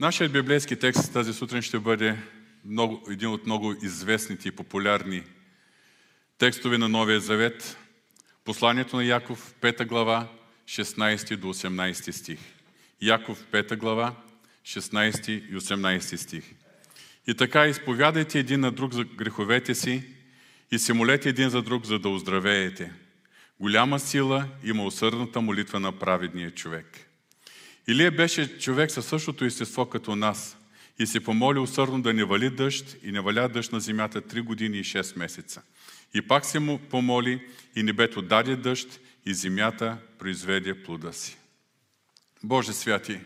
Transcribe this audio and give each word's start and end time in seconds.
Нашият 0.00 0.32
библейски 0.32 0.76
текст 0.76 1.12
тази 1.12 1.32
сутрин 1.32 1.62
ще 1.62 1.78
бъде 1.78 2.18
много, 2.64 3.06
един 3.10 3.28
от 3.28 3.46
много 3.46 3.72
известните 3.82 4.48
и 4.48 4.52
популярни 4.52 5.22
текстове 6.38 6.78
на 6.78 6.88
Новия 6.88 7.20
Завет. 7.20 7.76
Посланието 8.44 8.96
на 8.96 9.04
Яков, 9.04 9.54
5 9.60 9.86
глава, 9.86 10.28
16 10.66 11.36
до 11.36 11.54
18 11.54 12.10
стих. 12.10 12.38
Яков, 13.00 13.44
5 13.52 13.76
глава, 13.76 14.14
16 14.64 15.30
и 15.30 15.56
18 15.56 16.16
стих. 16.16 16.44
И 17.26 17.34
така 17.34 17.66
изповядайте 17.66 18.38
един 18.38 18.60
на 18.60 18.72
друг 18.72 18.92
за 18.92 19.04
греховете 19.04 19.74
си 19.74 20.02
и 20.70 20.78
се 20.78 20.92
молете 20.92 21.28
един 21.28 21.50
за 21.50 21.62
друг, 21.62 21.84
за 21.84 21.98
да 21.98 22.08
оздравеете. 22.08 22.92
Голяма 23.60 24.00
сила 24.00 24.48
има 24.64 24.84
усърдната 24.84 25.40
молитва 25.40 25.80
на 25.80 25.98
праведния 25.98 26.50
човек. 26.50 27.13
Илия 27.88 28.10
беше 28.10 28.58
човек 28.58 28.90
със 28.90 29.06
същото 29.06 29.44
естество 29.44 29.86
като 29.86 30.16
нас 30.16 30.56
и 30.98 31.06
се 31.06 31.24
помоли 31.24 31.58
усърдно 31.58 32.02
да 32.02 32.14
не 32.14 32.24
вали 32.24 32.50
дъжд 32.50 32.96
и 33.02 33.12
не 33.12 33.20
валя 33.20 33.48
дъжд 33.48 33.72
на 33.72 33.80
земята 33.80 34.22
3 34.22 34.42
години 34.42 34.78
и 34.78 34.84
6 34.84 35.18
месеца. 35.18 35.62
И 36.14 36.22
пак 36.22 36.44
се 36.44 36.58
му 36.58 36.78
помоли 36.78 37.46
и 37.76 37.82
небето 37.82 38.22
даде 38.22 38.56
дъжд 38.56 39.00
и 39.26 39.34
земята 39.34 39.98
произведе 40.18 40.82
плода 40.82 41.12
си. 41.12 41.36
Боже 42.42 42.72
святи, 42.72 43.20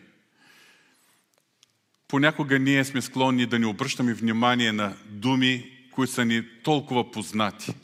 понякога 2.08 2.58
ние 2.58 2.84
сме 2.84 3.02
склонни 3.02 3.46
да 3.46 3.58
не 3.58 3.66
обръщаме 3.66 4.14
внимание 4.14 4.72
на 4.72 4.96
думи, 5.06 5.78
които 5.92 6.12
са 6.12 6.24
ни 6.24 6.44
толкова 6.62 7.10
познати. 7.10 7.74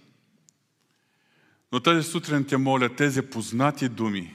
Но 1.72 1.80
тази 1.80 2.10
сутрин 2.10 2.44
те 2.44 2.56
моля 2.56 2.96
тези 2.96 3.22
познати 3.22 3.88
думи 3.88 4.34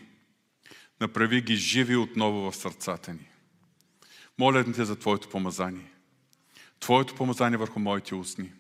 направи 1.02 1.42
ги 1.42 1.56
живи 1.56 1.96
отново 1.96 2.52
в 2.52 2.56
сърцата 2.56 3.14
ни. 3.14 3.30
Моля 4.38 4.72
те 4.74 4.86
за 4.86 4.96
Твоето 4.96 5.30
помазание. 5.30 5.92
Твоето 6.80 7.16
помазание 7.16 7.58
върху 7.58 7.80
моите 7.80 8.16
устни. 8.16 8.52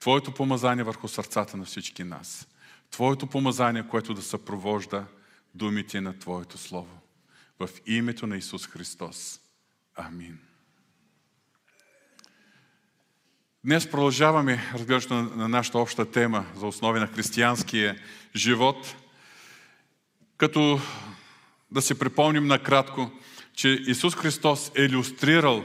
Твоето 0.00 0.34
помазание 0.34 0.84
върху 0.84 1.08
сърцата 1.08 1.56
на 1.56 1.64
всички 1.64 2.04
нас. 2.04 2.48
Твоето 2.90 3.26
помазание, 3.26 3.88
което 3.88 4.14
да 4.14 4.22
съпровожда 4.22 5.06
думите 5.54 6.00
на 6.00 6.18
Твоето 6.18 6.58
Слово. 6.58 6.98
В 7.58 7.68
името 7.86 8.26
на 8.26 8.36
Исус 8.36 8.66
Христос. 8.66 9.40
Амин. 9.94 10.38
Днес 13.64 13.90
продължаваме 13.90 14.70
разглеждането 14.74 15.36
на 15.36 15.48
нашата 15.48 15.78
обща 15.78 16.10
тема 16.10 16.46
за 16.54 16.66
основи 16.66 17.00
на 17.00 17.06
християнския 17.06 18.02
живот, 18.36 18.96
като 20.36 20.80
да 21.72 21.82
си 21.82 21.94
припомним 21.94 22.46
накратко, 22.46 23.10
че 23.54 23.68
Исус 23.68 24.14
Христос 24.14 24.72
е 24.76 24.82
иллюстрирал 24.82 25.64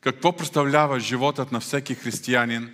какво 0.00 0.36
представлява 0.36 1.00
животът 1.00 1.52
на 1.52 1.60
всеки 1.60 1.94
християнин 1.94 2.70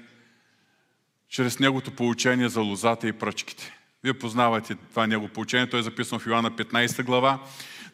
чрез 1.28 1.58
Неговото 1.58 1.90
получение 1.90 2.48
за 2.48 2.60
лозата 2.60 3.08
и 3.08 3.12
пръчките. 3.12 3.72
Вие 4.04 4.14
познавате 4.14 4.74
това 4.74 5.06
Негово 5.06 5.32
получение, 5.32 5.70
то 5.70 5.78
е 5.78 5.82
записано 5.82 6.18
в 6.18 6.26
Йоанна 6.26 6.50
15 6.50 7.02
глава. 7.02 7.38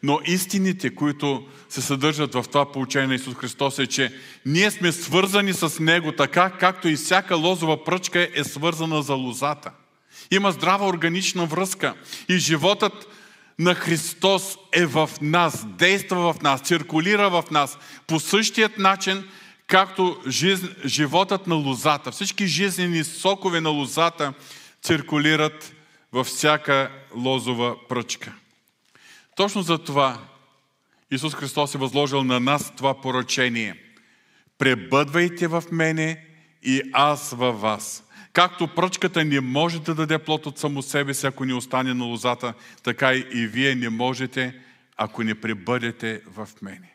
Но 0.03 0.19
истините, 0.25 0.95
които 0.95 1.47
се 1.69 1.81
съдържат 1.81 2.33
в 2.33 2.45
това 2.47 2.71
получение 2.71 3.07
на 3.07 3.15
Исус 3.15 3.35
Христос 3.35 3.79
е, 3.79 3.87
че 3.87 4.13
ние 4.45 4.71
сме 4.71 4.91
свързани 4.91 5.53
с 5.53 5.79
Него 5.79 6.11
така, 6.11 6.49
както 6.49 6.87
и 6.87 6.95
всяка 6.95 7.35
лозова 7.35 7.83
пръчка 7.83 8.29
е 8.33 8.43
свързана 8.43 9.01
за 9.01 9.13
лозата. 9.13 9.71
Има 10.31 10.51
здрава 10.51 10.87
органична 10.87 11.45
връзка 11.45 11.93
и 12.29 12.37
животът 12.37 13.10
на 13.61 13.75
Христос 13.75 14.57
е 14.71 14.85
в 14.85 15.09
нас, 15.21 15.65
действа 15.67 16.33
в 16.33 16.41
нас, 16.41 16.61
циркулира 16.61 17.29
в 17.29 17.43
нас 17.51 17.77
по 18.07 18.19
същият 18.19 18.77
начин, 18.77 19.29
както 19.67 20.21
жиз... 20.27 20.59
животът 20.85 21.47
на 21.47 21.55
лозата. 21.55 22.11
Всички 22.11 22.47
жизнени 22.47 23.03
сокове 23.03 23.61
на 23.61 23.69
лозата 23.69 24.33
циркулират 24.83 25.73
във 26.11 26.27
всяка 26.27 26.91
лозова 27.15 27.87
пръчка. 27.89 28.33
Точно 29.35 29.61
за 29.61 29.77
това 29.77 30.17
Исус 31.11 31.35
Христос 31.35 31.75
е 31.75 31.77
възложил 31.77 32.23
на 32.23 32.39
нас 32.39 32.73
това 32.77 33.01
поръчение. 33.01 33.75
Пребъдвайте 34.57 35.47
в 35.47 35.63
мене 35.71 36.25
и 36.63 36.81
аз 36.93 37.31
във 37.31 37.61
вас. 37.61 38.03
Както 38.33 38.67
пръчката 38.67 39.25
не 39.25 39.41
може 39.41 39.81
да 39.81 39.95
даде 39.95 40.19
плод 40.19 40.45
от 40.45 40.59
само 40.59 40.81
себе 40.81 41.13
си, 41.13 41.27
ако 41.27 41.45
не 41.45 41.53
остане 41.53 41.93
на 41.93 42.05
лозата, 42.05 42.53
така 42.83 43.13
и 43.13 43.47
вие 43.47 43.75
не 43.75 43.89
можете, 43.89 44.59
ако 44.97 45.23
не 45.23 45.41
пребъдете 45.41 46.21
в 46.27 46.49
мене. 46.61 46.93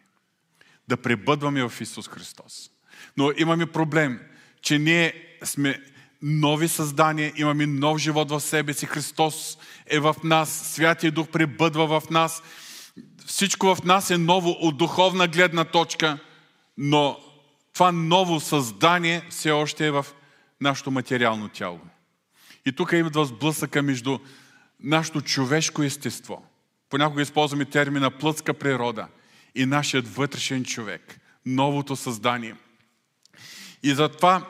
Да 0.89 0.97
пребъдваме 0.97 1.69
в 1.69 1.81
Исус 1.81 2.09
Христос. 2.09 2.71
Но 3.17 3.33
имаме 3.37 3.67
проблем, 3.67 4.21
че 4.63 4.79
ние 4.79 5.13
сме 5.45 5.83
нови 6.23 6.69
създания, 6.69 7.33
имаме 7.37 7.67
нов 7.67 7.99
живот 7.99 8.31
в 8.31 8.41
себе 8.41 8.73
си. 8.73 8.87
Христос 8.87 9.59
е 9.87 9.99
в 9.99 10.17
нас, 10.25 10.51
Святия 10.51 11.13
Дух 11.13 11.29
пребъдва 11.29 12.01
в 12.01 12.11
нас. 12.11 12.43
Всичко 13.27 13.75
в 13.75 13.85
нас 13.85 14.11
е 14.11 14.19
ново 14.19 14.51
от 14.51 14.77
духовна 14.79 15.29
гледна 15.29 15.65
точка, 15.65 16.19
но 16.79 17.19
това 17.75 17.93
ново 17.93 18.41
създание 18.41 19.23
все 19.31 19.51
още 19.51 19.87
е 19.87 19.91
в 19.91 20.07
нашето 20.61 20.91
материално 20.91 21.49
тяло. 21.49 21.81
И 22.67 22.73
тук 22.73 22.93
идва 22.93 23.25
сблъсъка 23.25 23.83
между 23.83 24.19
нашето 24.81 25.21
човешко 25.21 25.83
естество. 25.83 26.47
Понякога 26.91 27.23
използваме 27.23 27.65
термина 27.65 28.11
плътска 28.11 28.55
природа 28.55 29.07
и 29.55 29.67
нашият 29.67 30.15
вътрешен 30.15 30.65
човек, 30.65 31.21
новото 31.47 31.97
създание. 31.97 32.55
И 33.83 33.95
затова 33.95 34.47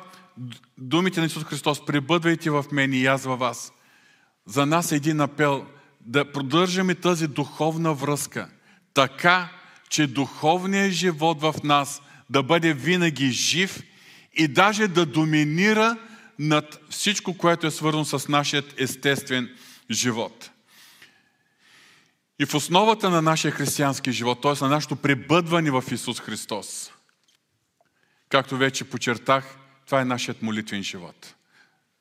думите 0.78 1.20
на 1.20 1.26
Исус 1.26 1.44
Христос, 1.44 1.86
пребъдвайте 1.86 2.50
в 2.50 2.64
мен 2.72 2.92
и 2.92 3.06
аз 3.06 3.24
във 3.24 3.38
вас. 3.38 3.72
За 4.46 4.66
нас 4.66 4.92
е 4.92 4.96
един 4.96 5.20
апел 5.20 5.66
да 6.00 6.32
продържаме 6.32 6.94
тази 6.94 7.26
духовна 7.28 7.94
връзка, 7.94 8.50
така, 8.94 9.48
че 9.88 10.06
духовният 10.06 10.92
живот 10.92 11.40
в 11.40 11.54
нас 11.64 12.02
да 12.30 12.42
бъде 12.42 12.72
винаги 12.72 13.30
жив 13.30 13.82
и 14.36 14.48
даже 14.48 14.88
да 14.88 15.06
доминира 15.06 15.96
над 16.38 16.80
всичко, 16.90 17.38
което 17.38 17.66
е 17.66 17.70
свързано 17.70 18.04
с 18.04 18.28
нашия 18.28 18.62
естествен 18.76 19.56
живот. 19.90 20.50
И 22.38 22.46
в 22.46 22.54
основата 22.54 23.10
на 23.10 23.22
нашия 23.22 23.50
християнски 23.50 24.12
живот, 24.12 24.42
т.е. 24.42 24.64
на 24.64 24.70
нашето 24.70 24.96
пребъдване 24.96 25.70
в 25.70 25.84
Исус 25.92 26.20
Христос, 26.20 26.92
както 28.28 28.56
вече 28.56 28.84
почертах, 28.84 29.56
това 29.86 30.00
е 30.00 30.04
нашият 30.04 30.42
молитвен 30.42 30.82
живот. 30.82 31.34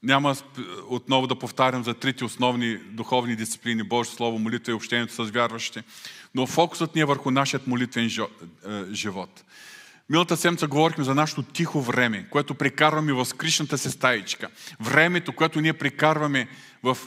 Няма 0.04 0.36
отново 0.90 1.28
да 1.28 1.40
повтарям 1.40 1.84
за 1.84 1.94
трите 1.94 2.26
основни 2.26 2.78
духовни 2.78 3.36
дисциплини 3.36 3.84
Божие 3.84 4.14
Слово, 4.14 4.40
молитва 4.40 4.72
и 4.72 4.76
общението 4.76 5.14
с 5.14 5.32
вярващите, 5.32 5.84
но 6.36 6.48
фокусът 6.48 6.96
ни 6.96 7.02
е 7.02 7.06
върху 7.06 7.32
нашият 7.32 7.68
молитвен 7.68 8.06
е, 8.06 8.28
живот. 8.94 9.44
Милата 10.10 10.38
седмица 10.38 10.68
говорихме 10.68 11.04
за 11.04 11.16
нашето 11.16 11.44
тихо 11.44 11.82
време, 11.82 12.28
което 12.30 12.56
прекарваме 12.56 13.14
в 13.14 13.26
скришната 13.26 13.78
си 13.78 13.92
стаичка. 13.92 14.48
Времето, 14.80 15.34
което 15.34 15.62
ние 15.62 15.74
прекарваме 15.74 16.48
в 16.84 16.98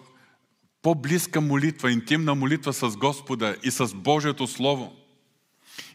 по-близка 0.83 1.41
молитва, 1.41 1.93
интимна 1.93 2.35
молитва 2.35 2.73
с 2.73 2.97
Господа 2.97 3.57
и 3.63 3.71
с 3.71 3.95
Божието 3.95 4.47
Слово. 4.47 4.97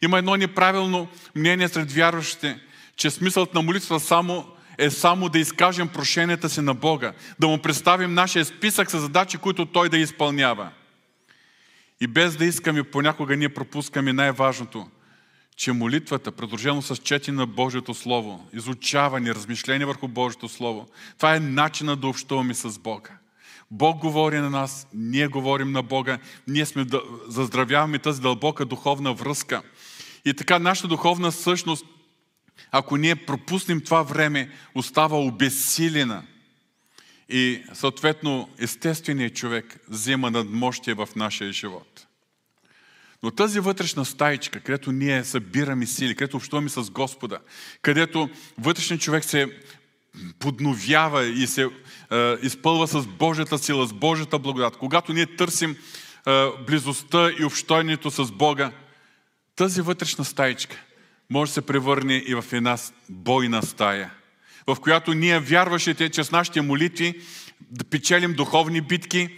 Има 0.02 0.18
едно 0.18 0.36
неправилно 0.36 1.08
мнение 1.36 1.68
сред 1.68 1.92
вярващите, 1.92 2.60
че 2.96 3.12
смисълът 3.12 3.54
на 3.54 3.62
молитва 3.62 4.00
само 4.00 4.48
е 4.78 4.90
само 4.90 5.30
да 5.30 5.40
изкажем 5.40 5.88
прошенията 5.88 6.50
си 6.50 6.62
на 6.62 6.74
Бога, 6.74 7.14
да 7.40 7.48
му 7.48 7.62
представим 7.62 8.14
нашия 8.14 8.46
списък 8.46 8.92
с 8.92 9.00
задачи, 9.00 9.38
които 9.38 9.66
Той 9.66 9.90
да 9.90 9.98
изпълнява. 9.98 10.70
И 12.02 12.08
без 12.08 12.36
да 12.36 12.46
искаме, 12.46 12.84
понякога 12.84 13.38
ние 13.38 13.50
пропускаме 13.50 14.14
най-важното– 14.14 14.88
че 15.56 15.72
молитвата, 15.72 16.32
предложено 16.32 16.82
с 16.82 16.96
чети 16.96 17.32
на 17.32 17.46
Божието 17.46 17.94
Слово, 17.94 18.48
изучаване, 18.54 19.36
размишление 19.36 19.86
върху 19.86 20.08
Божието 20.08 20.50
Слово, 20.50 20.88
това 21.18 21.36
е 21.36 21.40
начинът 21.40 22.02
да 22.02 22.08
общуваме 22.08 22.54
с 22.54 22.80
Бога. 22.80 23.12
Бог 23.72 23.98
говори 23.98 24.38
на 24.38 24.50
нас, 24.50 24.88
ние 24.94 25.28
говорим 25.28 25.72
на 25.72 25.84
Бога, 25.84 26.20
ние 26.48 26.66
сме 26.66 26.86
заздравяваме 27.28 28.00
тази 28.00 28.22
дълбока 28.22 28.66
духовна 28.66 29.14
връзка. 29.14 29.62
И 30.26 30.34
така 30.34 30.60
нашата 30.60 30.88
духовна 30.88 31.32
същност, 31.32 31.86
ако 32.72 32.98
ние 32.98 33.16
пропуснем 33.16 33.82
това 33.82 34.02
време, 34.02 34.50
остава 34.76 35.18
обесилена. 35.18 36.24
И 37.30 37.64
съответно 37.74 38.50
естественият 38.60 39.36
човек 39.36 39.80
взема 39.90 40.32
надмощие 40.32 40.94
в 40.94 41.10
нашия 41.16 41.52
живот. 41.52 42.08
Но 43.24 43.32
тази 43.32 43.60
вътрешна 43.60 44.06
стаичка, 44.06 44.60
където 44.60 44.92
ние 44.92 45.24
събираме 45.24 45.86
сили, 45.86 46.16
където 46.16 46.38
общуваме 46.38 46.70
с 46.70 46.92
Господа, 46.92 47.40
където 47.82 48.30
вътрешният 48.58 49.02
човек 49.02 49.24
се 49.24 49.58
подновява 50.40 51.26
и 51.26 51.48
се 51.48 51.62
е, 51.64 51.70
изпълва 52.42 52.88
с 52.88 53.08
Божията 53.08 53.58
сила, 53.58 53.88
с 53.88 53.94
Божията 53.94 54.40
благодат, 54.40 54.78
когато 54.78 55.14
ние 55.14 55.36
търсим 55.36 55.72
е, 56.28 56.46
близостта 56.68 57.32
и 57.40 57.46
общението 57.46 58.12
с 58.12 58.32
Бога, 58.32 58.72
тази 59.56 59.82
вътрешна 59.82 60.26
стаичка 60.26 60.78
може 61.30 61.50
да 61.50 61.54
се 61.54 61.62
превърне 61.62 62.16
и 62.16 62.36
в 62.36 62.46
една 62.52 62.78
бойна 63.10 63.64
стая, 63.64 64.12
в 64.68 64.78
която 64.82 65.14
ние, 65.14 65.40
вярващите, 65.40 66.10
чрез 66.10 66.32
нашите 66.32 66.62
молитви, 66.62 67.22
да 67.62 67.84
печелим 67.84 68.34
духовни 68.34 68.82
битки, 68.82 69.30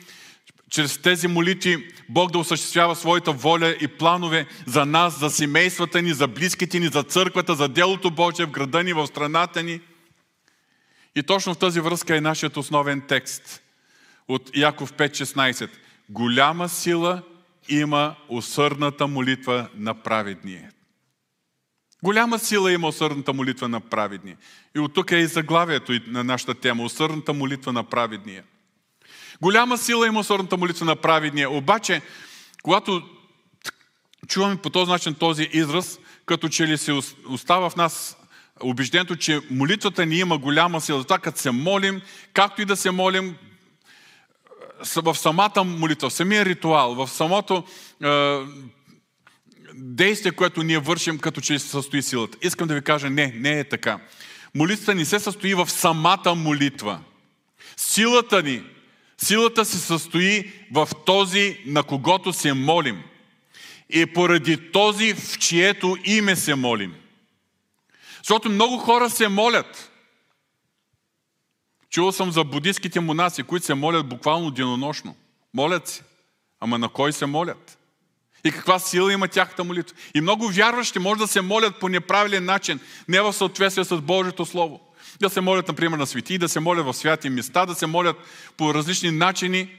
чрез 0.71 0.97
тези 0.97 1.27
молитви 1.27 1.88
Бог 2.09 2.31
да 2.31 2.38
осъществява 2.38 2.95
своята 2.95 3.31
воля 3.31 3.75
и 3.81 3.88
планове 3.88 4.45
за 4.67 4.85
нас, 4.85 5.19
за 5.19 5.29
семействата 5.29 6.01
ни, 6.01 6.13
за 6.13 6.27
близките 6.27 6.79
ни, 6.79 6.88
за 6.88 7.03
църквата, 7.03 7.56
за 7.56 7.67
делото 7.67 8.12
Божие 8.12 8.45
в 8.45 8.51
града 8.51 8.83
ни, 8.83 8.94
в 8.94 9.07
страната 9.07 9.63
ни. 9.63 9.81
И 11.15 11.23
точно 11.23 11.53
в 11.53 11.57
тази 11.57 11.79
връзка 11.79 12.17
е 12.17 12.21
нашият 12.21 12.57
основен 12.57 13.01
текст 13.07 13.62
от 14.27 14.57
Яков 14.57 14.94
5.16. 14.94 15.69
Голяма 16.09 16.69
сила 16.69 17.21
има 17.69 18.15
усърдната 18.29 19.07
молитва 19.07 19.69
на 19.75 19.94
праведния. 19.94 20.71
Голяма 22.03 22.39
сила 22.39 22.71
има 22.71 22.88
усърдната 22.88 23.33
молитва 23.33 23.67
на 23.67 23.79
праведния. 23.79 24.38
И 24.75 24.79
от 24.79 24.94
тук 24.94 25.12
е 25.12 25.17
и 25.17 25.25
заглавието 25.25 26.00
на 26.07 26.23
нашата 26.23 26.53
тема. 26.53 26.83
Усърдната 26.83 27.33
молитва 27.33 27.73
на 27.73 27.83
праведния. 27.83 28.44
Голяма 29.41 29.77
сила 29.77 30.07
има 30.07 30.19
усърдната 30.19 30.57
молитва 30.57 30.85
на 30.85 30.95
праведния. 30.95 31.49
Обаче, 31.49 32.01
когато 32.63 33.01
чуваме 34.27 34.57
по 34.57 34.69
този 34.69 34.91
начин 34.91 35.13
този 35.13 35.49
израз, 35.53 35.99
като 36.25 36.49
че 36.49 36.67
ли 36.67 36.77
се 36.77 36.93
остава 37.29 37.69
в 37.69 37.75
нас 37.75 38.17
убеждението, 38.63 39.15
че 39.15 39.41
молитвата 39.51 40.05
ни 40.05 40.15
има 40.15 40.37
голяма 40.37 40.81
сила. 40.81 40.99
Затова 40.99 41.19
като 41.19 41.39
се 41.39 41.51
молим, 41.51 42.01
както 42.33 42.61
и 42.61 42.65
да 42.65 42.75
се 42.75 42.91
молим, 42.91 43.35
в 44.95 45.15
самата 45.15 45.63
молитва, 45.63 46.09
в 46.09 46.13
самия 46.13 46.45
ритуал, 46.45 46.95
в 46.95 47.07
самото 47.07 47.63
е, 48.03 48.39
действие, 49.73 50.31
което 50.31 50.63
ние 50.63 50.79
вършим, 50.79 51.19
като 51.19 51.41
че 51.41 51.59
се 51.59 51.67
състои 51.67 52.01
силата. 52.01 52.38
Искам 52.41 52.67
да 52.67 52.73
ви 52.73 52.81
кажа, 52.81 53.09
не, 53.09 53.27
не 53.35 53.59
е 53.59 53.63
така. 53.63 53.99
Молитвата 54.55 54.95
ни 54.95 55.05
се 55.05 55.19
състои 55.19 55.53
в 55.53 55.69
самата 55.69 56.35
молитва. 56.35 56.99
Силата 57.77 58.43
ни, 58.43 58.63
силата 59.17 59.65
се 59.65 59.77
състои 59.77 60.51
в 60.71 60.89
този, 61.06 61.59
на 61.65 61.83
когото 61.83 62.33
се 62.33 62.53
молим. 62.53 63.03
И 63.89 64.06
поради 64.06 64.71
този, 64.71 65.13
в 65.13 65.39
чието 65.39 65.97
име 66.03 66.35
се 66.35 66.56
молим. 66.56 66.95
Защото 68.17 68.50
много 68.50 68.77
хора 68.77 69.09
се 69.09 69.27
молят. 69.27 69.91
Чувал 71.89 72.12
съм 72.12 72.31
за 72.31 72.44
будистските 72.44 73.00
монаси, 73.00 73.44
които 73.44 73.65
се 73.65 73.73
молят 73.73 74.09
буквално 74.09 74.51
денонощно. 74.51 75.15
Молят 75.53 75.88
се. 75.88 76.03
Ама 76.59 76.77
на 76.77 76.89
кой 76.89 77.13
се 77.13 77.25
молят? 77.25 77.77
И 78.44 78.51
каква 78.51 78.79
сила 78.79 79.13
има 79.13 79.27
тяхната 79.27 79.63
молитва? 79.63 79.97
И 80.15 80.21
много 80.21 80.50
вярващи 80.50 81.00
може 81.00 81.19
да 81.19 81.27
се 81.27 81.41
молят 81.41 81.79
по 81.79 81.89
неправилен 81.89 82.45
начин, 82.45 82.79
не 83.07 83.21
в 83.21 83.33
съответствие 83.33 83.83
с 83.83 83.97
Божието 83.97 84.45
Слово. 84.45 84.84
Да 85.19 85.29
се 85.29 85.41
молят, 85.41 85.67
например, 85.67 85.97
на 85.97 86.07
свети, 86.07 86.38
да 86.38 86.50
се 86.50 86.59
молят 86.59 86.85
в 86.85 86.94
святи 86.94 87.29
места, 87.29 87.65
да 87.65 87.75
се 87.75 87.85
молят 87.85 88.17
по 88.57 88.73
различни 88.73 89.12
начини, 89.12 89.69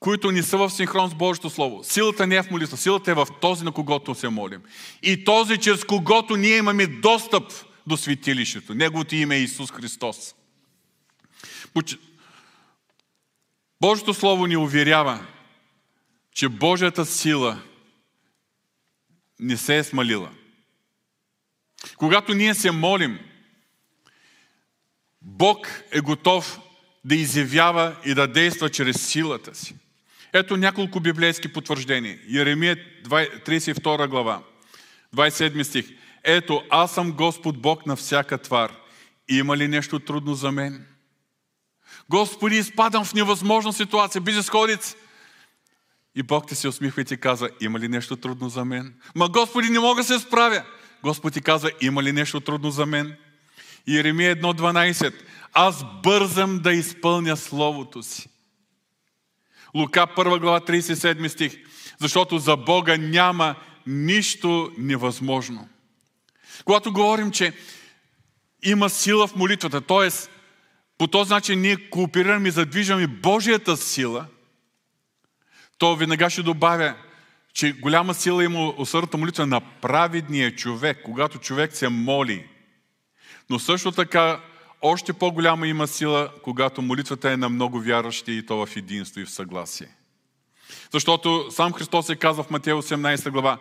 които 0.00 0.30
не 0.30 0.42
са 0.42 0.56
в 0.56 0.70
синхрон 0.70 1.10
с 1.10 1.14
Божието 1.14 1.50
Слово. 1.50 1.84
Силата 1.84 2.26
не 2.26 2.36
е 2.36 2.42
в 2.42 2.50
молитва, 2.50 2.76
силата 2.76 3.10
е 3.10 3.14
в 3.14 3.26
този, 3.40 3.64
на 3.64 3.72
когото 3.72 4.14
се 4.14 4.28
молим. 4.28 4.62
И 5.02 5.24
този, 5.24 5.58
чрез 5.58 5.84
когото 5.84 6.36
ние 6.36 6.56
имаме 6.56 6.86
достъп 6.86 7.52
до 7.86 7.96
светилището. 7.96 8.74
Неговото 8.74 9.14
име 9.14 9.36
е 9.36 9.42
Исус 9.42 9.72
Христос. 9.72 10.34
Божието 13.80 14.14
Слово 14.14 14.46
ни 14.46 14.56
уверява, 14.56 15.26
че 16.34 16.48
Божията 16.48 17.06
сила 17.06 17.62
не 19.40 19.56
се 19.56 19.78
е 19.78 19.84
смалила. 19.84 20.30
Когато 21.96 22.34
ние 22.34 22.54
се 22.54 22.70
молим, 22.70 23.18
Бог 25.24 25.82
е 25.92 26.00
готов 26.00 26.60
да 27.04 27.14
изявява 27.14 27.96
и 28.04 28.14
да 28.14 28.26
действа 28.26 28.70
чрез 28.70 29.06
силата 29.06 29.54
си. 29.54 29.74
Ето 30.32 30.56
няколко 30.56 31.00
библейски 31.00 31.52
потвърждения. 31.52 32.18
Еремия 32.36 32.76
32 33.06 34.08
глава, 34.08 34.42
27 35.16 35.62
стих. 35.62 35.86
Ето, 36.24 36.62
аз 36.70 36.94
съм 36.94 37.12
Господ 37.12 37.62
Бог 37.62 37.86
на 37.86 37.96
всяка 37.96 38.38
твар. 38.38 38.72
Има 39.28 39.56
ли 39.56 39.68
нещо 39.68 39.98
трудно 39.98 40.34
за 40.34 40.52
мен? 40.52 40.86
Господи, 42.08 42.56
изпадам 42.56 43.04
в 43.04 43.14
невъзможна 43.14 43.72
ситуация, 43.72 44.20
бизнес 44.20 44.50
И 46.14 46.22
Бог 46.22 46.46
ти 46.46 46.54
се 46.54 46.68
усмихва 46.68 47.02
и 47.02 47.04
ти 47.04 47.16
казва, 47.16 47.50
има 47.60 47.78
ли 47.78 47.88
нещо 47.88 48.16
трудно 48.16 48.48
за 48.48 48.64
мен? 48.64 48.94
Ма 49.14 49.28
Господи, 49.28 49.68
не 49.68 49.78
мога 49.78 50.02
да 50.02 50.04
се 50.04 50.18
справя. 50.18 50.64
Господ 51.02 51.32
ти 51.32 51.40
казва, 51.40 51.70
има 51.80 52.02
ли 52.02 52.12
нещо 52.12 52.40
трудно 52.40 52.70
за 52.70 52.86
мен? 52.86 53.16
Иеремия 53.86 54.36
1.12. 54.36 55.14
Аз 55.52 55.84
бързам 56.02 56.58
да 56.58 56.72
изпълня 56.72 57.36
Словото 57.36 58.02
си. 58.02 58.28
Лука 59.74 60.06
1 60.16 60.40
глава 60.40 60.60
37 60.60 61.28
стих. 61.28 61.56
Защото 61.98 62.38
за 62.38 62.56
Бога 62.56 62.96
няма 62.96 63.54
нищо 63.86 64.72
невъзможно. 64.78 65.68
Когато 66.64 66.92
говорим, 66.92 67.30
че 67.30 67.52
има 68.62 68.90
сила 68.90 69.26
в 69.26 69.36
молитвата, 69.36 69.80
т.е. 69.80 70.08
по 70.98 71.06
този 71.06 71.30
начин 71.32 71.60
ние 71.60 71.88
кооперираме 71.90 72.48
и 72.48 72.52
задвижваме 72.52 73.06
Божията 73.06 73.76
сила, 73.76 74.26
то 75.78 75.96
веднага 75.96 76.30
ще 76.30 76.42
добавя, 76.42 76.94
че 77.54 77.72
голяма 77.72 78.14
сила 78.14 78.44
има 78.44 78.74
усърдната 78.76 79.16
молитва 79.16 79.46
на 79.46 79.60
праведния 79.60 80.56
човек, 80.56 80.98
когато 81.04 81.38
човек 81.38 81.76
се 81.76 81.88
моли. 81.88 82.48
Но 83.52 83.58
също 83.58 83.92
така 83.92 84.40
още 84.82 85.12
по-голяма 85.12 85.66
има 85.66 85.86
сила, 85.86 86.30
когато 86.42 86.82
молитвата 86.82 87.30
е 87.30 87.36
на 87.36 87.48
много 87.48 87.80
вярващи 87.80 88.32
и 88.32 88.46
то 88.46 88.66
в 88.66 88.76
единство 88.76 89.20
и 89.20 89.24
в 89.24 89.30
съгласие. 89.30 89.88
Защото 90.92 91.46
сам 91.50 91.72
Христос 91.72 92.08
е 92.08 92.16
казва 92.16 92.42
в 92.42 92.50
Матея 92.50 92.76
18 92.76 93.30
глава, 93.30 93.58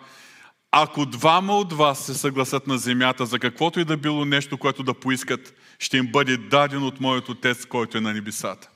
ако 0.72 1.06
двама 1.06 1.58
от 1.58 1.74
вас 1.74 2.06
се 2.06 2.14
съгласат 2.14 2.68
на 2.68 2.78
земята 2.78 3.26
за 3.26 3.40
каквото 3.40 3.80
и 3.80 3.86
да 3.86 3.98
било 3.98 4.26
нещо, 4.26 4.58
което 4.58 4.84
да 4.84 4.94
поискат, 4.94 5.54
ще 5.80 5.98
им 5.98 6.12
бъде 6.12 6.38
даден 6.38 6.84
от 6.84 7.00
моят 7.00 7.30
Отец, 7.30 7.66
който 7.66 7.98
е 7.98 8.02
на 8.02 8.14
небесата. 8.14 8.70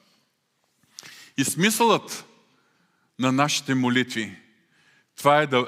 И 1.37 1.43
смисълът 1.43 2.25
на 3.19 3.31
нашите 3.31 3.75
молитви, 3.75 4.35
това 5.17 5.41
е 5.41 5.47
да, 5.47 5.67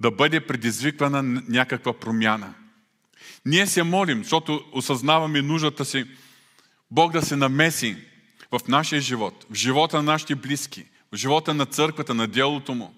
да 0.00 0.10
бъде 0.10 0.46
предизвиквана 0.46 1.22
някаква 1.48 1.92
промяна. 1.92 2.54
Ние 3.46 3.66
се 3.66 3.82
молим, 3.82 4.22
защото 4.22 4.64
осъзнаваме 4.72 5.42
нуждата 5.42 5.84
си 5.84 6.04
Бог 6.90 7.12
да 7.12 7.22
се 7.22 7.36
намеси 7.36 7.96
в 8.52 8.60
нашия 8.68 9.00
живот, 9.00 9.46
в 9.50 9.54
живота 9.54 9.96
на 9.96 10.02
нашите 10.02 10.34
близки, 10.34 10.84
в 11.12 11.16
живота 11.16 11.54
на 11.54 11.66
църквата, 11.66 12.14
на 12.14 12.26
делото 12.26 12.74
му. 12.74 12.94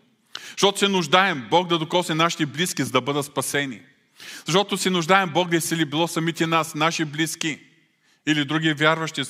Защото 0.50 0.78
се 0.78 0.88
нуждаем 0.88 1.46
Бог 1.50 1.68
да 1.68 1.78
докосне 1.78 2.14
нашите 2.14 2.46
близки, 2.46 2.84
за 2.84 2.90
да 2.90 3.00
бъдат 3.00 3.26
спасени. 3.26 3.80
Защото 4.46 4.76
се 4.76 4.90
нуждаем 4.90 5.30
Бог 5.30 5.48
да 5.48 5.56
изцели 5.56 5.84
било 5.84 6.08
самите 6.08 6.46
нас, 6.46 6.74
наши 6.74 7.04
близки 7.04 7.58
или 8.26 8.44
други 8.44 8.72
вярващи. 8.72 9.22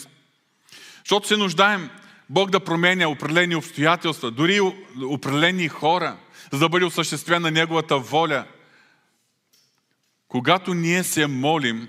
Защото 1.05 1.29
се 1.29 1.37
нуждаем 1.37 1.91
Бог 2.31 2.51
да 2.51 2.61
променя 2.61 3.09
определени 3.09 3.57
обстоятелства, 3.57 4.31
дори 4.31 4.61
определени 5.03 5.69
хора, 5.69 6.17
за 6.53 6.59
да 6.59 6.69
бъде 6.69 6.85
осъществена 6.85 7.51
Неговата 7.51 7.99
воля. 7.99 8.45
Когато 10.33 10.75
ние 10.75 11.05
се 11.05 11.27
молим, 11.27 11.89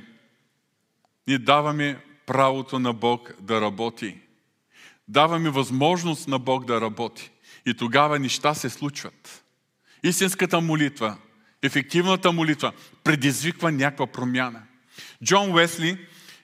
ние 1.28 1.38
даваме 1.38 1.98
правото 2.26 2.80
на 2.80 2.94
Бог 2.94 3.34
да 3.42 3.62
работи. 3.62 4.18
Даваме 5.08 5.50
възможност 5.50 6.28
на 6.28 6.40
Бог 6.40 6.66
да 6.66 6.82
работи. 6.82 7.32
И 7.66 7.74
тогава 7.74 8.20
неща 8.20 8.54
се 8.54 8.70
случват. 8.70 9.44
Истинската 10.04 10.62
молитва, 10.62 11.18
ефективната 11.62 12.32
молитва 12.32 12.72
предизвиква 13.04 13.72
някаква 13.72 14.08
промяна. 14.08 14.62
Джон 15.24 15.52
Уесли 15.52 15.98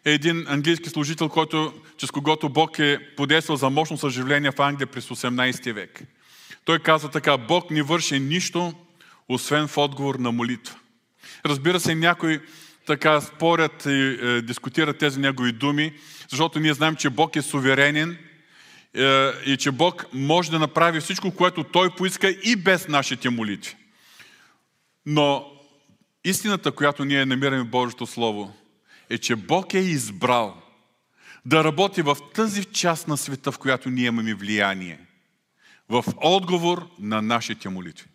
е 0.06 0.12
един 0.12 0.46
английски 0.48 0.90
служител, 0.90 1.30
който, 1.30 1.74
чрез 1.98 2.12
когото 2.12 2.50
Бог 2.50 2.80
е 2.80 3.16
подействал 3.18 3.58
за 3.58 3.70
мощно 3.70 3.98
съживление 3.98 4.52
в 4.52 4.60
Англия 4.60 4.88
през 4.88 5.08
18 5.08 5.74
век. 5.74 6.02
Той 6.66 6.80
казва 6.80 7.10
така, 7.10 7.38
Бог 7.38 7.72
не 7.72 7.82
върши 7.84 8.20
нищо, 8.20 8.74
освен 9.30 9.68
в 9.68 9.78
отговор 9.78 10.16
на 10.16 10.32
молитва. 10.32 10.79
Разбира 11.46 11.80
се, 11.80 11.96
някои 11.96 12.40
така 12.86 13.22
спорят 13.22 13.86
и 13.86 14.18
е, 14.22 14.42
дискутират 14.42 14.98
тези 14.98 15.20
негови 15.20 15.52
думи, 15.52 15.94
защото 16.30 16.60
ние 16.60 16.74
знаем, 16.74 16.96
че 16.96 17.10
Бог 17.10 17.36
е 17.36 17.42
суверенен 17.42 18.18
е, 18.94 19.32
и 19.46 19.58
че 19.58 19.72
Бог 19.72 20.06
може 20.14 20.52
да 20.52 20.60
направи 20.60 21.00
всичко, 21.00 21.32
което 21.32 21.64
Той 21.64 21.90
поиска 21.96 22.30
и 22.30 22.56
без 22.56 22.88
нашите 22.88 23.30
молитви. 23.30 23.76
Но 25.06 25.52
истината, 26.26 26.72
която 26.72 27.06
ние 27.06 27.26
намираме 27.26 27.64
в 27.64 27.70
Божието 27.70 28.08
Слово, 28.08 28.54
е, 29.10 29.18
че 29.18 29.36
Бог 29.36 29.74
е 29.74 29.80
избрал 29.80 30.62
да 31.46 31.64
работи 31.64 32.02
в 32.02 32.18
тази 32.36 32.66
част 32.66 33.08
на 33.08 33.18
света, 33.18 33.52
в 33.52 33.58
която 33.58 33.90
ние 33.90 34.06
имаме 34.06 34.34
влияние, 34.34 35.00
в 35.90 36.04
отговор 36.18 36.90
на 37.00 37.22
нашите 37.22 37.70
молитви. 37.70 38.08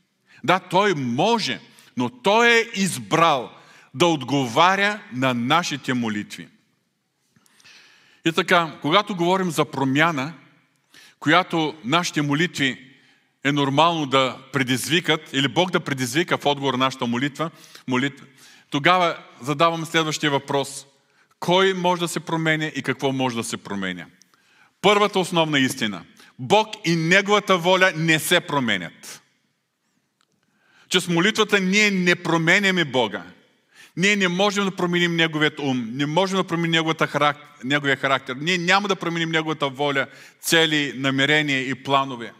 Да, 0.45 0.59
Той 0.59 0.95
може, 0.95 1.61
но 1.97 2.09
Той 2.09 2.49
е 2.49 2.65
избрал 2.75 3.51
да 3.95 4.07
отговаря 4.07 5.01
на 5.13 5.35
нашите 5.35 5.95
молитви. 5.95 6.49
И 8.25 8.33
така, 8.33 8.79
когато 8.83 9.17
говорим 9.17 9.51
за 9.51 9.65
промяна, 9.65 10.33
която 11.21 11.75
нашите 11.85 12.23
молитви 12.23 12.91
е 13.45 13.53
нормално 13.53 14.07
да 14.07 14.39
предизвикат, 14.53 15.33
или 15.33 15.49
Бог 15.49 15.71
да 15.71 15.81
предизвика 15.81 16.39
в 16.39 16.47
отговор 16.47 16.75
на 16.75 16.85
нашата 16.85 17.07
молитва, 17.07 17.51
молитва 17.89 18.27
тогава 18.75 19.17
задавам 19.41 19.85
следващия 19.85 20.31
въпрос. 20.31 20.87
Кой 21.41 21.75
може 21.75 22.01
да 22.01 22.09
се 22.09 22.21
променя 22.21 22.67
и 22.67 22.83
какво 22.83 23.13
може 23.13 23.37
да 23.37 23.45
се 23.45 23.57
променя? 23.57 24.07
Първата 24.81 25.19
основна 25.19 25.59
истина. 25.59 26.05
Бог 26.39 26.69
и 26.85 26.97
Неговата 26.97 27.59
воля 27.59 27.93
не 27.97 28.19
се 28.19 28.41
променят. 28.41 29.23
Че 30.95 31.01
с 31.01 31.09
молитвата 31.09 31.61
ние 31.61 31.91
не 31.91 32.15
променяме 32.15 32.85
Бога. 32.85 33.23
Ние 33.97 34.17
не 34.17 34.29
можем 34.29 34.65
да 34.65 34.71
променим 34.71 35.17
Неговият 35.17 35.59
ум, 35.59 35.91
не 35.93 36.07
можем 36.07 36.37
да 36.37 36.45
променим 36.45 36.85
характер, 37.09 37.47
Неговия 37.65 37.97
характер. 37.97 38.37
Ние 38.41 38.59
няма 38.59 38.89
да 38.89 38.97
променим 38.97 39.31
Неговата 39.31 39.69
воля, 39.69 40.07
цели, 40.41 40.93
намерения 40.97 41.69
и 41.69 41.75
планове. 41.75 42.33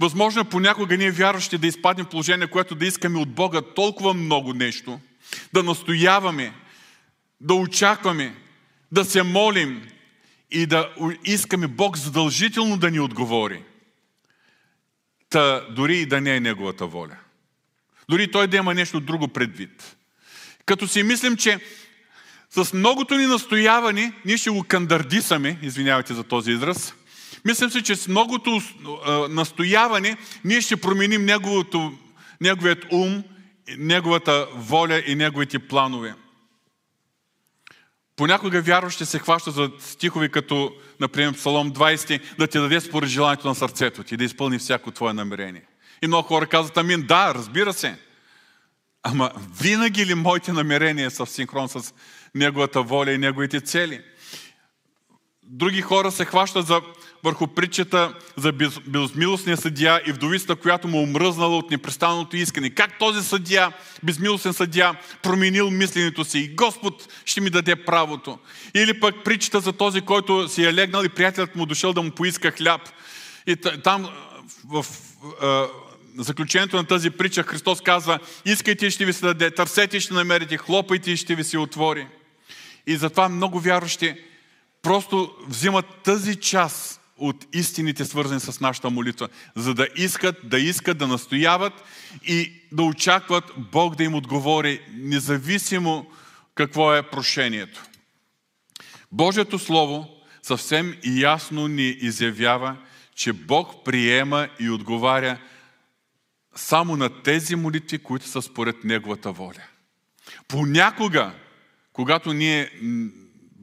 Възможно 0.00 0.40
е 0.40 0.44
понякога 0.44 0.96
ние 0.96 1.10
вярващи 1.10 1.58
да 1.58 1.66
изпаднем 1.66 2.06
положение, 2.06 2.46
което 2.46 2.74
да 2.74 2.86
искаме 2.86 3.18
от 3.18 3.34
Бога 3.34 3.62
толкова 3.62 4.14
много 4.14 4.52
нещо, 4.52 5.00
да 5.52 5.62
настояваме, 5.62 6.52
да 7.40 7.54
очакваме, 7.54 8.34
да 8.92 9.04
се 9.04 9.22
молим 9.22 9.88
и 10.50 10.66
да 10.66 10.94
искаме 11.24 11.66
Бог 11.66 11.96
задължително 11.96 12.76
да 12.76 12.90
ни 12.90 13.00
отговори. 13.00 13.62
Та 15.30 15.60
дори 15.70 15.98
и 15.98 16.06
да 16.06 16.20
не 16.20 16.36
е 16.36 16.40
Неговата 16.40 16.86
воля. 16.86 17.16
Дори 18.10 18.30
Той 18.30 18.46
да 18.46 18.56
има 18.56 18.74
нещо 18.74 19.00
друго 19.00 19.28
предвид. 19.28 19.96
Като 20.66 20.88
си 20.88 21.02
мислим, 21.02 21.36
че 21.36 21.60
с 22.50 22.72
многото 22.72 23.14
ни 23.14 23.26
настояване, 23.26 24.12
ние 24.24 24.36
ще 24.36 24.50
го 24.50 24.64
кандардисаме, 24.64 25.58
извинявайте 25.62 26.14
за 26.14 26.24
този 26.24 26.52
израз, 26.52 26.94
мислим 27.44 27.70
си, 27.70 27.82
че 27.82 27.96
с 27.96 28.08
многото 28.08 28.60
настояване 29.30 30.16
ние 30.44 30.60
ще 30.60 30.76
променим 30.76 31.24
неговото, 31.24 31.92
неговият 32.40 32.86
ум, 32.92 33.22
неговата 33.78 34.48
воля 34.54 35.02
и 35.06 35.14
неговите 35.14 35.58
планове. 35.58 36.14
Понякога 38.16 38.62
вярващи 38.62 39.06
се 39.06 39.18
хваща 39.18 39.50
за 39.50 39.70
стихови, 39.78 40.28
като, 40.28 40.72
например, 41.00 41.32
Псалом 41.32 41.72
20, 41.72 42.20
да 42.38 42.46
ти 42.46 42.58
даде 42.58 42.80
според 42.80 43.08
желанието 43.08 43.48
на 43.48 43.54
сърцето 43.54 44.02
ти, 44.02 44.16
да 44.16 44.24
изпълни 44.24 44.58
всяко 44.58 44.90
твое 44.90 45.12
намерение. 45.12 45.62
И 46.02 46.06
много 46.06 46.28
хора 46.28 46.46
казват, 46.46 46.76
амин, 46.76 47.02
да, 47.06 47.34
разбира 47.34 47.72
се. 47.72 47.98
Ама 49.02 49.30
винаги 49.60 50.06
ли 50.06 50.14
моите 50.14 50.52
намерения 50.52 51.10
са 51.10 51.26
в 51.26 51.30
синхрон 51.30 51.68
с 51.68 51.94
Неговата 52.34 52.82
воля 52.82 53.12
и 53.12 53.18
Неговите 53.18 53.60
цели? 53.60 54.00
Други 55.42 55.82
хора 55.82 56.12
се 56.12 56.24
хващат 56.24 56.66
за, 56.66 56.80
върху 57.24 57.46
притчата 57.46 58.14
за 58.36 58.52
без, 58.52 58.78
безмилостния 58.80 59.56
съдия 59.56 60.02
и 60.06 60.12
вдовицата, 60.12 60.56
която 60.56 60.88
му 60.88 61.02
омръзнала 61.02 61.58
от 61.58 61.70
непрестанното 61.70 62.36
искане. 62.36 62.70
Как 62.70 62.98
този 62.98 63.22
съдия, 63.22 63.72
безмилостен 64.02 64.52
съдия, 64.52 65.00
променил 65.22 65.70
мисленето 65.70 66.24
си 66.24 66.38
и 66.38 66.54
Господ 66.54 67.12
ще 67.24 67.40
ми 67.40 67.50
даде 67.50 67.76
правото. 67.76 68.38
Или 68.74 69.00
пък 69.00 69.24
притчата 69.24 69.60
за 69.60 69.72
този, 69.72 70.00
който 70.00 70.48
си 70.48 70.64
е 70.64 70.74
легнал 70.74 71.04
и 71.04 71.08
приятелят 71.08 71.56
му 71.56 71.66
дошъл 71.66 71.92
да 71.92 72.02
му 72.02 72.10
поиска 72.10 72.50
хляб. 72.50 72.80
И 73.46 73.56
там 73.56 74.10
в, 74.64 74.82
в, 74.82 75.32
в 75.32 75.68
заключението 76.20 76.76
на 76.76 76.84
тази 76.84 77.10
притча 77.10 77.42
Христос 77.42 77.80
казва, 77.80 78.18
искайте 78.44 78.86
и 78.86 78.90
ще 78.90 79.04
ви 79.04 79.12
се 79.12 79.26
даде, 79.26 79.50
търсете 79.50 79.96
и 79.96 80.00
ще 80.00 80.14
намерите, 80.14 80.56
хлопайте 80.56 81.10
и 81.10 81.16
ще 81.16 81.34
ви 81.34 81.44
се 81.44 81.58
отвори. 81.58 82.06
И 82.86 82.96
затова 82.96 83.28
много 83.28 83.60
вярващи 83.60 84.14
просто 84.82 85.34
взимат 85.48 85.86
тази 86.04 86.36
част 86.36 87.00
от 87.18 87.46
истините, 87.52 88.04
свързани 88.04 88.40
с 88.40 88.60
нашата 88.60 88.90
молитва, 88.90 89.28
за 89.56 89.74
да 89.74 89.88
искат, 89.96 90.36
да 90.44 90.58
искат, 90.58 90.98
да 90.98 91.06
настояват 91.06 91.72
и 92.24 92.52
да 92.72 92.82
очакват 92.82 93.44
Бог 93.56 93.96
да 93.96 94.04
им 94.04 94.14
отговори, 94.14 94.80
независимо 94.94 96.06
какво 96.54 96.94
е 96.94 97.02
прошението. 97.02 97.82
Божието 99.12 99.58
Слово 99.58 100.08
съвсем 100.42 100.96
ясно 101.04 101.68
ни 101.68 101.88
изявява, 101.88 102.76
че 103.14 103.32
Бог 103.32 103.84
приема 103.84 104.48
и 104.60 104.70
отговаря 104.70 105.38
само 106.60 106.96
на 106.96 107.22
тези 107.22 107.56
молитви, 107.56 107.98
които 107.98 108.26
са 108.26 108.42
според 108.42 108.84
Неговата 108.84 109.32
воля. 109.32 109.62
Понякога, 110.48 111.32
когато 111.92 112.32
ние 112.32 112.70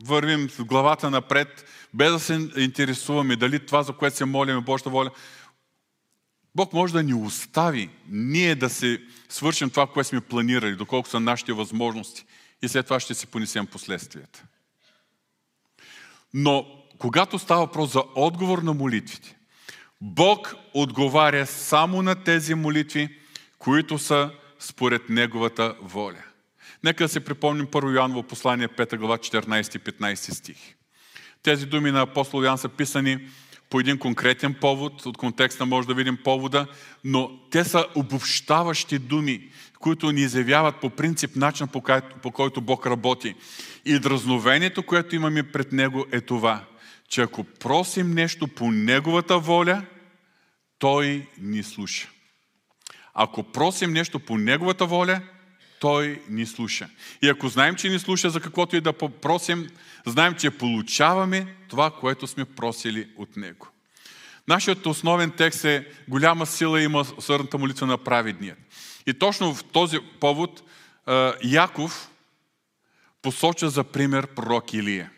вървим 0.05 0.49
с 0.49 0.63
главата 0.63 1.09
напред, 1.09 1.65
без 1.93 2.11
да 2.11 2.19
се 2.19 2.49
интересуваме 2.57 3.35
дали 3.35 3.65
това, 3.65 3.83
за 3.83 3.93
което 3.93 4.17
се 4.17 4.25
молим, 4.25 4.57
е 4.57 4.61
Божията 4.61 4.89
воля, 4.89 5.11
Бог 6.55 6.73
може 6.73 6.93
да 6.93 7.03
ни 7.03 7.13
остави 7.13 7.89
ние 8.09 8.55
да 8.55 8.69
се 8.69 9.01
свършим 9.29 9.69
това, 9.69 9.87
което 9.87 10.09
сме 10.09 10.21
планирали, 10.21 10.75
доколко 10.75 11.09
са 11.09 11.19
нашите 11.19 11.53
възможности. 11.53 12.25
И 12.61 12.67
след 12.67 12.85
това 12.85 12.99
ще 12.99 13.13
си 13.13 13.27
понесем 13.27 13.67
последствията. 13.67 14.43
Но 16.33 16.67
когато 16.97 17.39
става 17.39 17.61
въпрос 17.61 17.93
за 17.93 18.03
отговор 18.15 18.57
на 18.57 18.73
молитвите, 18.73 19.36
Бог 20.01 20.55
отговаря 20.73 21.45
само 21.45 22.01
на 22.01 22.23
тези 22.23 22.53
молитви, 22.53 23.17
които 23.59 23.97
са 23.97 24.31
според 24.59 25.09
Неговата 25.09 25.75
воля. 25.81 26.23
Нека 26.83 27.03
да 27.03 27.09
се 27.09 27.19
припомним 27.25 27.67
първо 27.71 27.91
Йоаново 27.91 28.23
послание 28.23 28.67
5 28.67 28.97
глава 28.97 29.17
14-15 29.17 30.15
стих. 30.15 30.57
Тези 31.43 31.65
думи 31.65 31.91
на 31.91 32.01
апостол 32.01 32.43
Йоан 32.43 32.57
са 32.57 32.69
писани 32.69 33.27
по 33.69 33.79
един 33.79 33.97
конкретен 33.97 34.53
повод, 34.53 35.05
от 35.05 35.17
контекста 35.17 35.65
може 35.65 35.87
да 35.87 35.93
видим 35.93 36.17
повода, 36.23 36.67
но 37.03 37.39
те 37.51 37.63
са 37.63 37.85
обобщаващи 37.95 38.99
думи, 38.99 39.49
които 39.79 40.11
ни 40.11 40.21
изявяват 40.21 40.81
по 40.81 40.89
принцип 40.89 41.35
начин 41.35 41.67
по 42.21 42.31
който 42.31 42.61
Бог 42.61 42.87
работи. 42.87 43.35
И 43.85 43.99
дразновението, 43.99 44.83
което 44.83 45.15
имаме 45.15 45.43
пред 45.43 45.71
Него 45.71 46.05
е 46.11 46.21
това, 46.21 46.65
че 47.07 47.21
ако 47.21 47.43
просим 47.43 48.11
нещо 48.11 48.47
по 48.47 48.71
Неговата 48.71 49.39
воля, 49.39 49.85
Той 50.79 51.27
ни 51.37 51.63
слуша. 51.63 52.09
Ако 53.13 53.43
просим 53.43 53.93
нещо 53.93 54.19
по 54.19 54.37
Неговата 54.37 54.85
воля, 54.85 55.21
той 55.79 56.21
ни 56.29 56.45
слуша. 56.45 56.89
И 57.21 57.29
ако 57.29 57.47
знаем, 57.47 57.75
че 57.75 57.89
ни 57.89 57.99
слуша 57.99 58.29
за 58.29 58.41
каквото 58.41 58.75
и 58.75 58.81
да 58.81 58.93
попросим, 58.93 59.69
знаем, 60.05 60.35
че 60.35 60.51
получаваме 60.51 61.55
това, 61.69 61.91
което 61.91 62.27
сме 62.27 62.45
просили 62.45 63.09
от 63.15 63.37
Него. 63.37 63.67
Нашият 64.47 64.85
основен 64.85 65.31
текст 65.31 65.65
е 65.65 65.87
голяма 66.07 66.45
сила 66.45 66.81
има 66.81 67.05
сърната 67.05 67.57
молитва 67.57 67.87
на 67.87 67.97
праведния. 67.97 68.55
И 69.07 69.13
точно 69.13 69.55
в 69.55 69.63
този 69.63 69.99
повод 70.19 70.63
Яков 71.43 72.09
посоча 73.21 73.69
за 73.69 73.83
пример 73.83 74.27
пророк 74.27 74.73
Илия. 74.73 75.11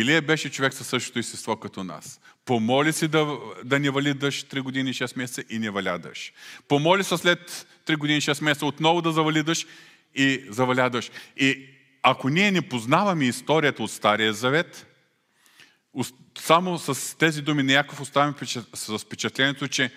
Илия 0.00 0.22
беше 0.22 0.50
човек 0.50 0.74
със 0.74 0.86
същото 0.86 1.18
естество 1.18 1.56
като 1.56 1.84
нас. 1.84 2.20
Помоли 2.44 2.92
си 2.92 3.08
да, 3.08 3.38
да 3.64 3.78
не 3.78 3.90
вали 3.90 4.14
дъжд 4.14 4.52
3 4.52 4.60
години 4.60 4.90
и 4.90 4.94
6 4.94 5.18
месеца 5.18 5.44
и 5.50 5.58
не 5.58 5.70
валя 5.70 5.98
дъжд. 5.98 6.32
Помоли 6.68 7.04
се 7.04 7.16
след 7.16 7.66
3 7.86 7.96
години 7.96 8.18
и 8.18 8.20
6 8.20 8.44
месеца 8.44 8.66
отново 8.66 9.02
да 9.02 9.12
завали 9.12 9.42
дъжд 9.42 9.68
и 10.14 10.44
заваля 10.48 10.90
дъжд. 10.90 11.12
И 11.36 11.66
ако 12.02 12.28
ние 12.28 12.50
не 12.50 12.68
познаваме 12.68 13.24
историята 13.24 13.82
от 13.82 13.90
Стария 13.90 14.32
Завет, 14.32 14.86
само 16.38 16.78
с 16.78 17.18
тези 17.18 17.42
думи 17.42 17.62
на 17.62 17.72
Яков 17.72 18.00
оставяме 18.00 18.34
с 18.74 18.98
впечатлението, 18.98 19.68
че 19.68 19.90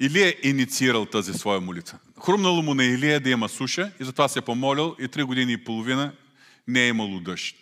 Илия 0.00 0.28
е 0.28 0.48
инициирал 0.48 1.06
тази 1.06 1.34
своя 1.34 1.60
молитва. 1.60 1.98
Хрумнало 2.24 2.62
му 2.62 2.74
на 2.74 2.84
Илия 2.84 3.20
да 3.20 3.30
има 3.30 3.48
суша 3.48 3.92
и 4.00 4.04
затова 4.04 4.28
се 4.28 4.38
е 4.38 4.42
помолил 4.42 4.96
и 5.00 5.08
три 5.08 5.22
години 5.22 5.52
и 5.52 5.64
половина 5.64 6.12
не 6.68 6.84
е 6.84 6.88
имало 6.88 7.20
дъжд. 7.20 7.56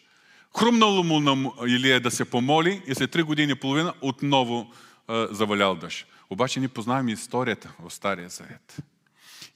Хрумнало 0.59 1.03
му 1.03 1.21
на 1.21 1.53
Илия 1.67 2.01
да 2.01 2.11
се 2.11 2.25
помоли 2.25 2.83
и 2.87 2.95
след 2.95 3.11
три 3.11 3.23
години 3.23 3.53
и 3.53 3.55
половина 3.55 3.95
отново 4.01 4.71
е, 5.11 5.27
завалял 5.31 5.75
дъжд. 5.75 6.07
Обаче 6.31 6.61
ние 6.61 6.69
познаваме 6.69 7.13
историята 7.13 7.73
в 7.83 7.91
Стария 7.91 8.29
Завет. 8.29 8.77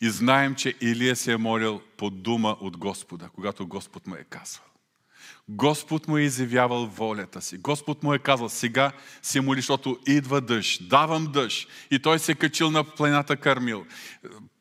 И 0.01 0.11
знаем, 0.11 0.55
че 0.55 0.75
Илия 0.81 1.17
се 1.17 1.33
е 1.33 1.37
молил 1.37 1.81
по 1.97 2.11
дума 2.11 2.57
от 2.61 2.77
Господа, 2.77 3.29
когато 3.35 3.67
Господ 3.67 4.07
му 4.07 4.15
е 4.15 4.25
казвал. 4.31 4.67
Господ 5.49 6.09
му 6.09 6.17
е 6.17 6.23
изявявал 6.23 6.87
волята 6.87 7.43
си. 7.43 7.59
Господ 7.59 8.03
му 8.03 8.15
е 8.15 8.19
казал, 8.19 8.49
сега 8.49 8.93
се 9.23 9.41
моли, 9.41 9.59
защото 9.59 9.99
идва 10.07 10.41
дъжд, 10.41 10.89
давам 10.89 11.27
дъжд. 11.33 11.69
И 11.91 11.99
той 11.99 12.19
се 12.19 12.33
е 12.33 12.35
качил 12.35 12.71
на 12.71 12.85
планината 12.85 13.37
Кармил. 13.37 13.87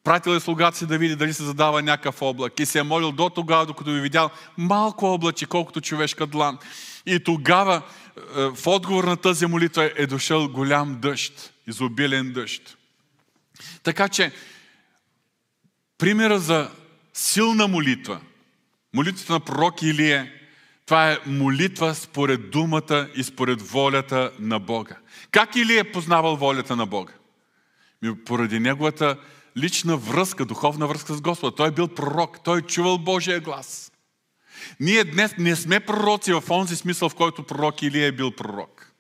Пратил 0.05 0.31
е 0.31 0.39
слугата 0.39 0.77
си 0.77 0.85
да 0.85 0.97
види 0.97 1.15
дали 1.15 1.33
се 1.33 1.43
задава 1.43 1.81
някакъв 1.81 2.21
облак. 2.21 2.59
И 2.59 2.65
се 2.65 2.79
е 2.79 2.83
молил 2.83 3.11
до 3.11 3.29
тогава, 3.29 3.65
докато 3.65 3.91
ви 3.91 4.01
видял 4.01 4.29
малко 4.57 5.05
облаче, 5.05 5.45
колкото 5.45 5.81
човешка 5.81 6.27
длан. 6.27 6.57
И 7.05 7.19
тогава 7.19 7.81
е, 8.17 8.41
в 8.41 8.67
отговор 8.67 9.03
на 9.03 9.17
тази 9.17 9.45
молитва 9.45 9.91
е 9.95 10.07
дошъл 10.07 10.47
голям 10.47 10.99
дъжд, 11.01 11.53
изобилен 11.67 12.33
дъжд. 12.33 12.77
Така 13.83 14.09
че, 14.09 14.31
примера 15.97 16.39
за 16.39 16.71
силна 17.13 17.67
молитва. 17.67 18.19
Молитвата 18.93 19.33
на 19.33 19.39
пророк 19.39 19.81
Илия, 19.81 20.31
това 20.85 21.11
е 21.11 21.19
молитва 21.25 21.95
според 21.95 22.49
думата 22.49 23.07
и 23.15 23.23
според 23.23 23.61
волята 23.61 24.31
на 24.39 24.59
Бога. 24.59 24.95
Как 25.31 25.55
Илия 25.55 25.79
е 25.79 25.91
познавал 25.91 26.35
волята 26.35 26.75
на 26.75 26.85
Бога? 26.85 27.13
Поради 28.25 28.59
неговата 28.59 29.17
лична 29.57 29.97
връзка, 29.97 30.45
духовна 30.45 30.87
връзка 30.87 31.13
с 31.13 31.21
Господа. 31.21 31.55
Той 31.55 31.67
е 31.67 31.71
бил 31.71 31.87
пророк, 31.87 32.39
той 32.43 32.59
е 32.59 32.61
чувал 32.61 32.97
Божия 32.97 33.39
глас. 33.39 33.91
Ние 34.79 35.03
днес 35.03 35.33
не 35.37 35.55
сме 35.55 35.79
пророци 35.79 36.33
в 36.33 36.43
онзи 36.49 36.75
смисъл, 36.75 37.09
в 37.09 37.15
който 37.15 37.43
пророк 37.43 37.81
Илия 37.81 38.07
е 38.07 38.11
бил 38.11 38.31
пророк. 38.31 38.91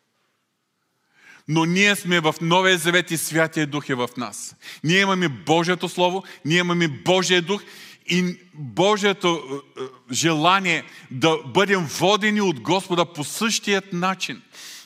Но 1.47 1.65
ние 1.65 1.95
сме 1.95 2.19
в 2.19 2.35
Новия 2.41 2.77
Завет 2.77 3.11
и 3.11 3.17
Святия 3.17 3.67
Дух 3.67 3.89
е 3.89 3.95
в 3.95 4.09
нас. 4.17 4.55
Ние 4.83 4.99
имаме 4.99 5.29
Божието 5.29 5.89
Слово, 5.89 6.23
ние 6.45 6.57
имаме 6.57 6.87
Божия 6.87 7.41
Дух 7.41 7.61
и 8.07 8.37
Божието 8.53 9.61
е, 9.77 9.81
е, 9.81 9.85
желание 10.11 10.83
да 11.11 11.37
бъдем 11.45 11.85
водени 11.85 12.41
от 12.41 12.59
Господа 12.59 13.05
по 13.05 13.23
същият 13.23 13.93
начин. 13.93 14.41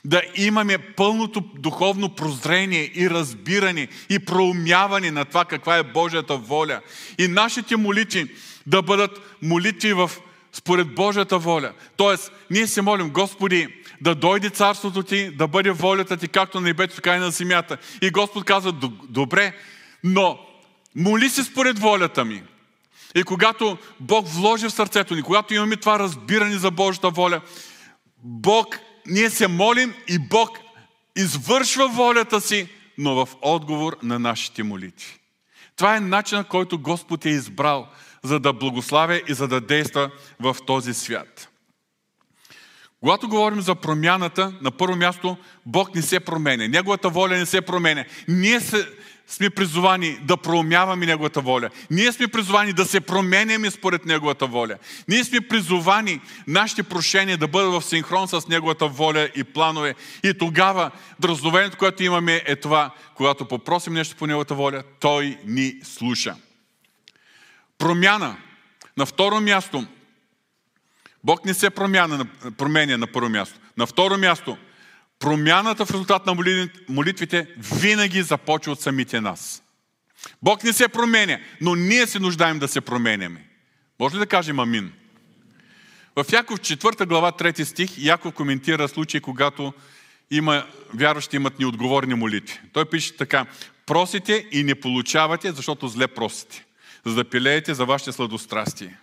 Да 0.05 0.21
имаме 0.35 0.77
пълното 0.77 1.43
духовно 1.55 2.09
прозрение 2.09 2.91
и 2.95 3.09
разбиране 3.09 3.87
и 4.09 4.19
проумяване 4.19 5.11
на 5.11 5.25
това 5.25 5.45
каква 5.45 5.77
е 5.77 5.83
Божията 5.83 6.37
воля. 6.37 6.81
И 7.17 7.27
нашите 7.27 7.75
молитви 7.75 8.31
да 8.67 8.81
бъдат 8.81 9.37
молитви 9.41 9.93
в 9.93 10.11
според 10.53 10.95
Божията 10.95 11.37
воля. 11.37 11.73
Тоест, 11.97 12.31
ние 12.51 12.67
се 12.67 12.81
молим, 12.81 13.09
Господи, 13.09 13.67
да 14.01 14.15
дойде 14.15 14.49
царството 14.49 15.03
Ти, 15.03 15.29
да 15.29 15.47
бъде 15.47 15.71
волята 15.71 16.17
Ти, 16.17 16.27
както 16.27 16.59
на 16.59 16.67
небето, 16.67 16.95
така 16.95 17.15
и 17.15 17.19
на 17.19 17.31
земята. 17.31 17.77
И 18.01 18.09
Господ 18.09 18.45
казва, 18.45 18.73
добре, 19.09 19.53
но 20.03 20.39
моли 20.95 21.29
се 21.29 21.43
според 21.43 21.79
волята 21.79 22.25
ми. 22.25 22.43
И 23.15 23.23
когато 23.23 23.77
Бог 23.99 24.27
вложи 24.27 24.65
в 24.65 24.73
сърцето 24.73 25.15
ни, 25.15 25.21
когато 25.21 25.53
имаме 25.53 25.75
това 25.75 25.99
разбиране 25.99 26.57
за 26.57 26.71
Божията 26.71 27.09
воля, 27.09 27.41
Бог, 28.23 28.79
ние 29.09 29.29
се 29.29 29.47
молим 29.47 29.93
и 30.07 30.19
Бог 30.19 30.49
извършва 31.15 31.87
волята 31.87 32.41
си, 32.41 32.67
но 32.97 33.15
в 33.15 33.29
отговор 33.41 33.97
на 34.03 34.19
нашите 34.19 34.63
молитви. 34.63 35.19
Това 35.75 35.95
е 35.95 35.99
начинът, 35.99 36.47
който 36.47 36.79
Господ 36.79 37.25
е 37.25 37.29
избрал– 37.29 37.87
за 38.23 38.39
да 38.39 38.53
благославя 38.53 39.21
и 39.27 39.33
за 39.33 39.47
да 39.47 39.61
действа 39.61 40.11
в 40.39 40.55
този 40.67 40.93
свят. 40.93 41.49
Когато 42.99 43.29
говорим 43.29 43.61
за 43.61 43.75
промяната, 43.75 44.53
на 44.61 44.71
първо 44.71 44.95
място 44.95 45.37
Бог 45.65 45.95
не 45.95 46.01
се 46.01 46.19
променя. 46.19 46.67
Неговата 46.67 47.09
воля 47.09 47.37
не 47.37 47.45
се 47.45 47.61
променя. 47.61 48.05
Ние 48.27 48.59
се, 48.59 48.89
сме 49.29 49.50
призовани 49.50 50.19
да 50.21 50.38
проумяваме 50.38 51.05
Неговата 51.05 51.41
воля. 51.41 51.69
Ние 51.91 52.12
сме 52.12 52.27
призовани 52.27 52.74
да 52.74 52.86
се 52.86 53.01
променяме 53.01 53.71
според 53.71 54.05
Неговата 54.05 54.48
воля. 54.48 54.75
Ние 55.07 55.24
сме 55.24 55.41
призовани 55.41 56.21
нашите 56.48 56.83
прошения 56.83 57.38
да 57.38 57.48
бъдат 57.48 57.74
в 57.74 57.86
синхрон 57.86 58.27
с 58.27 58.48
Неговата 58.48 58.88
воля 58.88 59.29
и 59.36 59.43
планове. 59.43 59.95
И 60.24 60.33
тогава 60.33 60.91
дразновението, 61.19 61.77
което 61.77 62.03
имаме 62.03 62.43
е 62.45 62.55
това, 62.55 62.91
когато 63.15 63.45
попросим 63.45 63.93
нещо 63.93 64.15
по 64.15 64.27
Неговата 64.27 64.55
воля, 64.55 64.83
Той 65.00 65.38
ни 65.45 65.75
слуша. 65.83 66.36
Промяна. 67.77 68.38
На 68.98 69.05
второ 69.05 69.41
място, 69.41 69.86
Бог 71.24 71.45
не 71.45 71.53
се 71.53 71.69
промяна, 71.69 72.25
променя 72.57 72.98
на 72.98 73.07
първо 73.07 73.29
място. 73.29 73.59
На 73.77 73.86
второ 73.86 74.17
място, 74.17 74.57
промяната 75.19 75.85
в 75.85 75.91
резултат 75.91 76.25
на 76.25 76.38
молитвите 76.89 77.47
винаги 77.57 78.23
започва 78.23 78.71
от 78.71 78.81
самите 78.81 79.21
нас. 79.21 79.63
Бог 80.41 80.63
не 80.63 80.73
се 80.73 80.88
променя, 80.88 81.39
но 81.61 81.75
ние 81.75 82.07
се 82.07 82.19
нуждаем 82.19 82.59
да 82.59 82.67
се 82.67 82.81
променяме. 82.81 83.45
Може 83.99 84.15
ли 84.15 84.19
да 84.19 84.27
кажем 84.27 84.59
амин? 84.59 84.93
В 86.15 86.25
Яков 86.31 86.59
4 86.59 87.05
глава 87.05 87.31
3 87.31 87.63
стих 87.63 87.97
Яков 87.97 88.34
коментира 88.34 88.88
случай, 88.88 89.21
когато 89.21 89.73
има, 90.32 90.65
вярващи 90.93 91.36
имат 91.36 91.60
неотговорни 91.60 92.13
молитви. 92.13 92.60
Той 92.73 92.86
пише 92.86 93.17
така, 93.17 93.45
просите 93.86 94.47
и 94.51 94.63
не 94.63 94.75
получавате, 94.75 95.51
защото 95.51 95.88
зле 95.88 96.08
просите 96.08 96.65
за 97.05 97.15
да 97.15 97.29
пилеете 97.29 97.73
за 97.73 97.86
вашите 97.86 98.12
сладострастие. 98.12 98.97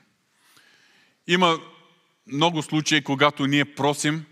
Има 1.26 1.58
много 2.26 2.62
случаи, 2.62 3.04
когато 3.04 3.46
ние 3.46 3.64
просим 3.64 4.24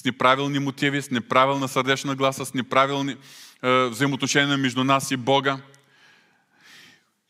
с 0.00 0.04
неправилни 0.04 0.58
мотиви, 0.58 1.02
с 1.02 1.10
неправилна 1.10 1.68
сърдечна 1.68 2.14
гласа, 2.14 2.46
с 2.46 2.54
неправилни 2.54 3.16
е, 3.62 3.86
взаимоотношения 3.86 4.58
между 4.58 4.84
нас 4.84 5.10
и 5.10 5.16
Бога. 5.16 5.58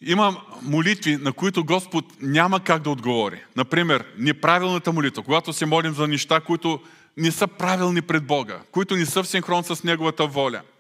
Има 0.01 0.37
молитви, 0.63 1.17
на 1.17 1.33
които 1.33 1.65
Господ 1.65 2.05
няма 2.21 2.61
как 2.61 2.83
да 2.83 2.91
отговори. 2.91 3.43
Например, 3.57 4.05
неправилната 4.19 4.93
молитва, 4.93 5.23
когато 5.23 5.53
се 5.53 5.67
молим 5.67 5.95
за 5.95 6.09
неща, 6.09 6.41
които 6.41 6.81
не 7.17 7.31
са 7.31 7.47
правилни 7.47 8.03
пред 8.03 8.27
Бога, 8.27 8.61
които 8.71 8.97
не 8.97 9.07
са 9.07 9.23
в 9.23 9.29
синхрон 9.29 9.65
с 9.65 9.85
Неговата 9.85 10.27
воля– 10.27 10.63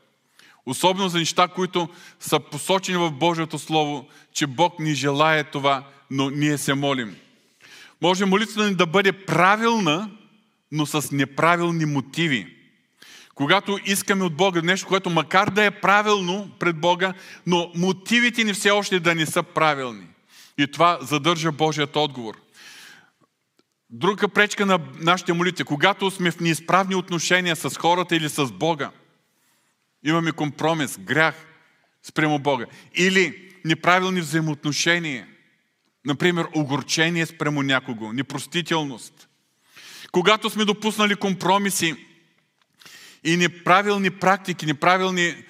Особено 0.66 1.08
за 1.08 1.18
неща, 1.18 1.48
които 1.48 1.88
са 2.20 2.40
посочени 2.40 2.98
в 2.98 3.10
Божието 3.10 3.58
Слово, 3.58 4.08
че 4.32 4.46
Бог 4.46 4.78
ни 4.78 4.94
желая 4.94 5.44
това, 5.44 5.84
но 6.10 6.30
ние 6.30 6.58
се 6.58 6.74
молим. 6.74 7.16
Може 8.02 8.24
молитвата 8.24 8.68
ни 8.68 8.74
да 8.74 8.86
бъде 8.86 9.12
правилна, 9.12 10.10
но 10.74 10.86
с 10.86 11.10
неправилни 11.12 11.84
мотиви. 11.84 12.56
Когато 13.34 13.78
искаме 13.84 14.24
от 14.24 14.36
Бога 14.36 14.62
нещо, 14.62 14.86
което 14.86 15.10
макар 15.10 15.50
да 15.50 15.64
е 15.64 15.70
правилно 15.70 16.50
пред 16.58 16.76
Бога, 16.76 17.14
но 17.46 17.72
мотивите 17.74 18.44
ни 18.44 18.52
все 18.52 18.70
още 18.70 19.00
да 19.00 19.14
не 19.14 19.26
са 19.26 19.42
правилни. 19.42 20.06
И 20.58 20.66
това 20.66 20.98
задържа 21.02 21.52
Божият 21.52 21.96
отговор. 21.96 22.34
Друга 23.90 24.28
пречка 24.28 24.66
на 24.66 24.78
нашите 25.00 25.32
молитви, 25.32 25.64
когато 25.64 26.10
сме 26.10 26.30
в 26.30 26.40
неизправни 26.40 26.94
отношения 26.94 27.56
с 27.56 27.76
хората 27.76 28.16
или 28.16 28.28
с 28.28 28.46
Бога– 28.46 28.90
Имаме 30.04 30.32
компромис, 30.32 30.98
грях 30.98 31.46
спрямо 32.02 32.38
Бога. 32.38 32.66
Или 32.94 33.52
неправилни 33.64 34.20
взаимоотношения. 34.20 35.26
Например, 36.06 36.46
огорчение 36.54 37.26
спрямо 37.26 37.62
някого, 37.62 38.12
непростителност. 38.12 39.28
Когато 40.14 40.50
сме 40.50 40.64
допуснали 40.64 41.16
компромиси 41.16 41.94
и 43.24 43.36
неправилни 43.36 44.10
практики, 44.10 44.66
неправилни 44.66 45.26
е, 45.26 45.44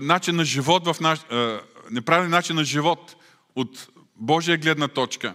начин 0.00 0.36
на 0.36 0.44
живот 0.44 0.86
в 0.86 1.00
наш, 1.00 1.20
е, 1.32 1.58
неправилен 1.90 2.30
начин 2.30 2.56
на 2.56 2.64
живот 2.64 3.16
от 3.54 3.88
Божия 4.16 4.58
гледна 4.58 4.88
точка. 4.88 5.34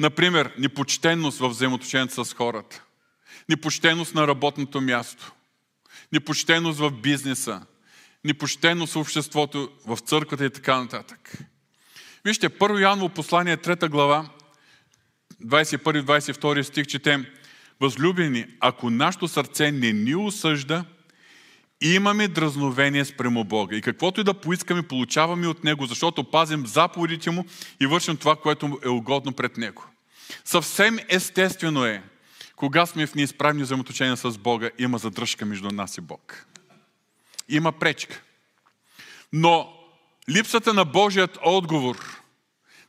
Например, 0.00 0.52
непочтенност 0.58 1.38
в 1.38 1.48
взаимоотношението 1.48 2.24
с 2.24 2.34
хората. 2.34 2.82
Непочтеност 3.48 4.14
на 4.14 4.26
работното 4.26 4.80
място. 4.80 5.32
Непочтеност 6.12 6.78
в 6.78 6.90
бизнеса 6.90 7.62
непочтеност 8.24 8.92
в 8.92 8.96
обществото, 8.96 9.70
в 9.86 9.98
църквата 9.98 10.44
и 10.44 10.50
така 10.50 10.80
нататък. 10.80 11.38
Вижте, 12.24 12.48
първо 12.48 12.78
Яново 12.78 13.08
послание, 13.08 13.56
3 13.56 13.88
глава, 13.88 14.28
21-22 15.44 16.62
стих, 16.62 16.86
четем 16.86 17.26
Възлюбени, 17.84 18.46
ако 18.60 18.90
нашето 18.90 19.28
сърце 19.28 19.72
не 19.72 19.92
ни 19.92 20.14
осъжда, 20.14 20.84
имаме 21.80 22.28
дразновение 22.28 23.04
спрямо 23.04 23.44
Бога. 23.44 23.76
И 23.76 23.82
каквото 23.82 24.20
и 24.20 24.24
да 24.24 24.34
поискаме, 24.34 24.82
получаваме 24.82 25.46
от 25.46 25.64
Него, 25.64 25.86
защото 25.86 26.24
пазим 26.24 26.66
заповедите 26.66 27.30
Му 27.30 27.44
и 27.80 27.86
вършим 27.86 28.16
това, 28.16 28.36
което 28.36 28.78
е 28.84 28.88
угодно 28.88 29.32
пред 29.32 29.56
Него. 29.56 29.84
Съвсем 30.44 30.98
естествено 31.08 31.84
е, 31.84 32.02
кога 32.56 32.86
сме 32.86 33.06
в 33.06 33.14
неизправни 33.14 33.62
взаимоотношения 33.62 34.16
с 34.16 34.38
Бога, 34.38 34.70
има 34.78 34.98
задръжка 34.98 35.46
между 35.46 35.68
нас 35.68 35.98
и 35.98 36.00
Бог 36.00 36.46
има 37.48 37.72
пречка. 37.72 38.22
Но 39.32 39.72
липсата 40.30 40.74
на 40.74 40.84
Божият 40.84 41.38
отговор 41.42 42.23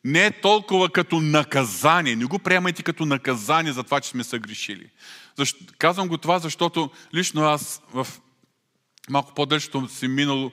не 0.06 0.26
е 0.26 0.42
толкова 0.42 0.90
като 0.90 1.22
наказание. 1.22 2.16
Не 2.16 2.26
го 2.26 2.40
приемайте 2.40 2.84
като 2.84 3.06
наказание 3.06 3.74
за 3.74 3.84
това, 3.84 4.00
че 4.00 4.10
сме 4.10 4.24
съгрешили. 4.24 4.90
Защо, 5.38 5.66
казвам 5.78 6.08
го 6.08 6.18
това, 6.18 6.40
защото 6.40 6.90
лично 7.14 7.42
аз 7.42 7.82
в 7.94 8.08
малко 9.10 9.34
по-дължото 9.34 9.88
си 9.88 10.08
минало 10.08 10.52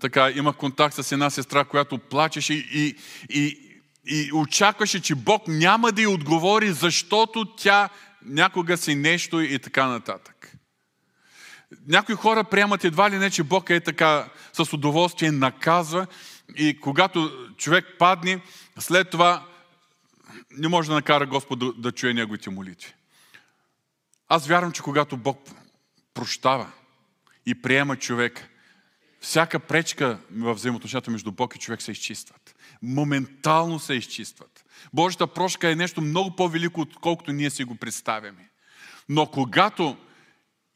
така, 0.00 0.30
имах 0.30 0.56
контакт 0.56 0.94
с 0.94 1.12
една 1.12 1.30
сестра, 1.30 1.64
която 1.64 1.98
плачеше 1.98 2.54
и, 2.54 2.96
и, 3.30 3.58
и 4.06 4.30
очакваше, 4.32 5.00
че 5.00 5.14
Бог 5.14 5.42
няма 5.48 5.92
да 5.92 6.02
й 6.02 6.06
отговори, 6.06 6.72
защото 6.72 7.44
тя 7.44 7.88
някога 8.24 8.76
си 8.76 8.94
нещо 8.94 9.40
и 9.40 9.58
така 9.58 9.86
нататък. 9.86 10.37
Някои 11.88 12.14
хора 12.14 12.44
приемат 12.44 12.84
едва 12.84 13.10
ли 13.10 13.18
не, 13.18 13.30
че 13.30 13.42
Бог 13.42 13.70
е 13.70 13.80
така 13.80 14.28
с 14.52 14.72
удоволствие 14.72 15.30
наказва 15.30 16.06
и 16.56 16.80
когато 16.80 17.30
човек 17.56 17.86
падне, 17.98 18.40
след 18.78 19.10
това 19.10 19.46
не 20.50 20.68
може 20.68 20.88
да 20.88 20.94
накара 20.94 21.26
Господ 21.26 21.58
да, 21.58 21.72
да 21.72 21.92
чуе 21.92 22.14
неговите 22.14 22.50
молитви. 22.50 22.94
Аз 24.28 24.46
вярвам, 24.46 24.72
че 24.72 24.82
когато 24.82 25.16
Бог 25.16 25.48
прощава 26.14 26.72
и 27.46 27.62
приема 27.62 27.96
човек, 27.96 28.48
всяка 29.20 29.60
пречка 29.60 30.18
в 30.30 30.54
взаимоотношенията 30.54 31.10
между 31.10 31.32
Бог 31.32 31.56
и 31.56 31.58
човек 31.58 31.82
се 31.82 31.92
изчистват. 31.92 32.54
Моментално 32.82 33.78
се 33.78 33.94
изчистват. 33.94 34.64
Божията 34.92 35.26
прошка 35.26 35.70
е 35.70 35.74
нещо 35.74 36.00
много 36.00 36.36
по-велико, 36.36 36.80
отколкото 36.80 37.32
ние 37.32 37.50
си 37.50 37.64
го 37.64 37.74
представяме. 37.74 38.50
Но 39.08 39.26
когато 39.26 39.96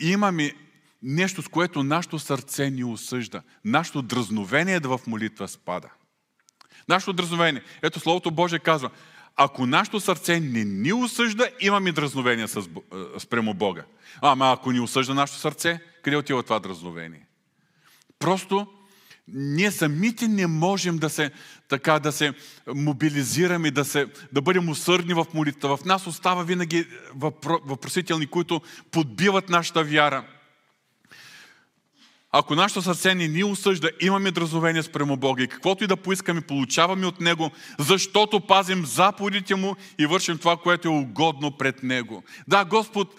имаме 0.01 0.55
нещо, 1.03 1.43
с 1.43 1.49
което 1.49 1.83
нашето 1.83 2.19
сърце 2.19 2.71
ни 2.71 2.85
осъжда, 2.85 3.43
нашето 3.65 4.03
дразновение 4.03 4.81
да 4.81 4.89
в 4.89 5.01
молитва 5.07 5.49
спада. 5.49 5.89
Нашето 6.89 7.13
дразновение. 7.13 7.63
Ето 7.83 8.01
Словото 8.01 8.31
Божие 8.31 8.59
казва, 8.59 8.91
ако 9.37 9.67
нашето 9.67 10.01
сърце 10.01 10.41
не 10.41 10.65
ни 10.65 10.93
осъжда, 10.93 11.49
имаме 11.61 11.93
дразновение 11.93 12.49
с, 12.49 12.69
спрямо 13.19 13.55
Бога. 13.55 13.85
Ама 14.21 14.53
ако 14.53 14.73
ни 14.73 14.81
осъжда 14.81 15.15
нашето 15.15 15.41
сърце, 15.41 15.81
къде 16.03 16.17
отива 16.17 16.43
това 16.43 16.59
дразновение? 16.59 17.27
Просто 18.19 18.67
ние 19.29 19.71
самите 19.71 20.29
не 20.29 20.47
можем 20.47 20.99
да 20.99 21.11
се, 21.11 21.31
така, 21.69 21.99
да 21.99 22.13
се 22.13 22.33
мобилизираме, 22.75 23.71
да, 23.71 23.85
се, 23.85 24.07
да 24.33 24.43
бъдем 24.43 24.69
усърдни 24.69 25.15
в 25.15 25.27
молитва. 25.35 25.77
В 25.77 25.85
нас 25.85 26.07
остава 26.07 26.43
винаги 26.43 26.87
въпросителни, 27.65 28.27
които 28.27 28.61
подбиват 28.91 29.49
нашата 29.49 29.85
вяра. 29.85 30.25
Ако 32.33 32.55
нашето 32.55 32.83
сърце 32.83 33.15
не 33.15 33.29
ни 33.29 33.45
осъжда, 33.45 33.91
имаме 34.01 34.31
дразновение 34.31 34.83
спрямо 34.83 35.17
Бога 35.17 35.43
и 35.43 35.49
каквото 35.49 35.85
и 35.85 35.87
да 35.87 35.97
поискаме, 35.97 36.41
получаваме 36.41 37.07
от 37.07 37.21
Него, 37.21 37.51
защото 37.79 38.41
пазим 38.41 38.87
заповедите 38.87 39.55
Му 39.55 39.77
и 39.99 40.07
вършим 40.07 40.39
това, 40.39 40.57
което 40.57 40.89
е 40.89 40.91
угодно 40.91 41.51
пред 41.51 41.83
Него. 41.83 42.23
Да, 42.49 42.65
Господ 42.65 43.15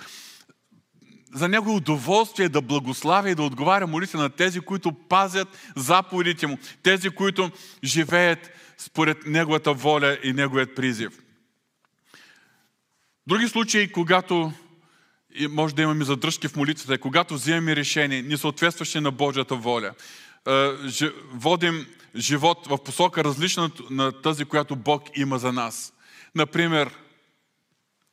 за 1.35 1.47
него 1.47 1.69
е 1.69 1.75
удоволствие 1.75 2.49
да 2.49 2.61
благославя 2.61 3.29
и 3.29 3.35
да 3.35 3.43
отговаря 3.43 3.87
молитва 3.87 4.19
на 4.19 4.29
тези, 4.29 4.59
които 4.59 4.91
пазят 4.91 5.47
заповедите 5.75 6.47
му, 6.47 6.57
тези, 6.83 7.09
които 7.09 7.51
живеят 7.83 8.51
според 8.77 9.25
неговата 9.25 9.73
воля 9.73 10.17
и 10.23 10.33
неговият 10.33 10.75
призив. 10.75 11.19
Други 13.27 13.47
случаи, 13.47 13.91
когато 13.91 14.53
може 15.49 15.75
да 15.75 15.81
имаме 15.81 16.05
задръжки 16.05 16.47
в 16.47 16.55
молитвата, 16.55 16.97
когато 16.97 17.33
вземем 17.33 17.73
решение, 17.73 18.21
не 18.21 18.37
съответстващи 18.37 18.99
на 18.99 19.11
Божията 19.11 19.55
воля, 19.55 19.93
водим 21.31 21.85
живот 22.15 22.67
в 22.67 22.77
посока 22.77 23.23
различна 23.23 23.71
на 23.89 24.11
тази, 24.11 24.45
която 24.45 24.75
Бог 24.75 25.03
има 25.17 25.39
за 25.39 25.51
нас. 25.51 25.93
Например, 26.35 26.89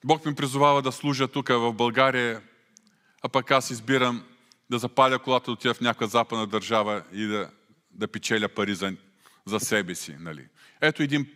Бог 0.05 0.27
ми 0.27 0.35
призовава 0.35 0.83
да 0.83 0.93
служа 0.93 1.29
тук 1.29 1.49
в 1.49 1.73
България 1.73 2.41
а 3.23 3.29
пък 3.29 3.51
аз 3.51 3.71
избирам 3.71 4.25
да 4.71 4.79
запаля 4.79 5.19
колата, 5.19 5.45
да 5.45 5.53
отида 5.53 5.75
в 5.75 5.81
някаква 5.81 6.07
западна 6.07 6.47
държава 6.47 7.03
и 7.13 7.27
да, 7.27 7.51
да 7.91 8.09
печеля 8.09 8.49
пари 8.49 8.75
за, 8.75 8.93
за 9.47 9.61
себе 9.61 9.95
си. 9.95 10.17
Нали. 10.21 10.47
Ето 10.81 11.03
един 11.03 11.31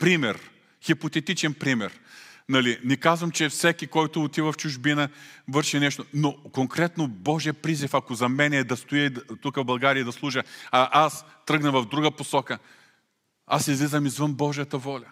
пример, 0.00 0.50
хипотетичен 0.82 1.54
пример. 1.54 2.00
Нали, 2.48 2.80
не 2.84 2.96
казвам, 2.96 3.30
че 3.30 3.48
всеки, 3.48 3.86
който 3.86 4.22
отива 4.22 4.52
в 4.52 4.56
чужбина, 4.56 5.08
върши 5.48 5.78
нещо, 5.78 6.04
но 6.14 6.36
конкретно 6.52 7.08
Божия 7.08 7.54
призив, 7.54 7.94
ако 7.94 8.14
за 8.14 8.28
мен 8.28 8.52
е 8.52 8.64
да 8.64 8.76
стоя 8.76 9.10
тук 9.42 9.56
в 9.56 9.64
България 9.64 10.00
и 10.00 10.04
да 10.04 10.12
служа, 10.12 10.42
а 10.70 11.04
аз 11.04 11.24
тръгна 11.46 11.72
в 11.72 11.84
друга 11.84 12.10
посока, 12.10 12.58
аз 13.46 13.68
излизам 13.68 14.06
извън 14.06 14.34
Божията 14.34 14.78
воля. 14.78 15.06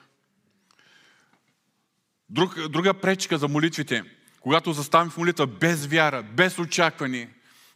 Друг, 2.29 2.69
друга 2.69 2.95
пречка 2.95 3.39
за 3.39 3.49
молитвите– 3.49 4.03
когато 4.43 4.73
заставим 4.73 5.11
в 5.11 5.17
молитва 5.17 5.47
без 5.47 5.87
вяра, 5.87 6.23
без 6.23 6.59
очакване, 6.59 7.29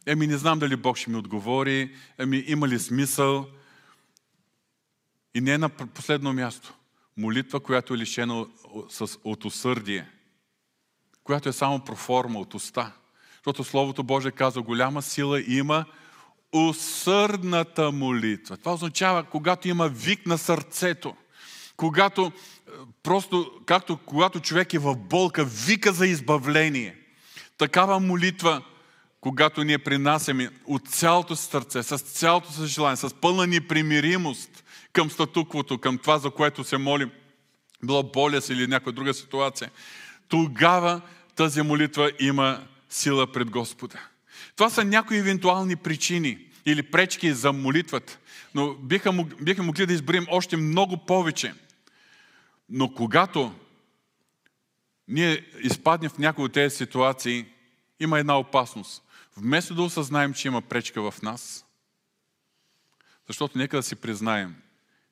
еми 0.07 0.27
не 0.27 0.37
знам 0.37 0.59
дали 0.59 0.77
Бог 0.77 0.97
ще 0.97 1.11
ми 1.11 1.17
отговори, 1.17 1.95
еми 2.19 2.45
има 2.47 2.69
ли 2.69 2.79
смисъл. 2.79 3.47
И 5.35 5.41
не 5.41 5.53
е 5.53 5.59
на 5.59 5.69
последно 5.69 6.33
място. 6.33 6.75
Молитва, 7.17 7.61
която 7.61 7.95
е 7.95 7.99
лишена 7.99 8.47
от 9.25 9.45
усърдие, 9.45 10.11
която 11.25 11.49
е 11.49 11.53
само 11.53 11.85
проформа 11.85 12.41
от 12.41 12.55
уста. 12.55 12.93
Защото 13.35 13.65
Словото 13.65 14.03
Божие 14.03 14.31
казва, 14.31 14.63
голяма 14.63 15.03
сила 15.03 15.43
има 15.47 15.85
усърдната 16.53 17.93
молитва. 17.93 18.57
Това 18.57 18.75
означава, 18.75 19.25
когато 19.25 19.69
има 19.69 19.89
вик 19.89 20.27
на 20.27 20.39
сърцето, 20.39 21.17
когато 21.77 22.33
просто, 23.03 23.53
както 23.67 23.99
когато 24.07 24.41
човек 24.41 24.75
е 24.75 24.79
в 24.79 24.97
болка, 24.97 25.45
вика 25.45 25.93
за 25.93 26.07
избавление. 26.07 26.97
Такава 27.59 28.01
молитва, 28.01 28.63
когато 29.21 29.65
ние 29.65 29.79
принасяме 29.79 30.51
от 30.65 30.89
цялото 30.89 31.37
си 31.37 31.47
сърце, 31.47 31.83
с 31.83 31.99
цялото 31.99 32.53
си 32.53 32.67
желание, 32.67 32.97
с 32.97 33.15
пълна 33.15 33.47
непримиримост 33.47 34.65
към 34.97 35.11
статуквото, 35.11 35.79
към 35.79 35.99
това, 35.99 36.19
за 36.19 36.31
което 36.31 36.65
се 36.65 36.77
молим, 36.77 37.11
било 37.85 38.03
болест 38.03 38.51
или 38.51 38.67
някаква 38.67 38.93
друга 38.93 39.15
ситуация, 39.15 39.71
тогава 40.29 41.01
тази 41.35 41.63
молитва 41.63 42.11
има 42.21 42.67
сила 42.91 43.33
пред 43.33 43.51
Господа. 43.51 43.99
Това 44.57 44.71
са 44.71 44.85
някои 44.85 45.19
евентуални 45.19 45.77
причини 45.77 46.39
или 46.67 46.83
пречки 46.83 47.33
за 47.33 47.53
молитвата, 47.53 48.19
но 48.55 48.75
биха, 48.75 49.13
биха 49.41 49.63
могли 49.63 49.87
да 49.87 49.93
изброим 49.93 50.27
още 50.31 50.57
много 50.57 50.97
повече– 50.97 51.55
но 52.69 52.95
когато 52.95 53.55
ние 55.09 55.47
изпаднем 55.61 56.11
в 56.11 56.19
някои 56.19 56.45
от 56.45 56.53
тези 56.53 56.77
ситуации, 56.77 57.47
има 58.01 58.19
една 58.19 58.39
опасност. 58.39 59.03
Вместо 59.37 59.75
да 59.75 59.83
осъзнаем, 59.83 60.35
че 60.35 60.49
има 60.49 60.63
пречка 60.63 61.11
в 61.11 61.23
нас, 61.23 61.67
защото 63.27 63.59
нека 63.59 63.77
да 63.77 63.83
си 63.83 63.97
признаем, 63.97 64.57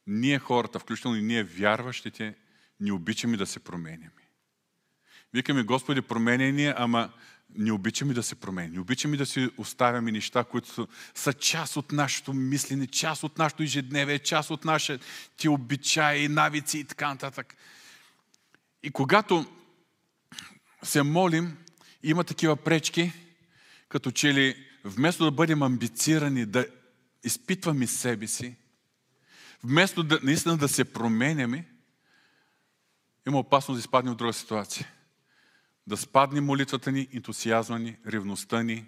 ние 0.06 0.38
хората, 0.38 0.78
включително 0.78 1.16
и 1.16 1.22
ние 1.22 1.44
вярващите, 1.44 2.34
ни 2.80 2.92
обичаме 2.92 3.36
да 3.36 3.46
се 3.46 3.60
променяме. 3.60 4.10
Викаме, 5.34 5.62
Господи, 5.62 6.02
променяй 6.02 6.52
ни, 6.52 6.72
ама 6.76 7.12
не 7.54 7.72
обичаме 7.72 8.14
да 8.14 8.22
се 8.22 8.34
промени. 8.34 8.68
Не 8.68 8.80
обичаме 8.80 9.16
да 9.16 9.26
си 9.26 9.50
оставяме 9.56 10.12
неща, 10.12 10.44
които 10.44 10.88
са 11.14 11.32
част 11.32 11.76
от 11.76 11.92
нашето 11.92 12.32
мислене, 12.32 12.86
част 12.86 13.22
от 13.22 13.38
нашето 13.38 13.62
ежедневие, 13.62 14.18
част 14.18 14.50
от 14.50 14.64
нашите 14.64 15.48
обичаи, 15.48 16.28
навици 16.28 16.78
и 16.78 16.84
така 16.84 17.08
нататък. 17.08 17.56
И 18.82 18.90
когато 18.90 19.46
се 20.82 21.02
молим, 21.02 21.56
има 22.02 22.24
такива 22.24 22.56
пречки, 22.56 23.12
като 23.88 24.10
че 24.10 24.34
ли 24.34 24.66
вместо 24.84 25.24
да 25.24 25.30
бъдем 25.30 25.62
амбицирани, 25.62 26.46
да 26.46 26.66
изпитваме 27.24 27.86
себе 27.86 28.26
си, 28.26 28.56
вместо 29.64 30.02
да, 30.02 30.20
наистина 30.22 30.56
да 30.56 30.68
се 30.68 30.84
променяме, 30.84 31.68
има 33.26 33.38
опасност 33.38 33.76
да 33.76 33.80
изпаднем 33.80 34.14
в 34.14 34.16
друга 34.16 34.32
ситуация 34.32 34.88
да 35.86 35.96
спадне 35.96 36.40
молитвата 36.40 36.92
ни, 36.92 37.08
ентусиазма 37.14 37.78
ни, 37.78 37.96
ревността 38.06 38.62
ни 38.62 38.84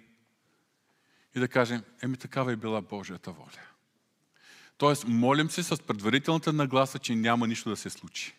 и 1.35 1.39
да 1.39 1.47
кажем, 1.47 1.83
еми 2.03 2.17
такава 2.17 2.53
е 2.53 2.55
била 2.55 2.81
Божията 2.81 3.31
воля. 3.31 3.61
Тоест, 4.77 5.07
молим 5.07 5.49
се 5.49 5.63
с 5.63 5.77
предварителната 5.83 6.53
нагласа, 6.53 6.99
че 6.99 7.15
няма 7.15 7.47
нищо 7.47 7.69
да 7.69 7.77
се 7.77 7.89
случи. 7.89 8.33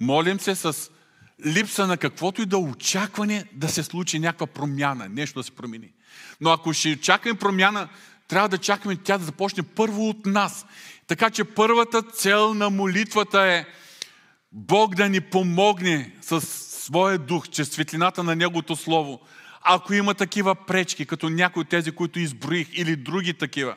Молим 0.00 0.40
се 0.40 0.54
с 0.54 0.90
липса 1.46 1.86
на 1.86 1.96
каквото 1.96 2.42
и 2.42 2.46
да 2.46 2.58
очакване 2.58 3.44
да 3.52 3.68
се 3.68 3.82
случи 3.82 4.18
някаква 4.18 4.46
промяна, 4.46 5.08
нещо 5.08 5.38
да 5.38 5.44
се 5.44 5.50
промени. 5.50 5.92
Но 6.40 6.50
ако 6.50 6.72
ще 6.72 7.00
чакаме 7.00 7.38
промяна, 7.38 7.88
трябва 8.28 8.48
да 8.48 8.58
чакаме 8.58 8.96
тя 8.96 9.18
да 9.18 9.24
започне 9.24 9.62
първо 9.62 10.08
от 10.08 10.26
нас. 10.26 10.66
Така 11.06 11.30
че 11.30 11.44
първата 11.44 12.02
цел 12.02 12.54
на 12.54 12.70
молитвата 12.70 13.40
е 13.40 13.64
Бог 14.52 14.94
да 14.94 15.08
ни 15.08 15.20
помогне 15.20 16.12
с 16.22 16.40
своя 16.40 17.18
дух, 17.18 17.48
чрез 17.48 17.68
светлината 17.68 18.22
на 18.22 18.36
Неговото 18.36 18.76
Слово, 18.76 19.20
ако 19.68 19.94
има 19.94 20.14
такива 20.14 20.54
пречки, 20.54 21.06
като 21.06 21.28
някои 21.28 21.60
от 21.60 21.68
тези, 21.68 21.92
които 21.92 22.18
изброих, 22.18 22.68
или 22.72 22.96
други 22.96 23.34
такива, 23.34 23.74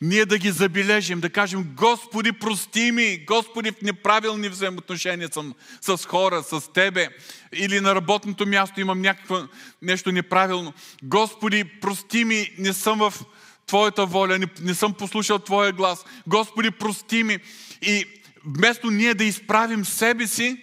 ние 0.00 0.26
да 0.26 0.38
ги 0.38 0.50
забележим, 0.50 1.20
да 1.20 1.30
кажем, 1.30 1.72
Господи, 1.76 2.32
прости 2.32 2.92
ми, 2.92 3.24
Господи, 3.26 3.70
в 3.70 3.82
неправилни 3.82 4.48
взаимоотношения 4.48 5.28
съм 5.32 5.54
с 5.80 6.06
хора, 6.06 6.42
с 6.42 6.72
Тебе, 6.72 7.08
или 7.52 7.80
на 7.80 7.94
работното 7.94 8.46
място 8.46 8.80
имам 8.80 9.00
някакво 9.00 9.38
нещо 9.82 10.12
неправилно. 10.12 10.72
Господи, 11.02 11.64
прости 11.64 12.24
ми, 12.24 12.50
не 12.58 12.72
съм 12.72 12.98
в 12.98 13.14
Твоята 13.66 14.06
воля, 14.06 14.38
не, 14.38 14.46
не 14.60 14.74
съм 14.74 14.94
послушал 14.94 15.38
Твоя 15.38 15.72
глас. 15.72 16.04
Господи, 16.26 16.70
прости 16.70 17.22
ми. 17.22 17.38
И 17.82 18.04
вместо 18.46 18.90
ние 18.90 19.14
да 19.14 19.24
изправим 19.24 19.84
себе 19.84 20.26
си, 20.26 20.62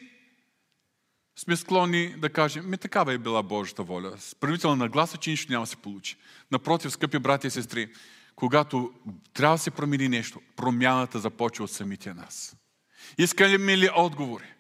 сме 1.36 1.56
склонни 1.56 2.16
да 2.18 2.30
кажем, 2.30 2.70
ми 2.70 2.78
такава 2.78 3.14
е 3.14 3.18
била 3.18 3.44
Божията 3.44 3.84
воля. 3.84 4.14
С 4.20 4.36
правителна 4.36 4.90
гласа, 4.90 5.18
че 5.18 5.30
нищо 5.30 5.52
няма 5.52 5.64
да 5.64 5.70
се 5.70 5.76
получи. 5.76 6.16
Напротив, 6.52 6.92
скъпи 6.92 7.20
брати 7.20 7.48
и 7.48 7.52
сестри, 7.52 7.90
когато 8.36 8.92
трябва 9.34 9.56
да 9.56 9.64
се 9.64 9.72
промени 9.72 10.10
нещо, 10.10 10.42
промяната 10.56 11.20
започва 11.20 11.64
от 11.64 11.72
самите 11.72 12.14
нас. 12.14 12.56
Искаме 13.18 13.78
ли 13.78 13.90
отговори? 13.96 14.54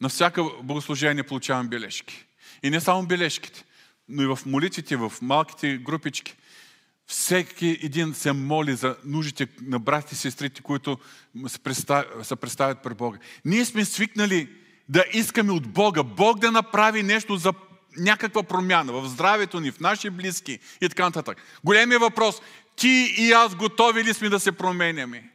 На 0.00 0.08
всяка 0.08 0.44
богослужение 0.62 1.22
получавам 1.22 1.68
бележки. 1.68 2.26
И 2.62 2.70
не 2.70 2.80
само 2.80 3.06
бележките, 3.06 3.64
но 4.08 4.22
и 4.22 4.26
в 4.26 4.38
молитвите, 4.46 4.96
в 4.96 5.12
малките 5.22 5.76
групички. 5.76 6.36
Всеки 7.06 7.78
един 7.82 8.14
се 8.14 8.32
моли 8.32 8.76
за 8.76 8.96
нуждите 9.04 9.48
на 9.62 9.78
братите 9.78 10.14
и 10.14 10.18
сестрите, 10.18 10.62
които 10.62 10.98
се 11.46 11.58
представят, 11.58 12.26
се 12.26 12.36
представят 12.36 12.82
пред 12.82 12.96
Бога. 12.96 13.18
Ние 13.44 13.64
сме 13.64 13.84
свикнали 13.84 14.48
да 14.88 15.04
искаме 15.12 15.52
от 15.52 15.68
Бога, 15.68 16.02
Бог 16.02 16.38
да 16.38 16.52
направи 16.52 17.02
нещо 17.02 17.36
за 17.36 17.52
някаква 17.98 18.42
промяна 18.42 18.92
в 18.92 19.08
здравето 19.08 19.60
ни, 19.60 19.70
в 19.70 19.80
наши 19.80 20.10
близки 20.10 20.58
и 20.80 20.88
така 20.88 21.04
нататък. 21.04 21.42
Големият 21.64 22.02
въпрос, 22.02 22.42
ти 22.76 23.14
и 23.18 23.32
аз 23.32 23.54
готови 23.54 24.04
ли 24.04 24.14
сме 24.14 24.28
да 24.28 24.40
се 24.40 24.52
променяме? 24.52 25.30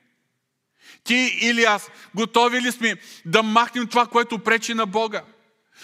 Ти 1.03 1.39
или 1.41 1.63
аз 1.63 1.89
готови 2.15 2.61
ли 2.61 2.71
сме 2.71 2.95
да 3.25 3.43
махнем 3.43 3.87
това, 3.87 4.05
което 4.05 4.39
пречи 4.39 4.73
на 4.73 4.85
Бога? 4.85 5.23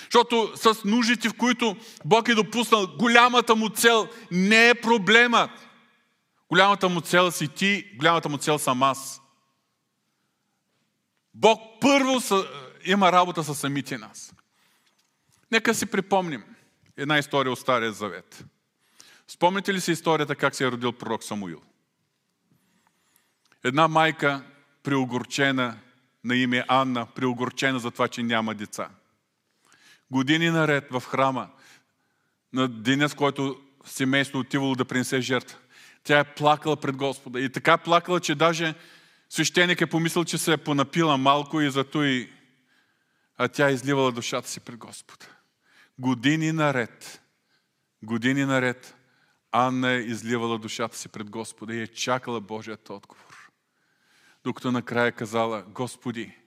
Защото 0.04 0.52
с 0.56 0.84
нуждите, 0.86 1.30
в 1.30 1.34
които 1.34 1.76
Бог 2.06 2.28
е 2.28 2.36
допуснал, 2.36 2.88
голямата 3.00 3.56
му 3.56 3.70
цел 3.70 4.08
не 4.32 4.70
е 4.70 4.76
проблемът. 4.76 5.50
Голямата 6.50 6.90
му 6.90 7.02
цел 7.02 7.32
си 7.32 7.48
ти, 7.48 7.92
голямата 7.96 8.30
му 8.30 8.38
цел 8.38 8.60
съм 8.60 8.84
аз. 8.84 9.22
Бог 11.34 11.62
първо 11.82 12.20
има 12.86 13.12
работа 13.12 13.44
с 13.44 13.56
самите 13.56 13.98
нас. 13.98 14.34
Нека 15.52 15.74
си 15.74 15.86
припомним 15.86 16.44
една 16.98 17.18
история 17.18 17.52
от 17.52 17.60
Стария 17.60 17.92
Завет. 17.92 18.46
Спомните 19.28 19.74
ли 19.74 19.82
си 19.82 19.92
историята 19.92 20.36
как 20.36 20.56
се 20.56 20.66
е 20.66 20.72
родил 20.72 20.92
пророк 20.92 21.24
Самуил? 21.24 21.62
Една 23.64 23.88
майка, 23.88 24.44
приогорчена 24.84 25.78
на 26.24 26.36
име 26.36 26.66
Анна, 26.68 27.06
приогорчена 27.06 27.80
за 27.80 27.92
това, 27.92 28.08
че 28.08 28.24
няма 28.24 28.56
деца. 28.56 28.90
Години 30.12 30.50
наред 30.50 30.88
в 30.92 31.02
храма, 31.02 31.50
на 32.54 32.68
деня, 32.68 33.10
с 33.10 33.14
който 33.14 33.62
семейство 33.86 34.40
отивало 34.40 34.76
да 34.76 34.86
принесе 34.86 35.22
жертва, 35.22 35.58
тя 36.08 36.20
е 36.20 36.34
плакала 36.36 36.78
пред 36.78 36.96
Господа. 36.96 37.40
И 37.40 37.52
така 37.52 37.78
плакала, 37.78 38.20
че 38.20 38.36
даже 38.36 38.74
свещеник 39.30 39.82
е 39.82 39.88
помислил, 39.88 40.24
че 40.24 40.38
се 40.38 40.54
е 40.54 40.58
понапила 40.58 41.18
малко 41.18 41.62
и 41.62 41.72
зато 41.72 42.04
и 42.04 42.30
а 43.38 43.48
тя 43.48 43.70
е 43.70 43.74
изливала 43.74 44.12
душата 44.12 44.50
си 44.50 44.60
пред 44.60 44.78
Господа. 44.78 45.26
Години 46.00 46.52
наред, 46.52 47.22
години 48.04 48.46
наред, 48.46 48.96
Анна 49.52 49.92
е 49.92 49.98
изливала 49.98 50.60
душата 50.60 50.98
си 50.98 51.10
пред 51.10 51.30
Господа 51.30 51.76
и 51.76 51.82
е 51.82 51.88
чакала 51.88 52.42
Божият 52.42 52.90
отговор. 52.90 53.52
Докато 54.44 54.72
накрая 54.72 55.12
казала, 55.12 55.64
Господи, 55.68 56.38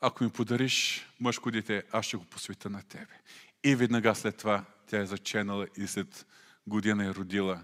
ако 0.00 0.24
ми 0.24 0.30
подариш 0.30 1.06
мъжко 1.20 1.50
дете, 1.50 1.82
аз 1.92 2.06
ще 2.06 2.16
го 2.16 2.24
посвета 2.24 2.70
на 2.70 2.82
Тебе. 2.82 3.14
И 3.64 3.74
веднага 3.74 4.14
след 4.14 4.36
това 4.36 4.64
тя 4.86 4.98
е 4.98 5.06
заченала 5.06 5.66
и 5.76 5.86
след 5.86 6.26
година 6.66 7.06
е 7.06 7.14
родила 7.14 7.62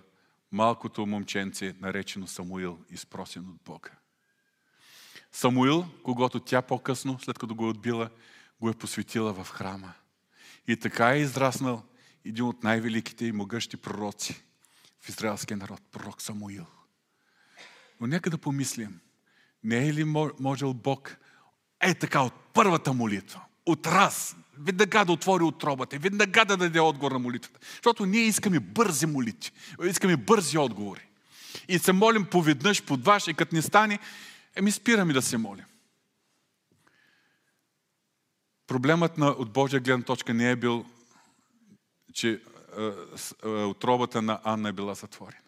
малкото 0.56 1.06
момченце, 1.06 1.74
наречено 1.80 2.26
Самуил, 2.26 2.78
изпросен 2.90 3.48
от 3.48 3.60
Бога. 3.64 3.90
Самуил, 5.32 5.86
когато 6.02 6.40
тя 6.40 6.62
по-късно, 6.62 7.18
след 7.20 7.38
като 7.38 7.54
го 7.54 7.66
е 7.66 7.68
отбила, 7.68 8.10
го 8.60 8.68
е 8.68 8.74
посветила 8.74 9.32
в 9.32 9.50
храма. 9.50 9.92
И 10.68 10.76
така 10.76 11.14
е 11.14 11.20
израснал 11.20 11.82
един 12.24 12.44
от 12.44 12.62
най-великите 12.62 13.26
и 13.26 13.32
могъщи 13.32 13.76
пророци 13.76 14.44
в 15.00 15.08
израелския 15.08 15.56
народ, 15.56 15.80
пророк 15.92 16.22
Самуил. 16.22 16.66
Но 18.00 18.06
нека 18.06 18.30
да 18.30 18.38
помислим, 18.38 19.00
не 19.64 19.88
е 19.88 19.94
ли 19.94 20.04
можел 20.40 20.74
Бог 20.74 21.16
е 21.80 21.94
така 21.94 22.20
от 22.20 22.34
първата 22.52 22.92
молитва, 22.92 23.42
от 23.66 23.86
раз, 23.86 24.36
веднага 24.58 25.04
да 25.04 25.12
отвори 25.12 25.44
отробата, 25.44 25.98
веднага 25.98 26.44
да 26.44 26.56
даде 26.56 26.80
отговор 26.80 27.12
на 27.12 27.18
молитвата. 27.18 27.60
Защото 27.74 28.06
ние 28.06 28.20
искаме 28.20 28.60
бързи 28.60 29.06
молитви, 29.06 29.52
искаме 29.84 30.16
бързи 30.16 30.58
отговори. 30.58 31.06
И 31.68 31.78
се 31.78 31.92
молим 31.92 32.24
поведнъж, 32.24 32.82
по 32.82 32.96
дваш, 32.96 33.28
и 33.28 33.34
като 33.34 33.54
не 33.54 33.62
стане, 33.62 33.98
еми 34.54 34.72
спираме 34.72 35.12
да 35.12 35.22
се 35.22 35.36
молим. 35.36 35.64
Проблемът 38.66 39.18
на, 39.18 39.26
от 39.26 39.52
Божия 39.52 39.80
гледна 39.80 40.04
точка 40.04 40.34
не 40.34 40.50
е 40.50 40.56
бил, 40.56 40.86
че 42.12 42.42
отробата 43.44 44.22
на 44.22 44.40
Анна 44.44 44.68
е 44.68 44.72
била 44.72 44.94
затворена. 44.94 45.40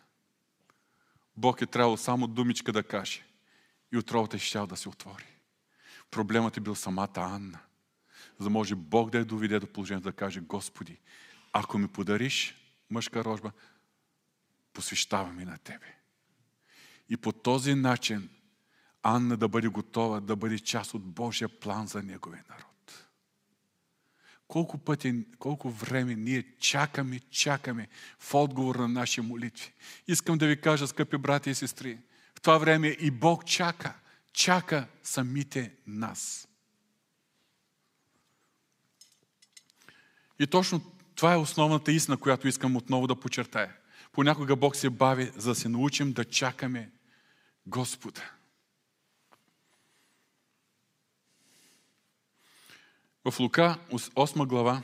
Бог 1.36 1.62
е 1.62 1.66
трябвало 1.66 1.96
само 1.96 2.26
думичка 2.26 2.72
да 2.72 2.82
каже 2.82 3.22
и 3.92 3.98
отробата 3.98 4.36
е 4.36 4.40
щял 4.40 4.66
да 4.66 4.76
се 4.76 4.88
отвори. 4.88 5.26
Проблемът 6.10 6.56
е 6.56 6.60
бил 6.60 6.74
самата 6.74 7.08
Анна. 7.16 7.58
За 8.38 8.44
да 8.44 8.50
може 8.50 8.74
Бог 8.74 9.10
да 9.10 9.18
я 9.18 9.24
доведе 9.24 9.60
до 9.60 9.66
положението 9.66 10.08
да 10.08 10.12
каже, 10.12 10.40
Господи, 10.40 10.98
ако 11.52 11.78
ми 11.78 11.88
подариш 11.88 12.54
мъжка 12.90 13.24
рожба, 13.24 13.52
посвещаваме 14.72 15.44
на 15.44 15.58
Тебе. 15.58 15.94
И 17.08 17.16
по 17.16 17.32
този 17.32 17.74
начин 17.74 18.28
Анна 19.02 19.36
да 19.36 19.48
бъде 19.48 19.68
готова 19.68 20.20
да 20.20 20.36
бъде 20.36 20.58
част 20.58 20.94
от 20.94 21.02
Божия 21.04 21.48
план 21.48 21.86
за 21.86 22.02
неговия 22.02 22.44
народ. 22.48 23.08
Колко 24.48 24.78
пъти, 24.78 25.24
колко 25.38 25.70
време 25.70 26.14
ние 26.14 26.56
чакаме, 26.58 27.20
чакаме 27.30 27.88
в 28.18 28.34
отговор 28.34 28.76
на 28.76 28.88
наши 28.88 29.20
молитви. 29.20 29.72
Искам 30.06 30.38
да 30.38 30.46
ви 30.46 30.60
кажа, 30.60 30.86
скъпи 30.86 31.16
брати 31.16 31.50
и 31.50 31.54
сестри, 31.54 31.98
в 32.34 32.40
това 32.40 32.58
време 32.58 32.88
и 32.88 33.10
Бог 33.10 33.46
чака, 33.46 33.94
чака 34.32 34.86
самите 35.02 35.72
нас. 35.86 36.47
И 40.40 40.46
точно 40.46 40.80
това 41.14 41.32
е 41.32 41.36
основната 41.36 41.92
истина, 41.92 42.16
която 42.16 42.48
искам 42.48 42.76
отново 42.76 43.06
да 43.06 43.20
подчертая. 43.20 43.76
Понякога 44.12 44.56
Бог 44.56 44.76
се 44.76 44.90
бави, 44.90 45.32
за 45.36 45.50
да 45.50 45.54
се 45.54 45.68
научим 45.68 46.12
да 46.12 46.24
чакаме 46.24 46.90
Господа. 47.66 48.20
В 53.24 53.40
Лука 53.40 53.78
8 53.90 54.46
глава, 54.46 54.82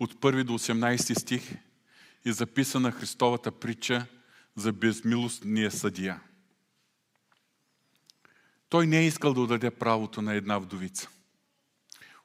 от 0.00 0.14
1 0.14 0.44
до 0.44 0.52
18 0.52 1.18
стих, 1.18 1.52
е 2.24 2.32
записана 2.32 2.92
Христовата 2.92 3.52
притча 3.52 4.06
за 4.56 4.72
безмилостния 4.72 5.70
съдия. 5.70 6.20
Той 8.68 8.86
не 8.86 8.98
е 8.98 9.06
искал 9.06 9.34
да 9.34 9.40
отдаде 9.40 9.70
правото 9.70 10.22
на 10.22 10.34
една 10.34 10.58
вдовица. 10.58 11.08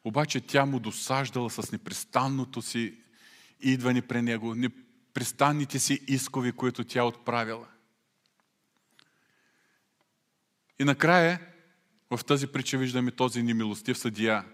Обаче 0.03 0.41
тя 0.41 0.65
му 0.65 0.79
досаждала 0.79 1.49
с 1.49 1.71
непрестанното 1.71 2.61
си 2.61 2.97
идване 3.59 4.01
при 4.01 4.21
него, 4.21 4.55
непрестанните 4.55 5.79
си 5.79 5.99
искови, 6.07 6.51
които 6.51 6.83
тя 6.83 7.03
отправила. 7.03 7.67
И 10.79 10.83
накрая, 10.83 11.39
в 12.11 12.19
тази 12.25 12.47
притча 12.47 12.77
виждаме 12.77 13.11
този 13.11 13.43
немилостив 13.43 13.97
съдия, 13.97 14.45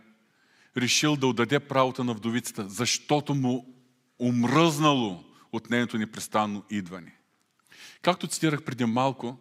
решил 0.78 1.16
да 1.16 1.28
отдаде 1.28 1.60
правото 1.60 2.04
на 2.04 2.14
вдовицата, 2.14 2.70
защото 2.70 3.36
му 3.36 3.76
умръзнало 4.20 5.24
от 5.52 5.70
нейното 5.70 5.98
непрестанно 5.98 6.64
идване. 6.70 7.16
Както 8.02 8.28
цитирах 8.28 8.64
преди 8.64 8.86
малко, 8.86 9.38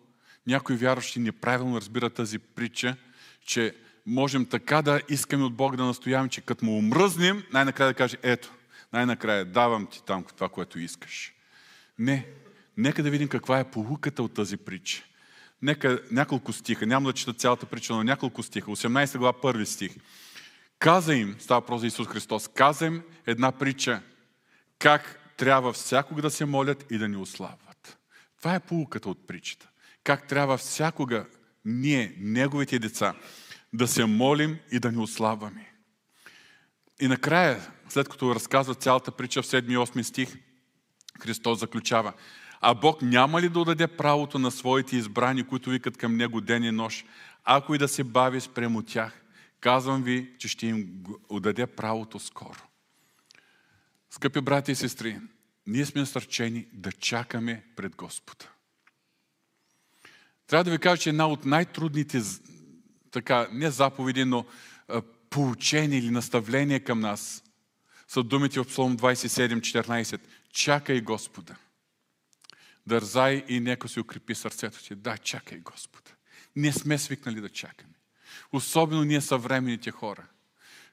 някои 0.46 0.76
вярващи 0.76 1.20
неправилно 1.20 1.80
разбират 1.80 2.14
тази 2.14 2.38
притча, 2.38 2.96
че 3.44 3.76
можем 4.08 4.46
така 4.46 4.82
да 4.82 5.00
искаме 5.08 5.44
от 5.44 5.54
Бог 5.54 5.76
да 5.76 5.84
настояваме, 5.84 6.28
че 6.28 6.40
като 6.40 6.64
му 6.64 6.78
умръзнем, 6.78 7.42
най-накрая 7.52 7.90
да 7.90 7.94
каже, 7.94 8.16
ето, 8.22 8.52
най-накрая 8.92 9.44
давам 9.44 9.86
ти 9.86 10.02
там 10.04 10.24
това, 10.36 10.48
което 10.48 10.78
искаш. 10.78 11.32
Не. 11.98 12.26
Нека 12.76 13.02
да 13.02 13.10
видим 13.10 13.28
каква 13.28 13.58
е 13.58 13.70
полуката 13.70 14.22
от 14.22 14.34
тази 14.34 14.56
притча. 14.56 15.04
Нека 15.62 16.02
няколко 16.10 16.52
стиха, 16.52 16.86
няма 16.86 17.08
да 17.08 17.12
чета 17.12 17.32
цялата 17.32 17.66
притча, 17.66 17.92
но 17.92 18.02
няколко 18.02 18.42
стиха. 18.42 18.70
18 18.70 19.18
глава, 19.18 19.40
първи 19.40 19.66
стих. 19.66 19.96
Каза 20.78 21.14
им, 21.14 21.36
става 21.38 21.66
про 21.66 21.78
за 21.78 21.86
Исус 21.86 22.08
Христос, 22.08 22.48
каза 22.48 22.86
им 22.86 23.02
една 23.26 23.52
притча, 23.52 24.02
как 24.78 25.32
трябва 25.36 25.72
всякога 25.72 26.22
да 26.22 26.30
се 26.30 26.44
молят 26.44 26.84
и 26.90 26.98
да 26.98 27.08
ни 27.08 27.16
ослабват. 27.16 27.98
Това 28.38 28.54
е 28.54 28.60
полуката 28.60 29.08
от 29.08 29.26
притчата. 29.26 29.68
Как 30.04 30.28
трябва 30.28 30.56
всякога 30.56 31.26
ние, 31.64 32.14
неговите 32.18 32.78
деца, 32.78 33.14
да 33.72 33.88
се 33.88 34.04
молим 34.04 34.58
и 34.70 34.78
да 34.78 34.92
ни 34.92 34.98
ослабваме. 34.98 35.72
И 37.00 37.08
накрая, 37.08 37.72
след 37.88 38.08
като 38.08 38.34
разказва 38.34 38.74
цялата 38.74 39.12
притча 39.12 39.42
в 39.42 39.46
7 39.46 39.72
и 39.72 39.76
8 39.76 40.02
стих, 40.02 40.36
Христос 41.20 41.58
заключава, 41.58 42.12
а 42.60 42.74
Бог 42.74 43.02
няма 43.02 43.42
ли 43.42 43.48
да 43.48 43.64
даде 43.64 43.86
правото 43.86 44.38
на 44.38 44.50
своите 44.50 44.96
избрани, 44.96 45.46
които 45.46 45.70
викат 45.70 45.96
към 45.96 46.16
Него 46.16 46.40
ден 46.40 46.64
и 46.64 46.70
нощ, 46.70 47.06
ако 47.44 47.74
и 47.74 47.78
да 47.78 47.88
се 47.88 48.04
бави 48.04 48.40
спрямо 48.40 48.82
тях? 48.82 49.24
Казвам 49.60 50.02
ви, 50.02 50.34
че 50.38 50.48
ще 50.48 50.66
им 50.66 51.04
отдаде 51.28 51.66
правото 51.66 52.18
скоро. 52.18 52.58
Скъпи 54.10 54.40
брати 54.40 54.72
и 54.72 54.74
сестри, 54.74 55.20
ние 55.66 55.86
сме 55.86 56.00
насърчени 56.00 56.66
да 56.72 56.92
чакаме 56.92 57.64
пред 57.76 57.96
Господа. 57.96 58.44
Трябва 60.46 60.64
да 60.64 60.70
ви 60.70 60.78
кажа, 60.78 61.02
че 61.02 61.08
една 61.08 61.26
от 61.26 61.44
най-трудните, 61.44 62.20
така, 63.18 63.48
не 63.52 63.70
заповеди, 63.70 64.24
но 64.24 64.46
поучения 65.30 65.98
или 65.98 66.10
наставления 66.10 66.84
към 66.84 67.00
нас 67.00 67.44
са 68.08 68.22
думите 68.22 68.60
в 68.60 68.64
Псалом 68.64 68.96
27.14. 68.96 70.20
Чакай 70.52 71.00
Господа. 71.00 71.56
Дързай 72.86 73.44
и 73.48 73.60
нека 73.60 73.88
си 73.88 74.00
укрепи 74.00 74.34
сърцето 74.34 74.84
ти. 74.84 74.94
Да, 74.94 75.18
чакай 75.18 75.58
Господ. 75.58 76.14
Не 76.56 76.72
сме 76.72 76.98
свикнали 76.98 77.40
да 77.40 77.48
чакаме. 77.48 77.94
Особено 78.52 79.04
ние 79.04 79.20
съвременните 79.20 79.90
хора, 79.90 80.26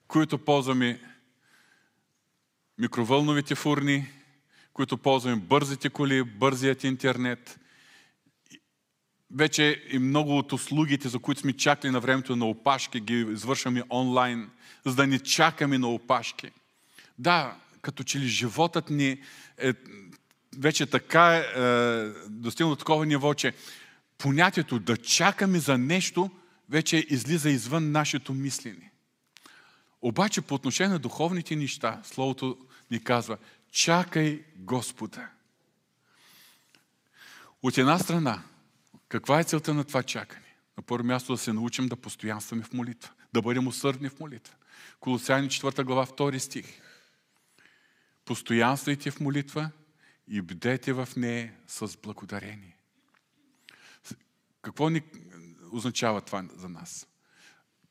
които 0.08 0.38
ползваме 0.38 1.02
микровълновите 2.78 3.56
фурни, 3.56 4.08
които 4.74 4.98
ползваме 4.98 5.36
бързите 5.36 5.90
коли, 5.90 6.24
бързият 6.24 6.84
интернет. 6.84 7.60
Вече 9.36 9.84
и 9.92 10.00
много 10.00 10.38
от 10.38 10.54
услугите, 10.54 11.10
за 11.10 11.20
които 11.20 11.42
сме 11.42 11.54
чакали 11.54 11.92
на 11.92 12.00
времето 12.00 12.36
на 12.36 12.46
опашки, 12.46 13.00
ги 13.00 13.20
извършваме 13.20 13.84
онлайн, 13.90 14.50
за 14.86 14.96
да 14.96 15.08
не 15.08 15.20
чакаме 15.20 15.78
на 15.78 15.88
опашки. 15.88 16.52
Да, 17.20 17.56
като 17.82 18.04
че 18.04 18.20
ли 18.20 18.28
животът 18.28 18.90
ни 18.90 19.22
е 19.58 19.74
вече 20.58 20.86
така 20.86 21.36
е, 21.36 21.44
достигнал 22.30 22.70
до 22.70 22.76
такова 22.76 23.06
ниво, 23.06 23.34
че 23.34 23.54
понятието 24.18 24.80
да 24.80 24.98
чакаме 24.98 25.60
за 25.60 25.78
нещо 25.78 26.30
вече 26.70 27.06
излиза 27.10 27.50
извън 27.50 27.92
нашето 27.92 28.34
мислене. 28.34 28.92
Обаче 30.02 30.42
по 30.42 30.56
отношение 30.56 30.94
на 30.94 31.00
духовните 31.00 31.56
неща, 31.56 32.02
Словото 32.04 32.58
ни 32.92 33.04
казва, 33.04 33.38
чакай 33.72 34.44
Господа. 34.58 35.30
От 37.64 37.78
една 37.78 38.00
страна, 38.00 38.44
каква 39.10 39.40
е 39.40 39.44
целта 39.44 39.74
на 39.74 39.84
това 39.84 40.04
чакане? 40.04 40.56
На 40.78 40.84
първо 40.84 41.06
място 41.06 41.34
да 41.34 41.38
се 41.38 41.54
научим 41.54 41.88
да 41.88 41.96
постоянстваме 41.96 42.64
в 42.64 42.74
молитва, 42.74 43.12
да 43.34 43.42
бъдем 43.42 43.68
усърдни 43.68 44.10
в 44.10 44.20
молитва. 44.20 44.56
Колосяни 45.00 45.48
4 45.48 45.84
глава 45.84 46.06
2 46.06 46.38
стих. 46.38 46.82
Постоянствайте 48.26 49.12
в 49.12 49.20
молитва 49.20 49.72
и 50.28 50.42
бдете 50.42 50.94
в 50.94 51.10
нея 51.18 51.54
с 51.68 51.98
благодарение. 51.98 52.78
Какво 54.62 54.90
ни 54.90 55.02
означава 55.72 56.22
това 56.22 56.44
за 56.56 56.70
нас? 56.70 57.08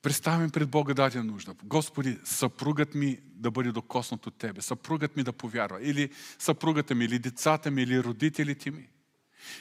Представим 0.02 0.50
пред 0.50 0.68
Бога 0.70 0.94
дадена 0.94 1.24
нужда. 1.24 1.54
Господи, 1.64 2.18
съпругът 2.24 2.94
ми 2.94 3.18
да 3.22 3.50
бъде 3.50 3.72
докоснат 3.72 4.26
от 4.26 4.34
Тебе, 4.38 4.62
съпругът 4.62 5.16
ми 5.16 5.22
да 5.22 5.32
повярва, 5.32 5.82
или 5.82 6.12
съпругата 6.38 6.94
ми, 6.94 7.04
или 7.04 7.18
децата 7.18 7.70
ми, 7.70 7.82
или 7.82 8.02
родителите 8.02 8.70
ми, 8.70 8.88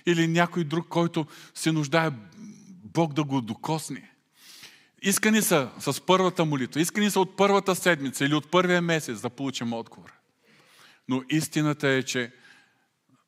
или 0.06 0.28
някой 0.28 0.64
друг, 0.64 0.88
който 0.88 1.26
се 1.56 1.72
нуждае 1.72 2.12
Бог 2.84 3.14
да 3.14 3.24
го 3.24 3.42
докосне. 3.42 4.10
Искани 5.02 5.42
са 5.42 5.72
с 5.80 6.06
първата 6.06 6.46
молитва, 6.46 6.82
искани 6.82 7.12
са 7.12 7.20
от 7.20 7.38
първата 7.38 7.76
седмица 7.76 8.26
или 8.26 8.34
от 8.34 8.52
първия 8.52 8.82
месец 8.82 9.22
да 9.22 9.30
получим 9.30 9.74
отговор. 9.74 10.14
Но 11.10 11.24
истината 11.30 11.90
е, 11.90 12.04
че 12.04 12.32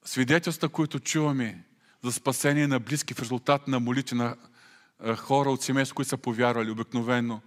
свидетелства, 0.05 0.69
които 0.69 0.99
чуваме 0.99 1.63
за 2.03 2.11
спасение 2.11 2.67
на 2.67 2.79
близки 2.79 3.13
в 3.13 3.21
резултат 3.21 3.67
на 3.67 3.79
молитви 3.79 4.15
на 4.15 4.35
хора 5.17 5.49
от 5.51 5.61
семейство, 5.61 5.95
които 5.95 6.09
са 6.09 6.17
повярвали, 6.17 6.71
обикновено 6.71 7.41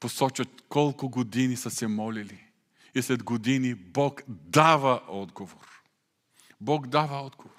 посочват 0.00 0.48
колко 0.68 1.08
години 1.08 1.56
са 1.56 1.70
се 1.70 1.86
молили. 1.86 2.44
И 2.94 3.02
след 3.02 3.22
години 3.22 3.74
Бог 3.74 4.22
дава 4.28 5.02
отговор. 5.08 5.82
Бог 6.60 6.86
дава 6.86 7.16
отговор. 7.16 7.57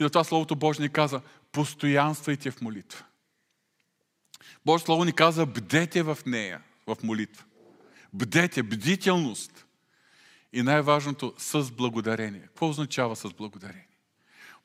И 0.00 0.02
затова 0.02 0.24
Словото 0.24 0.56
Божие 0.56 0.82
ни 0.82 0.88
каза, 0.88 1.20
постоянствайте 1.52 2.50
в 2.50 2.60
молитва. 2.60 3.04
Божие 4.66 4.84
Слово 4.84 5.04
ни 5.04 5.12
каза, 5.12 5.46
бдете 5.46 6.02
в 6.02 6.18
нея, 6.26 6.62
в 6.86 6.96
молитва. 7.02 7.44
Бдете, 8.12 8.62
бдителност. 8.62 9.66
И 10.52 10.62
най-важното, 10.62 11.34
с 11.38 11.70
благодарение. 11.70 12.40
Какво 12.40 12.68
означава 12.68 13.16
с 13.16 13.32
благодарение? 13.32 13.86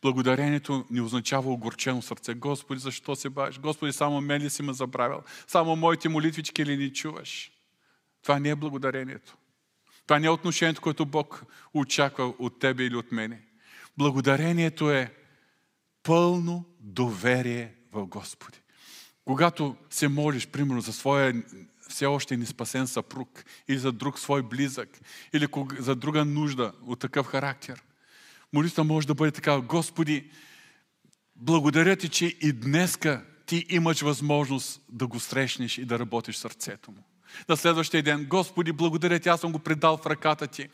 Благодарението 0.02 0.86
не 0.91 1.02
означава 1.02 1.52
огорчено 1.52 2.02
сърце. 2.02 2.34
Господи, 2.34 2.80
защо 2.80 3.15
се 3.15 3.30
бавиш? 3.30 3.60
Господи, 3.60 3.94
само 3.94 4.22
мен 4.22 4.41
ли 4.41 4.50
си 4.50 4.63
ме 4.63 4.74
забравил? 4.74 5.22
Само 5.48 5.76
моите 5.76 6.10
молитвички 6.10 6.65
ли 6.65 6.78
ни 6.78 6.94
чуваш? 6.94 7.52
Това 8.22 8.39
не 8.39 8.50
е 8.50 8.56
благодарението. 8.56 9.38
Това 10.08 10.20
не 10.20 10.28
е 10.28 10.30
отношението, 10.30 10.82
което 10.82 11.06
Бог 11.06 11.44
очаква 11.74 12.34
от 12.39 12.60
тебе 12.60 12.84
или 12.84 12.96
от 12.96 13.12
мене. 13.12 13.45
Благодарението 13.98 14.92
е 14.92 15.14
пълно 16.04 16.66
доверие 16.80 17.74
в 17.92 18.06
Господи. 18.06 18.58
Когато 19.26 19.76
се 19.90 20.08
молиш, 20.08 20.48
примерно, 20.48 20.82
за 20.82 20.94
своя 20.94 21.44
все 21.90 22.06
още 22.06 22.38
неспасен 22.38 22.88
съпруг 22.88 23.46
или 23.68 23.78
за 23.78 23.92
друг 23.92 24.20
свой 24.20 24.44
близък 24.44 25.00
или 25.34 25.48
за 25.80 25.96
друга 25.96 26.26
нужда 26.26 26.74
от 26.86 27.00
такъв 27.00 27.26
характер– 27.26 27.84
молитва 28.56 28.84
може 28.84 29.08
да 29.08 29.16
бъде 29.16 29.32
така, 29.32 29.62
Господи, 29.62 30.32
благодаря 31.36 31.96
ти, 31.96 32.10
че 32.10 32.26
и 32.26 32.54
днеска 32.54 33.26
ти 33.46 33.66
имаш 33.70 34.02
възможност 34.02 34.82
да 34.90 35.08
го 35.08 35.20
срещнеш 35.20 35.78
и 35.78 35.86
да 35.86 36.00
работиш 36.00 36.36
сърцето 36.36 36.92
му. 36.92 37.04
На 37.50 37.58
следващия 37.58 38.04
ден, 38.04 38.26
Господи, 38.30 38.72
благодаря 38.72 39.20
ти, 39.20 39.30
аз 39.30 39.42
съм 39.42 39.52
го 39.52 39.60
предал 39.60 39.98
в 39.98 40.06
ръката 40.06 40.48
ти. 40.48 40.68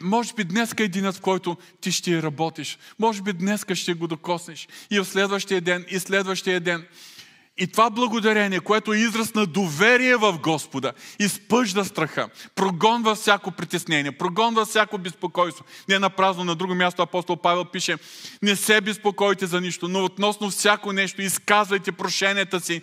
Може 0.00 0.34
би 0.34 0.44
днеска 0.44 0.84
е 0.84 0.88
денят, 0.88 1.16
в 1.16 1.20
който 1.20 1.56
ти 1.80 1.92
ще 1.92 2.22
работиш. 2.22 2.78
Може 2.98 3.22
би 3.22 3.32
днеска 3.32 3.74
ще 3.74 3.94
го 3.94 4.06
докоснеш. 4.06 4.68
И 4.90 5.00
в 5.00 5.04
следващия 5.04 5.60
ден, 5.60 5.84
и 5.90 5.98
следващия 5.98 6.60
ден. 6.60 6.86
И 7.58 7.66
това 7.66 7.90
благодарение, 7.90 8.60
което 8.60 8.92
е 8.92 8.98
израз 8.98 9.34
на 9.34 9.46
доверие 9.46 10.16
в 10.16 10.38
Господа, 10.38 10.92
изпъжда 11.18 11.84
страха, 11.84 12.28
прогонва 12.54 13.14
всяко 13.14 13.50
притеснение, 13.50 14.12
прогонва 14.12 14.66
всяко 14.66 14.98
безпокойство. 14.98 15.64
Не 15.88 15.98
на 15.98 16.10
празно, 16.10 16.44
на 16.44 16.54
друго 16.54 16.74
място 16.74 17.02
апостол 17.02 17.36
Павел 17.36 17.64
пише, 17.64 17.96
не 18.42 18.56
се 18.56 18.80
безпокойте 18.80 19.46
за 19.46 19.60
нищо, 19.60 19.88
но 19.88 20.04
относно 20.04 20.50
всяко 20.50 20.92
нещо 20.92 21.22
изказвайте 21.22 21.92
прошенията 21.92 22.60
си 22.60 22.82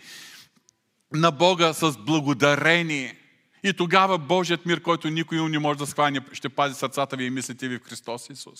на 1.13 1.31
Бога 1.31 1.73
с 1.73 1.97
благодарение. 1.97 3.17
И 3.63 3.73
тогава 3.73 4.17
Божият 4.17 4.65
мир, 4.65 4.81
който 4.81 5.09
никой 5.09 5.49
не 5.49 5.59
може 5.59 5.79
да 5.79 5.87
схване, 5.87 6.21
ще 6.33 6.49
пази 6.49 6.75
сърцата 6.75 7.17
ви 7.17 7.23
и 7.23 7.29
мислите 7.29 7.67
ви 7.67 7.77
в 7.77 7.83
Христос 7.83 8.29
Исус. 8.29 8.59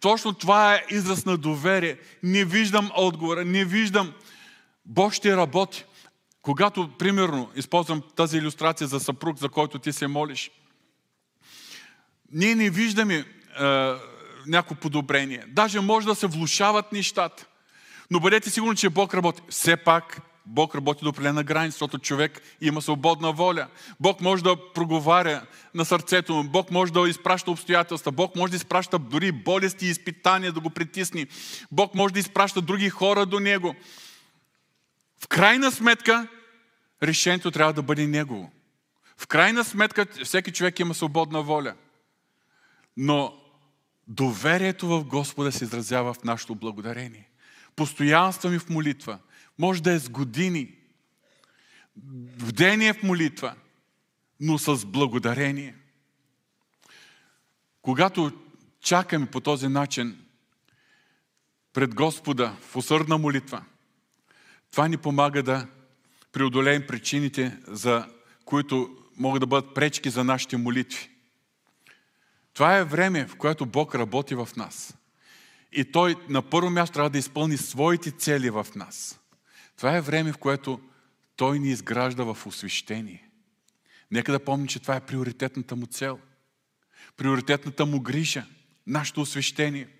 Точно 0.00 0.34
това 0.34 0.74
е 0.74 0.84
израз 0.90 1.24
на 1.24 1.36
доверие. 1.36 1.98
Не 2.22 2.44
виждам 2.44 2.90
отговора, 2.96 3.44
не 3.44 3.64
виждам 3.64 4.12
Бог 4.86 5.12
ще 5.12 5.36
работи. 5.36 5.84
Когато, 6.42 6.90
примерно, 6.98 7.50
използвам 7.56 8.02
тази 8.16 8.38
иллюстрация 8.38 8.86
за 8.86 9.00
съпруг, 9.00 9.38
за 9.38 9.48
който 9.48 9.78
ти 9.78 9.92
се 9.92 10.06
молиш, 10.06 10.50
ние 12.32 12.54
не 12.54 12.70
виждаме 12.70 13.14
е, 13.14 13.24
някакво 14.46 14.74
подобрение. 14.74 15.44
Даже 15.48 15.80
може 15.80 16.06
да 16.06 16.14
се 16.14 16.26
влушават 16.26 16.92
нещата. 16.92 17.46
Но 18.10 18.20
бъдете 18.20 18.50
сигурни, 18.50 18.76
че 18.76 18.90
Бог 18.90 19.14
работи. 19.14 19.42
Все 19.48 19.76
пак 19.76 20.20
Бог 20.46 20.74
работи 20.74 21.04
до 21.04 21.10
определена 21.10 21.44
граница, 21.44 21.74
защото 21.74 21.98
човек 21.98 22.42
има 22.60 22.82
свободна 22.82 23.32
воля. 23.32 23.68
Бог 24.00 24.20
може 24.20 24.44
да 24.44 24.72
проговаря 24.72 25.46
на 25.74 25.84
сърцето 25.84 26.34
му. 26.34 26.44
Бог 26.44 26.70
може 26.70 26.92
да 26.92 27.08
изпраща 27.08 27.50
обстоятелства. 27.50 28.12
Бог 28.12 28.36
може 28.36 28.50
да 28.50 28.56
изпраща 28.56 28.98
дори 28.98 29.32
болести 29.32 29.86
и 29.86 29.90
изпитания 29.90 30.52
да 30.52 30.60
го 30.60 30.70
притисни. 30.70 31.26
Бог 31.72 31.94
може 31.94 32.14
да 32.14 32.20
изпраща 32.20 32.60
други 32.60 32.88
хора 32.88 33.26
до 33.26 33.40
него. 33.40 33.74
В 35.20 35.28
крайна 35.28 35.72
сметка, 35.72 36.28
решението 37.02 37.50
трябва 37.50 37.72
да 37.72 37.82
бъде 37.82 38.06
негово. 38.06 38.50
В 39.16 39.26
крайна 39.26 39.64
сметка, 39.64 40.06
всеки 40.24 40.52
човек 40.52 40.78
има 40.78 40.94
свободна 40.94 41.42
воля. 41.42 41.74
Но 42.96 43.34
доверието 44.08 44.88
в 44.88 45.04
Господа 45.04 45.52
се 45.52 45.64
изразява 45.64 46.14
в 46.14 46.24
нашето 46.24 46.54
благодарение. 46.54 47.28
Постоянство 47.76 48.48
ми 48.48 48.58
в 48.58 48.68
молитва. 48.68 49.18
Може 49.58 49.82
да 49.82 49.92
е 49.92 49.98
с 49.98 50.08
години. 50.08 50.74
Вдение 52.36 52.92
в 52.92 53.02
молитва, 53.02 53.54
но 54.40 54.58
с 54.58 54.86
благодарение. 54.86 55.74
Когато 57.82 58.32
чакаме 58.80 59.26
по 59.26 59.40
този 59.40 59.68
начин 59.68 60.24
пред 61.72 61.94
Господа 61.94 62.56
в 62.60 62.76
усърдна 62.76 63.18
молитва– 63.18 63.64
това 64.74 64.88
ни 64.88 64.96
помага 64.96 65.42
да 65.42 65.66
преодолеем 66.32 66.86
причините, 66.86 67.58
за 67.66 68.08
които 68.44 68.96
могат 69.16 69.40
да 69.40 69.46
бъдат 69.46 69.74
пречки 69.74 70.10
за 70.10 70.24
нашите 70.24 70.56
молитви. 70.56 71.10
Това 72.54 72.76
е 72.76 72.84
време, 72.84 73.26
в 73.26 73.36
което 73.36 73.66
Бог 73.66 73.94
работи 73.94 74.34
в 74.34 74.48
нас. 74.56 74.96
И 75.72 75.92
Той 75.92 76.16
на 76.28 76.42
първо 76.42 76.70
място 76.70 76.94
трябва 76.94 77.10
да 77.10 77.18
изпълни 77.18 77.56
своите 77.56 78.10
цели 78.10 78.50
в 78.50 78.66
нас. 78.76 79.20
Това 79.76 79.96
е 79.96 80.00
време, 80.00 80.32
в 80.32 80.38
което 80.38 80.80
Той 81.36 81.58
ни 81.58 81.70
изгражда 81.70 82.24
в 82.24 82.46
освещение. 82.46 83.30
Нека 84.10 84.32
да 84.32 84.44
помним, 84.44 84.66
че 84.66 84.80
това 84.80 84.96
е 84.96 85.06
приоритетната 85.06 85.76
му 85.76 85.86
цел. 85.86 86.20
Приоритетната 87.16 87.86
му 87.86 88.00
грижа, 88.00 88.46
нашето 88.86 89.20
освещение– 89.20 89.88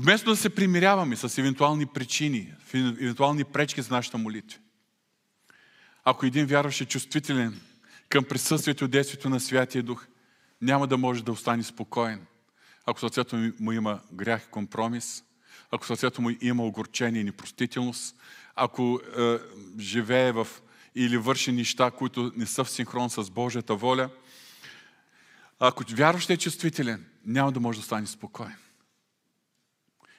Вместо 0.00 0.30
да 0.30 0.36
се 0.36 0.50
примиряваме 0.50 1.16
с 1.16 1.38
евентуални 1.38 1.86
причини, 1.86 2.54
евентуални 2.74 3.44
пречки 3.44 3.82
за 3.82 3.94
нашата 3.94 4.18
молитва. 4.18 4.58
Ако 6.04 6.26
един 6.26 6.46
вярващ 6.46 6.80
е 6.80 6.84
чувствителен 6.84 7.60
към 8.08 8.24
присъствието 8.24 8.84
и 8.84 8.88
действието 8.88 9.28
на 9.28 9.40
Святия 9.40 9.82
Дух, 9.82 10.06
няма 10.60 10.86
да 10.86 10.98
може 10.98 11.24
да 11.24 11.32
остане 11.32 11.62
спокоен. 11.62 12.26
Ако 12.88 13.00
сърцето 13.00 13.52
му 13.60 13.72
има 13.72 14.00
грях 14.12 14.44
и 14.44 14.50
компромис, 14.50 15.24
ако 15.70 15.86
сърцето 15.86 16.22
му 16.22 16.30
има 16.40 16.64
огорчение 16.64 17.20
и 17.20 17.24
непростителност, 17.24 18.16
ако 18.54 19.00
е, 19.18 19.38
живее 19.78 20.32
в 20.32 20.48
или 20.94 21.16
върши 21.16 21.52
неща, 21.52 21.90
които 21.90 22.32
не 22.36 22.46
са 22.46 22.64
в 22.64 22.70
синхрон 22.70 23.10
с 23.10 23.30
Божията 23.30 23.74
воля, 23.74 24.10
ако 25.58 25.84
вярващ 25.90 26.30
е 26.30 26.36
чувствителен, 26.36 27.06
няма 27.24 27.52
да 27.52 27.60
може 27.60 27.78
да 27.78 27.84
стане 27.84 28.06
спокоен. 28.06 28.56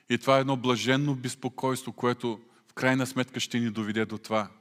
И 0.10 0.18
това 0.18 0.38
е 0.38 0.42
едно 0.42 0.58
блаженно 0.58 1.16
безпокойство, 1.16 1.94
което 1.94 2.42
в 2.68 2.74
крайна 2.74 3.08
сметка 3.08 3.40
ще 3.40 3.60
ни 3.60 3.70
доведе 3.70 4.06
до 4.06 4.18
това 4.18 4.52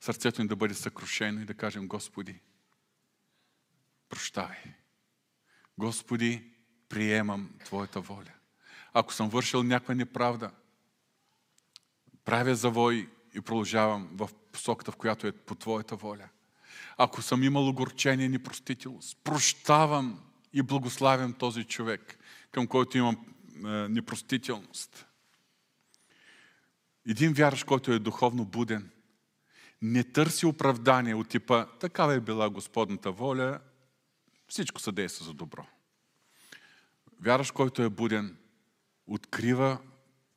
сърцето 0.00 0.42
ни 0.42 0.48
да 0.48 0.56
бъде 0.56 0.74
съкрушено 0.74 1.40
и 1.40 1.44
да 1.44 1.54
кажем 1.54 1.88
Господи, 1.88 2.40
прощавай. 4.08 4.62
Господи, 5.78 6.53
приемам 6.94 7.50
Твоята 7.64 8.00
воля. 8.00 8.32
Ако 8.92 9.14
съм 9.14 9.28
вършил 9.28 9.62
някаква 9.62 9.94
неправда, 9.94 10.50
правя 12.24 12.54
завой 12.54 13.10
и 13.34 13.40
продължавам 13.40 14.08
в 14.12 14.30
посоката, 14.52 14.92
в 14.92 14.96
която 14.96 15.26
е 15.26 15.32
по 15.32 15.54
Твоята 15.54 15.96
воля. 15.96 16.28
Ако 16.96 17.22
съм 17.22 17.42
имал 17.42 17.68
огорчение 17.68 18.28
непростителност, 18.28 19.18
прощавам 19.24 20.20
и 20.52 20.62
благославям 20.62 21.32
този 21.32 21.64
човек, 21.64 22.18
към 22.50 22.66
който 22.66 22.98
имам 22.98 23.16
е, 23.16 23.68
непростителност. 23.68 25.06
Един 27.08 27.32
вярващ, 27.32 27.64
който 27.64 27.92
е 27.92 27.98
духовно 27.98 28.44
буден, 28.44 28.90
не 29.82 30.04
търси 30.04 30.46
оправдание 30.46 31.14
от 31.14 31.28
типа 31.28 31.66
такава 31.66 32.14
е 32.14 32.20
била 32.20 32.50
Господната 32.50 33.12
воля, 33.12 33.60
всичко 34.48 34.80
се 34.80 34.92
действа 34.92 35.24
за 35.24 35.34
добро. 35.34 35.66
Вярващ, 37.24 37.52
който 37.52 37.82
е 37.82 37.88
буден, 37.88 38.36
открива 39.06 39.78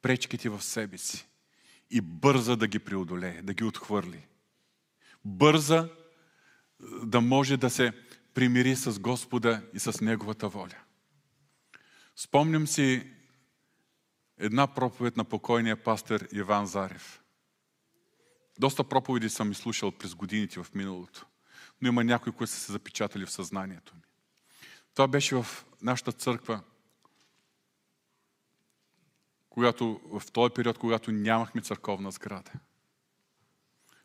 пречките 0.02 0.50
в 0.50 0.62
себе 0.64 0.98
си 0.98 1.28
и 1.90 2.02
бърза 2.02 2.56
да 2.56 2.68
ги 2.68 2.80
преодолее, 2.80 3.42
да 3.42 3.54
ги 3.54 3.64
отхвърли. 3.64 4.28
Бърза 5.26 5.78
е, 5.78 5.90
да 7.06 7.22
може 7.22 7.58
да 7.58 7.70
се 7.70 7.94
примири 8.34 8.76
с 8.76 9.00
Господа 9.00 9.62
и 9.74 9.80
с 9.80 10.02
Неговата 10.02 10.50
воля. 10.50 10.78
Спомням 12.16 12.68
си 12.68 13.14
една 14.38 14.68
проповед 14.68 15.18
на 15.18 15.24
покойния 15.24 15.84
пастор 15.84 16.28
Иван 16.34 16.66
Зарев. 16.66 17.22
Доста 18.60 18.84
проповеди 18.84 19.30
съм 19.30 19.52
изслушал 19.52 19.92
през 19.92 20.16
годините 20.16 20.64
в 20.64 20.74
миналото, 20.74 21.26
но 21.82 21.88
има 21.88 22.04
някои, 22.04 22.32
които 22.32 22.54
са 22.54 22.60
се 22.60 22.72
запечатали 22.72 23.26
в 23.26 23.32
съзнанието 23.32 23.96
ми. 23.96 24.02
Това 24.94 25.08
беше 25.08 25.36
в 25.36 25.66
нашата 25.82 26.12
църква, 26.12 26.62
когато, 29.58 30.02
в 30.04 30.32
този 30.32 30.54
период, 30.54 30.78
когато 30.78 31.12
нямахме 31.12 31.62
църковна 31.62 32.12
сграда. 32.12 32.52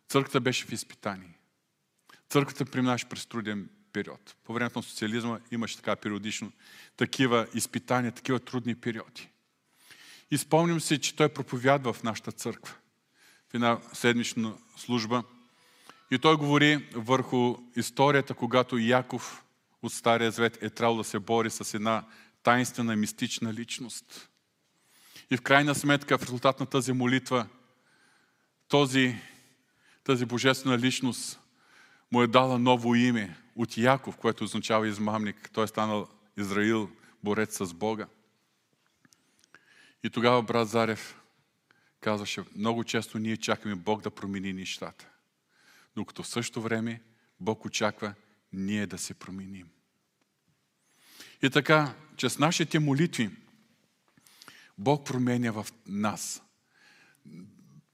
Църквата 0.09 0.40
беше 0.40 0.66
в 0.66 0.72
изпитание. 0.72 1.38
Църквата 2.28 2.64
преминаваше 2.64 3.09
през 3.09 3.26
труден 3.26 3.70
период. 3.92 4.36
По 4.44 4.53
времето 4.53 4.78
на 4.78 4.82
социализма 4.82 5.38
имаше 5.50 5.76
така 5.76 5.96
периодично 5.96 6.53
такива 6.96 7.46
изпитания, 7.55 8.12
такива 8.12 8.40
трудни 8.40 8.74
периоди. 8.74 9.28
И 10.30 10.38
спомням 10.38 10.80
се, 10.80 11.00
че 11.00 11.16
той 11.16 11.28
проповядва 11.28 11.92
в 11.92 12.03
нашата 12.03 12.32
църква, 12.32 12.74
в 13.50 13.55
една 13.55 13.80
седмична 13.92 14.55
служба. 14.76 15.22
И 16.11 16.18
той 16.18 16.36
говори 16.36 16.88
върху 16.94 17.57
историята, 17.76 18.34
когато 18.34 18.78
Яков 18.78 19.44
от 19.82 19.92
Стария 19.92 20.30
Завет 20.30 20.62
е 20.62 20.70
трябвало 20.70 20.98
да 20.98 21.05
се 21.05 21.18
бори 21.18 21.50
с 21.50 21.74
една 21.74 22.05
таинствена, 22.42 22.96
мистична 22.96 23.55
личност. 23.55 24.28
И 25.32 25.36
в 25.36 25.42
крайна 25.42 25.74
сметка, 25.74 26.18
в 26.18 26.22
резултат 26.22 26.60
на 26.60 26.66
тази 26.66 26.92
молитва, 26.92 27.46
този, 28.68 29.16
тази 30.04 30.26
божествена 30.26 30.78
личност 30.78 31.40
му 32.10 32.22
е 32.22 32.26
дала 32.26 32.58
ново 32.58 32.94
име 32.94 33.36
от 33.56 33.76
Яков, 33.76 34.16
което 34.16 34.44
означава 34.44 34.88
измамник. 34.88 35.50
Той 35.52 35.64
е 35.64 35.66
станал 35.66 36.08
Израил, 36.36 36.90
борец 37.24 37.56
с 37.56 37.74
Бога. 37.74 38.06
И 40.02 40.10
тогава 40.10 40.42
брат 40.42 40.68
Зарев 40.68 41.20
казваше, 42.00 42.44
много 42.56 42.84
често 42.84 43.18
ние 43.18 43.36
чакаме 43.36 43.74
Бог 43.74 44.02
да 44.02 44.10
промени 44.10 44.52
нещата. 44.52 45.08
Докато 45.96 46.22
в 46.22 46.28
същото 46.28 46.62
време 46.62 47.02
Бог 47.40 47.64
очаква 47.64 48.14
ние 48.52 48.86
да 48.86 48.98
се 48.98 49.14
променим. 49.14 49.68
И 51.42 51.50
така, 51.50 51.94
чрез 52.16 52.38
нашите 52.38 52.78
молитви, 52.78 53.30
Бог 54.82 55.06
променя 55.06 55.50
в 55.50 55.66
нас. 55.88 56.42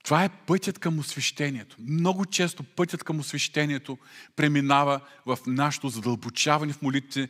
Това 0.03 0.23
е 0.23 0.29
пътят 0.29 0.79
към 0.79 0.99
освещението. 0.99 1.75
Много 1.79 2.25
често 2.25 2.63
пътят 2.63 3.03
към 3.03 3.19
освещението 3.19 3.97
преминава 4.35 4.99
в 5.25 5.37
нашето 5.47 5.89
задълбочаване 5.89 6.73
в 6.73 6.81
молитвите, 6.81 7.29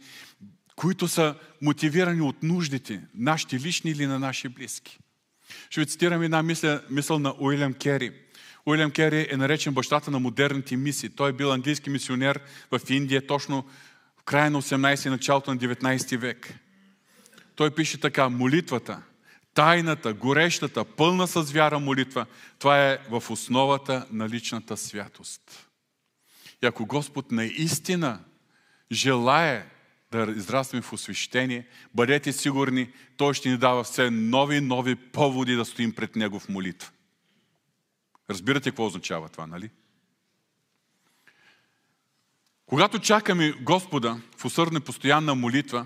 които 0.76 1.08
са 1.08 1.36
мотивирани 1.62 2.22
от 2.22 2.44
нуждите, 2.44 3.02
нашите 3.16 3.60
лични 3.60 3.92
или 3.92 4.06
на 4.08 4.20
наши 4.20 4.50
близки. 4.50 5.00
Ще 5.70 5.82
ви 5.82 5.88
цитирам 5.88 6.22
една 6.22 6.44
мисъл, 6.44 6.80
мисъл 6.90 7.20
на 7.20 7.36
Уилям 7.40 7.74
Кери. 7.74 8.14
Уилям 8.66 8.92
Кери 8.92 9.28
е 9.30 9.38
наречен 9.38 9.74
бащата 9.74 10.12
на 10.12 10.20
модерните 10.20 10.78
мисии. 10.78 11.10
Той 11.10 11.30
е 11.30 11.34
бил 11.34 11.52
английски 11.52 11.90
мисионер 11.90 12.40
в 12.72 12.82
Индия 12.90 13.28
точно 13.28 13.66
в 14.18 14.24
края 14.24 14.52
на 14.52 14.62
18 14.62 15.08
и 15.08 15.10
началото 15.10 15.54
на 15.54 15.58
19 15.58 16.18
век. 16.18 16.54
Той 17.56 17.76
пише 17.76 18.00
така, 18.00 18.30
молитвата, 18.30 19.02
тайната, 19.54 20.14
горещата, 20.14 20.86
пълна 20.86 21.28
с 21.28 21.42
вяра 21.42 21.80
молитва, 21.80 22.26
това 22.60 22.90
е 22.90 22.98
в 23.10 23.24
основата 23.30 24.08
на 24.12 24.30
личната 24.30 24.78
святост. 24.78 25.70
И 26.64 26.66
ако 26.66 26.86
Господ 26.86 27.32
наистина 27.32 28.20
желае 28.92 29.70
да 30.12 30.34
израстваме 30.38 30.82
в 30.82 30.94
освещение, 30.94 31.68
бъдете 31.94 32.34
сигурни, 32.34 32.92
Той 33.18 33.34
ще 33.34 33.50
ни 33.50 33.58
дава 33.58 33.84
все 33.84 34.10
нови 34.10 34.62
нови 34.62 34.96
поводи 34.96 35.56
да 35.56 35.66
стоим 35.66 35.96
пред 35.96 36.16
Него 36.16 36.40
в 36.40 36.50
молитва. 36.50 36.92
Разбирате 38.30 38.70
какво 38.70 38.86
означава 38.86 39.30
това, 39.30 39.48
нали? 39.48 39.70
Когато 42.66 43.00
чакаме 43.00 43.52
Господа 43.52 44.22
в 44.38 44.46
усърдна 44.46 44.82
постоянна 44.82 45.36
молитва, 45.36 45.86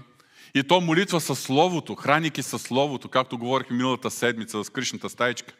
и 0.56 0.64
то 0.64 0.82
молитва 0.82 1.22
със 1.22 1.40
Словото, 1.40 1.96
храники 1.96 2.44
със 2.44 2.62
Словото, 2.62 3.10
както 3.10 3.38
говорихме 3.38 3.78
миналата 3.78 4.12
седмица 4.12 4.58
за 4.58 4.64
скришната 4.64 5.10
стаечка, 5.10 5.54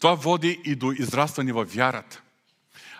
това 0.00 0.14
води 0.14 0.60
и 0.64 0.74
до 0.74 0.92
израстване 0.92 1.52
във 1.52 1.74
вярата. 1.74 2.22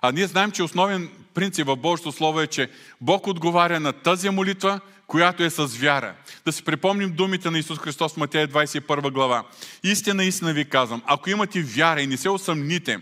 А 0.02 0.12
ние 0.12 0.26
знаем, 0.26 0.50
че 0.50 0.62
основен 0.62 1.10
принцип 1.34 1.66
в 1.66 1.76
Божието 1.76 2.12
Слово 2.12 2.40
е, 2.40 2.46
че 2.46 2.70
Бог 3.00 3.26
отговаря 3.26 3.80
на 3.80 3.92
тази 3.92 4.30
молитва, 4.30 4.80
която 5.06 5.44
е 5.44 5.50
с 5.50 5.66
вяра. 5.66 6.14
Да 6.44 6.52
си 6.52 6.64
припомним 6.64 7.12
думите 7.12 7.50
на 7.50 7.58
Исус 7.58 7.78
Христос 7.78 8.14
в 8.14 8.16
Матея 8.16 8.48
21 8.48 9.12
глава. 9.12 9.44
Истина, 9.82 10.24
истина 10.24 10.52
ви 10.52 10.64
казвам, 10.64 11.02
ако 11.06 11.30
имате 11.30 11.62
вяра 11.62 12.02
и 12.02 12.06
не 12.06 12.16
се 12.16 12.30
усъмните, 12.30 12.98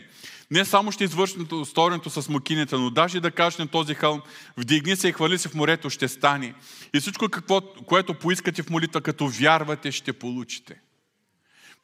не 0.51 0.65
само 0.65 0.93
ще 0.93 1.05
извършите 1.05 1.65
сторенето 1.65 2.11
с 2.11 2.29
мукинята, 2.29 2.79
но 2.79 2.91
даже 2.91 3.21
да 3.21 3.31
кажете 3.31 3.63
на 3.63 3.69
този 3.69 3.95
хълм, 3.95 4.23
вдигни 4.57 4.97
се 4.97 5.09
и 5.09 5.13
хвали 5.13 5.39
се 5.39 5.49
в 5.49 5.55
морето, 5.55 5.91
ще 5.91 6.09
стане. 6.09 6.55
И 6.95 7.01
всичко, 7.01 7.29
какво, 7.29 7.61
което 7.61 8.15
поискате 8.15 8.63
в 8.63 8.71
молитва, 8.71 9.01
като 9.01 9.29
вярвате, 9.29 9.93
ще 9.93 10.13
получите. 10.13 10.81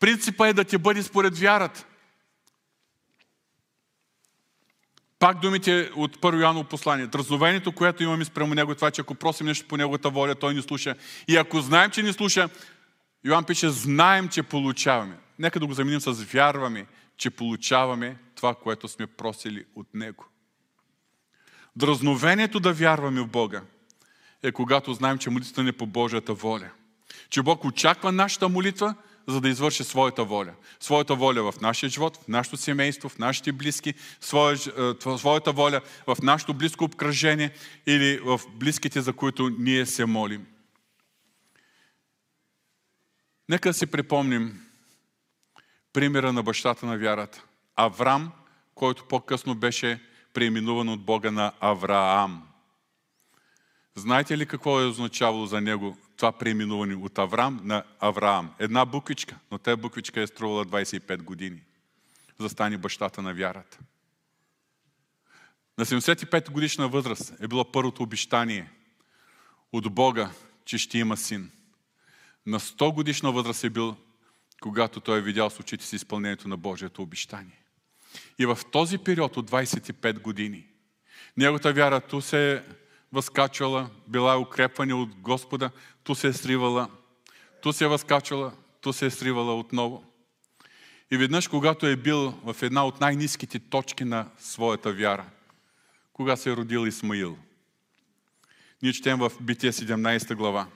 Принципа 0.00 0.48
е 0.48 0.52
да 0.52 0.64
ти 0.64 0.78
бъде 0.78 1.02
според 1.02 1.38
вярата. 1.38 1.84
Пак 5.18 5.40
думите 5.40 5.90
от 5.96 6.20
първо 6.20 6.40
Йоаново 6.40 6.68
послание. 6.68 7.06
Дразновението, 7.06 7.72
което 7.72 8.02
имаме 8.02 8.24
спрямо 8.24 8.54
него, 8.54 8.72
е 8.72 8.74
това, 8.74 8.90
че 8.90 9.00
ако 9.00 9.14
просим 9.14 9.46
нещо 9.46 9.68
по 9.68 9.76
неговата 9.76 10.10
воля, 10.10 10.34
той 10.34 10.54
ни 10.54 10.62
слуша. 10.62 10.94
И 11.28 11.36
ако 11.36 11.60
знаем, 11.60 11.90
че 11.90 12.02
ни 12.02 12.12
слуша, 12.12 12.48
Йоан 13.24 13.44
пише, 13.44 13.68
знаем, 13.70 14.28
че 14.28 14.42
получаваме. 14.42 15.16
Нека 15.38 15.60
да 15.60 15.66
го 15.66 15.74
заменим 15.74 16.00
с 16.00 16.12
вярваме, 16.12 16.86
че 17.16 17.30
получаваме 17.30 18.16
това, 18.34 18.54
което 18.54 18.88
сме 18.88 19.06
просили 19.06 19.64
от 19.74 19.94
Него. 19.94 20.26
Дразновението 21.76 22.60
да 22.60 22.72
вярваме 22.72 23.20
в 23.20 23.26
Бога 23.26 23.62
е 24.42 24.52
когато 24.52 24.94
знаем, 24.94 25.18
че 25.18 25.30
молитвата 25.30 25.62
не 25.62 25.68
е 25.68 25.72
по 25.72 25.86
Божията 25.86 26.34
воля. 26.34 26.70
Че 27.30 27.42
Бог 27.42 27.64
очаква 27.64 28.12
нашата 28.12 28.48
молитва, 28.48 28.94
за 29.28 29.40
да 29.40 29.48
извърши 29.48 29.84
своята 29.84 30.24
воля. 30.24 30.54
Своята 30.80 31.14
воля 31.14 31.52
в 31.52 31.60
нашия 31.60 31.90
живот, 31.90 32.16
в 32.16 32.28
нашето 32.28 32.56
семейство, 32.56 33.08
в 33.08 33.18
нашите 33.18 33.52
близки, 33.52 33.88
е, 33.88 33.94
своята 35.18 35.52
воля 35.52 35.80
в 36.06 36.16
нашето 36.22 36.54
близко 36.54 36.84
обкръжение 36.84 37.52
или 37.86 38.18
в 38.24 38.40
близките, 38.54 39.00
за 39.00 39.12
които 39.12 39.50
ние 39.58 39.86
се 39.86 40.06
молим. 40.06 40.46
Нека 43.48 43.68
да 43.68 43.74
си 43.74 43.86
припомним 43.86 44.60
примера 45.93 46.32
на 46.32 46.43
бащата 46.43 46.86
на 46.86 46.99
вярата. 46.99 47.45
Аврам, 47.76 48.32
който 48.74 49.05
по-късно 49.05 49.55
беше 49.55 50.01
преименуван 50.34 50.88
от 50.88 51.05
Бога 51.05 51.30
на 51.30 51.53
Авраам. 51.61 52.49
Знаете 53.95 54.38
ли 54.38 54.47
какво 54.47 54.80
е 54.80 54.86
означавало 54.86 55.47
за 55.47 55.61
него 55.61 55.97
това 56.16 56.32
преименуване 56.32 56.95
от 56.95 57.18
Авраам 57.18 57.61
на 57.64 57.84
Авраам? 58.01 58.55
Една 58.59 58.84
буквичка, 58.84 59.38
но 59.51 59.59
тази 59.59 59.80
буквичка 59.80 60.20
е 60.20 60.26
струвала 60.26 60.66
25 60.66 61.22
години, 61.22 61.61
за 62.38 62.78
бащата 62.78 63.22
на 63.22 63.34
вярата. 63.34 63.78
На 65.78 65.86
75 65.86 66.51
годишна 66.51 66.88
възраст 66.88 67.34
е 67.40 67.49
било 67.49 67.72
първото 67.72 68.03
обещание 68.03 68.70
от 69.72 69.95
Бога, 69.95 70.30
че 70.64 70.78
ще 70.78 70.99
има 70.99 71.16
син. 71.16 71.51
На 72.47 72.61
100 72.61 72.95
годишна 72.95 73.32
възраст 73.32 73.64
е 73.64 73.70
бил, 73.70 73.97
когато 74.62 75.00
той 75.00 75.18
е 75.18 75.22
видял 75.22 75.50
с 75.50 75.60
очите 75.60 75.84
си 75.84 75.96
изпълнението 75.96 76.48
на 76.48 76.56
Божието 76.56 77.02
обещание. 77.02 77.62
И 78.38 78.46
в 78.46 78.58
този 78.72 78.98
период 78.98 79.36
от 79.36 79.50
25 79.50 80.20
години, 80.20 80.66
неговата 81.36 81.72
вяра 81.72 82.00
ту 82.00 82.20
се 82.20 82.52
е 82.52 82.62
възкачвала, 83.12 83.90
била 84.08 84.34
е 84.34 84.36
укрепване 84.36 84.94
от 84.94 85.14
Господа, 85.14 85.70
ту 86.04 86.14
се 86.14 86.28
е 86.28 86.32
сривала, 86.32 86.90
ту 87.62 87.72
се 87.72 87.84
е 87.84 87.88
възкачвала, 87.88 88.52
ту 88.80 88.92
се 88.92 89.06
е 89.06 89.10
сривала 89.10 89.58
отново. 89.58 90.04
И 91.10 91.16
веднъж, 91.16 91.48
когато 91.48 91.86
е 91.86 91.96
бил 91.96 92.34
в 92.44 92.56
една 92.62 92.86
от 92.86 93.00
най-низките 93.00 93.58
точки 93.58 94.04
на 94.04 94.26
своята 94.38 94.92
вяра, 94.92 95.26
кога 96.12 96.36
се 96.36 96.50
е 96.50 96.56
родил 96.56 96.86
Исмаил. 96.86 97.38
Ние 98.82 98.92
четем 98.92 99.18
в 99.18 99.32
Битие 99.40 99.72
17 99.72 100.34
глава. 100.34 100.66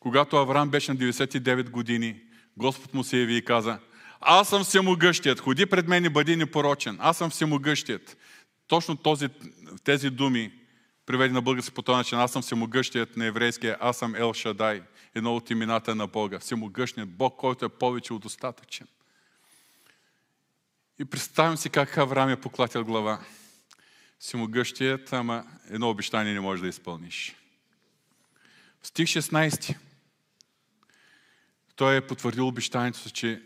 Когато 0.00 0.36
Авраам 0.36 0.70
беше 0.70 0.92
на 0.92 0.98
99 0.98 1.70
години, 1.70 2.20
Господ 2.56 2.94
му 2.94 3.04
се 3.04 3.18
яви 3.18 3.36
и 3.36 3.44
каза, 3.44 3.78
аз 4.20 4.48
съм 4.48 4.64
всемогъщият, 4.64 5.40
ходи 5.40 5.66
пред 5.66 5.88
мен 5.88 6.04
и 6.04 6.08
бъди 6.08 6.36
непорочен, 6.36 6.96
аз 7.00 7.16
съм 7.16 7.30
всемогъщият. 7.30 8.16
Точно 8.66 8.96
този, 8.96 9.28
тези 9.84 10.10
думи, 10.10 10.52
приведи 11.06 11.34
на 11.34 11.42
български 11.42 11.74
по 11.74 11.82
този 11.82 11.96
начин, 11.96 12.18
аз 12.18 12.32
съм 12.32 12.42
всемогъщият 12.42 13.16
на 13.16 13.24
еврейския, 13.24 13.76
аз 13.80 13.96
съм 13.96 14.14
Ел 14.14 14.34
Шадай, 14.34 14.82
едно 15.14 15.36
от 15.36 15.50
имената 15.50 15.94
на 15.94 16.06
Бога, 16.06 16.38
всемогъщият 16.38 17.08
Бог, 17.08 17.36
който 17.36 17.64
е 17.64 17.68
повече 17.68 18.12
от 18.12 18.22
достатъчен. 18.22 18.86
И 20.98 21.04
представям 21.04 21.56
си 21.56 21.70
как 21.70 21.98
Авраам 21.98 22.28
е 22.28 22.40
поклатил 22.40 22.84
глава. 22.84 23.20
Всемогъщият, 24.18 25.12
ама 25.12 25.44
едно 25.70 25.90
обещание 25.90 26.34
не 26.34 26.40
можеш 26.40 26.62
да 26.62 26.68
изпълниш. 26.68 27.36
В 28.82 28.86
стих 28.86 29.06
16 29.06 29.76
той 31.76 31.96
е 31.96 32.06
потвърдил 32.06 32.48
обещанието 32.48 32.98
си, 32.98 33.10
че 33.10 33.42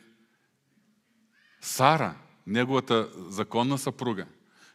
Сара, 1.61 2.15
неговата 2.47 3.09
законна 3.29 3.79
съпруга, 3.79 4.27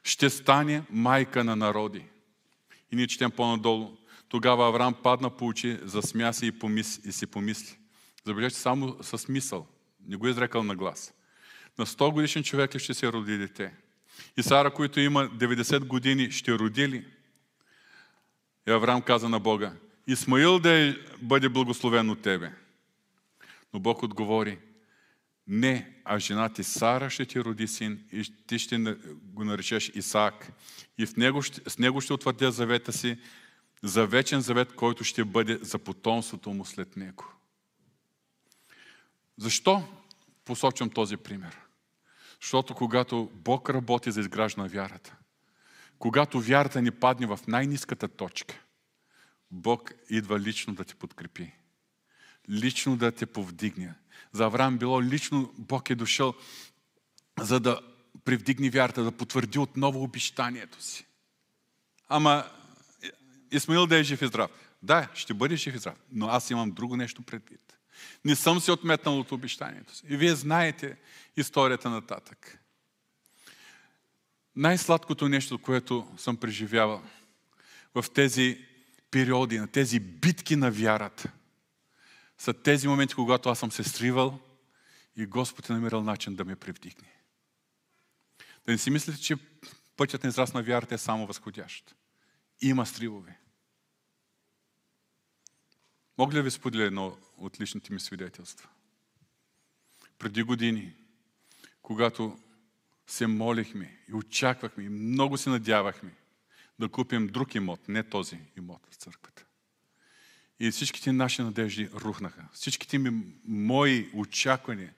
ще 0.04 0.30
стане 0.30 0.84
майка 0.90 1.44
на 1.44 1.56
народи. 1.56 2.06
И 2.92 2.96
ние 2.96 3.08
четем 3.08 3.32
по-надолу. 3.32 3.98
Тогава 4.30 4.68
Авраам 4.68 4.94
падна 4.94 5.30
по 5.30 5.48
очи, 5.48 5.80
засмя 5.84 6.34
се 6.34 6.46
и, 6.46 6.52
помисли, 6.52 7.10
и 7.10 7.12
си 7.12 7.28
помисли. 7.28 7.78
Забележете 8.26 8.62
само 8.62 8.98
с 9.02 9.28
мисъл. 9.28 9.68
Не 10.08 10.16
го 10.16 10.28
е 10.28 10.30
изрекал 10.30 10.64
на 10.64 10.76
глас. 10.76 11.14
На 11.78 11.86
100 11.86 12.12
годишен 12.12 12.44
човек 12.44 12.76
ли 12.76 12.80
ще 12.80 12.94
се 12.94 13.12
роди 13.12 13.38
дете? 13.38 13.74
И 14.38 14.44
Сара, 14.44 14.74
който 14.74 15.00
има 15.00 15.30
90 15.30 15.80
години, 15.86 16.32
ще 16.32 16.54
роди 16.54 16.88
ли? 16.88 17.06
И 18.68 18.72
Авраам 18.72 19.02
каза 19.02 19.30
на 19.30 19.40
Бога, 19.40 19.74
Исмаил 20.08 20.60
да 20.60 20.72
е, 20.72 20.96
бъде 21.22 21.50
благословен 21.50 22.10
от 22.10 22.22
тебе. 22.22 22.52
Но 23.74 23.80
Бог 23.80 24.04
отговори, 24.04 24.60
не, 25.48 26.02
а 26.06 26.20
жена 26.20 26.50
ти 26.50 26.64
Сара 26.64 27.10
ще 27.10 27.26
ти 27.26 27.44
роди 27.44 27.68
син 27.68 28.04
и 28.12 28.34
ти 28.48 28.60
ще 28.60 28.78
го 29.24 29.44
наречеш 29.44 29.92
Исаак. 29.96 30.52
И 30.98 31.06
в 31.06 31.16
него, 31.16 31.44
с 31.44 31.78
него 31.78 32.02
ще 32.02 32.14
утвърдя 32.14 32.52
завета 32.52 32.94
си, 32.94 33.18
за 33.84 34.08
вечен 34.08 34.42
завет, 34.42 34.76
който 34.76 35.04
ще 35.04 35.26
бъде 35.26 35.60
за 35.62 35.80
потомството 35.80 36.50
му 36.50 36.66
след 36.66 36.98
него. 36.98 37.26
Защо 39.38 39.84
посочвам 40.46 40.90
този 40.90 41.18
пример? 41.18 41.60
Защото 42.42 42.76
когато 42.76 43.32
Бог 43.34 43.70
работи 43.70 44.12
за 44.12 44.20
изграждане 44.20 44.68
на 44.68 44.74
вярата, 44.74 45.16
когато 46.00 46.42
вярата 46.42 46.82
ни 46.82 46.92
падне 46.92 47.28
в 47.28 47.40
най-низката 47.48 48.08
точка, 48.08 48.62
Бог 49.52 49.92
идва 50.10 50.40
лично 50.40 50.74
да 50.74 50.84
те 50.84 50.96
подкрепи 50.96 51.52
лично 52.50 52.98
да 52.98 53.12
те 53.12 53.26
повдигне. 53.26 53.94
За 54.34 54.46
Авраам 54.46 54.78
било 54.78 55.04
лично 55.04 55.54
Бог 55.58 55.90
е 55.90 55.96
дошъл, 55.96 56.34
за 57.40 57.60
да 57.60 57.82
привдигне 58.26 58.70
вярата, 58.70 59.04
да 59.04 59.12
потвърди 59.12 59.60
отново 59.60 60.04
обещанието 60.04 60.84
си. 60.84 61.06
Ама 62.10 62.46
Исмаил 63.52 63.88
да 63.88 63.98
е 63.98 64.04
жив 64.04 64.22
и 64.22 64.28
здрав. 64.28 64.52
Да, 64.84 65.10
ще 65.14 65.34
бъде 65.34 65.56
жив 65.56 65.76
и 65.76 65.78
здрав, 65.78 65.98
но 66.12 66.28
аз 66.28 66.50
имам 66.50 66.72
друго 66.72 66.98
нещо 66.98 67.22
предвид. 67.22 67.78
Не 68.26 68.36
съм 68.36 68.60
се 68.60 68.72
отметнал 68.72 69.20
от 69.20 69.32
обещанието 69.32 69.96
си. 69.96 70.06
И 70.10 70.18
вие 70.18 70.36
знаете 70.36 70.98
историята 71.38 71.90
нататък. 71.90 72.60
Най-сладкото 74.56 75.30
нещо, 75.30 75.58
което 75.58 76.08
съм 76.18 76.38
преживявал 76.38 77.04
в 77.96 78.06
тези 78.14 78.66
периоди, 79.12 79.60
на 79.60 79.68
тези 79.68 80.00
битки 80.00 80.56
на 80.56 80.72
вярата– 80.72 81.32
са 82.42 82.54
тези 82.54 82.88
моменти, 82.88 83.16
когато 83.16 83.50
аз 83.50 83.60
съм 83.60 83.72
се 83.72 83.84
сривал 83.84 84.40
и 85.16 85.26
Господ 85.26 85.70
е 85.70 85.74
намирал 85.74 86.04
начин 86.04 86.36
да 86.36 86.46
ме 86.46 86.56
привдигне. 86.56 87.14
Да 88.66 88.72
не 88.72 88.78
си 88.78 88.90
мислите, 88.90 89.22
че 89.22 89.36
пътят 89.98 90.24
на 90.24 90.30
израз 90.30 90.54
на 90.54 90.64
вярата 90.64 90.96
е 90.96 90.98
само 90.98 91.28
възходящ. 91.28 91.96
Има 92.62 92.86
сривове. 92.86 93.40
Мога 96.18 96.32
ли 96.32 96.36
да 96.36 96.44
ви 96.44 96.52
споделя 96.52 96.84
едно 96.84 97.18
от 97.38 97.62
личните 97.62 97.94
ми 97.94 98.00
свидетелства? 98.00 98.70
Преди 100.20 100.44
години, 100.44 100.94
когато 101.82 102.40
се 103.08 103.28
молихме 103.28 103.98
и 104.10 104.14
очаквахме 104.14 104.84
и 104.84 104.90
много 104.90 105.38
се 105.38 105.50
надявахме 105.50 106.16
да 106.80 106.90
купим 106.90 107.28
друг 107.28 107.56
имот, 107.56 107.88
не 107.88 108.04
този 108.04 108.40
имот 108.58 108.88
в 108.92 108.96
църквата. 108.96 109.46
И 110.64 110.72
всичките 110.72 111.12
наши 111.12 111.42
надежди 111.42 111.90
рухнаха. 111.96 112.42
Всичките 112.54 112.98
ми, 112.98 113.24
мои 113.48 114.10
очаквания 114.14 114.94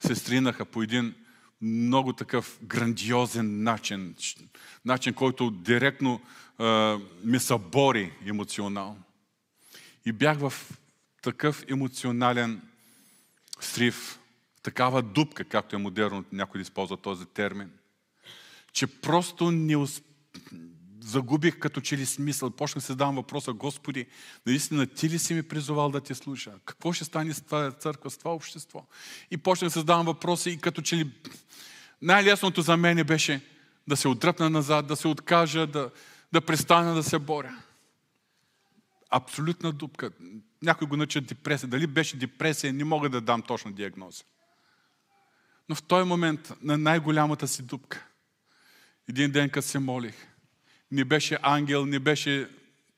се 0.00 0.14
стринаха 0.14 0.64
по 0.64 0.82
един 0.82 1.14
много 1.62 2.12
такъв 2.12 2.58
грандиозен 2.62 3.62
начин. 3.62 4.14
Начин, 4.84 5.14
който 5.14 5.50
директно 5.50 6.20
а, 6.58 6.98
ми 7.24 7.40
събори 7.40 8.12
емоционално. 8.26 9.02
И 10.06 10.12
бях 10.12 10.38
в 10.38 10.52
такъв 11.22 11.64
емоционален 11.68 12.62
срив, 13.60 14.18
такава 14.62 15.02
дупка, 15.02 15.44
както 15.44 15.76
е 15.76 15.78
модерно 15.78 16.24
някой 16.32 16.58
да 16.58 16.62
използва 16.62 16.96
този 16.96 17.26
термин, 17.26 17.70
че 18.72 18.86
просто 18.86 19.50
не 19.50 19.76
успях 19.76 20.12
загубих 21.02 21.58
като 21.58 21.80
че 21.80 21.96
ли 21.96 22.06
смисъл. 22.06 22.50
Почнах 22.50 22.84
се 22.84 22.92
задавам 22.92 23.14
въпроса, 23.14 23.52
Господи, 23.52 24.06
наистина 24.46 24.86
ти 24.86 25.10
ли 25.10 25.18
си 25.18 25.34
ми 25.34 25.42
призовал 25.42 25.90
да 25.90 26.00
ти 26.00 26.14
слуша? 26.14 26.52
Какво 26.64 26.92
ще 26.92 27.04
стане 27.04 27.34
с 27.34 27.40
това 27.40 27.70
църква, 27.70 28.10
с 28.10 28.18
това 28.18 28.34
общество? 28.34 28.86
И 29.30 29.36
почнах 29.36 29.70
да 29.70 29.80
задавам 29.80 30.06
въпроса 30.06 30.50
и 30.50 30.58
като 30.58 30.82
че 30.82 30.96
ли 30.96 31.10
най-лесното 32.02 32.62
за 32.62 32.76
мен 32.76 33.04
беше 33.06 33.40
да 33.88 33.96
се 33.96 34.08
отдръпна 34.08 34.50
назад, 34.50 34.86
да 34.86 34.96
се 34.96 35.08
откажа, 35.08 35.66
да, 35.66 35.90
да 36.32 36.40
престана 36.40 36.94
да 36.94 37.02
се 37.02 37.18
боря. 37.18 37.62
Абсолютна 39.10 39.72
дупка. 39.72 40.10
Някой 40.62 40.88
го 40.88 40.96
нарича 40.96 41.20
депресия. 41.20 41.68
Дали 41.68 41.86
беше 41.86 42.16
депресия, 42.16 42.72
не 42.72 42.84
мога 42.84 43.08
да 43.08 43.20
дам 43.20 43.42
точна 43.42 43.72
диагноза. 43.72 44.24
Но 45.68 45.74
в 45.74 45.82
този 45.82 46.08
момент 46.08 46.52
на 46.62 46.78
най-голямата 46.78 47.48
си 47.48 47.62
дупка, 47.62 48.06
един 49.08 49.30
ден, 49.30 49.50
като 49.50 49.68
се 49.68 49.78
молих, 49.78 50.14
не 50.92 51.04
беше 51.04 51.38
ангел, 51.42 51.86
не 51.86 51.98
беше 51.98 52.50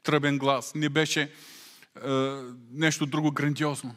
тръбен 0.03 0.39
глас, 0.39 0.75
не 0.75 0.89
беше 0.89 1.23
е, 1.23 1.31
нещо 2.71 3.07
друго 3.07 3.33
грандиозно, 3.33 3.97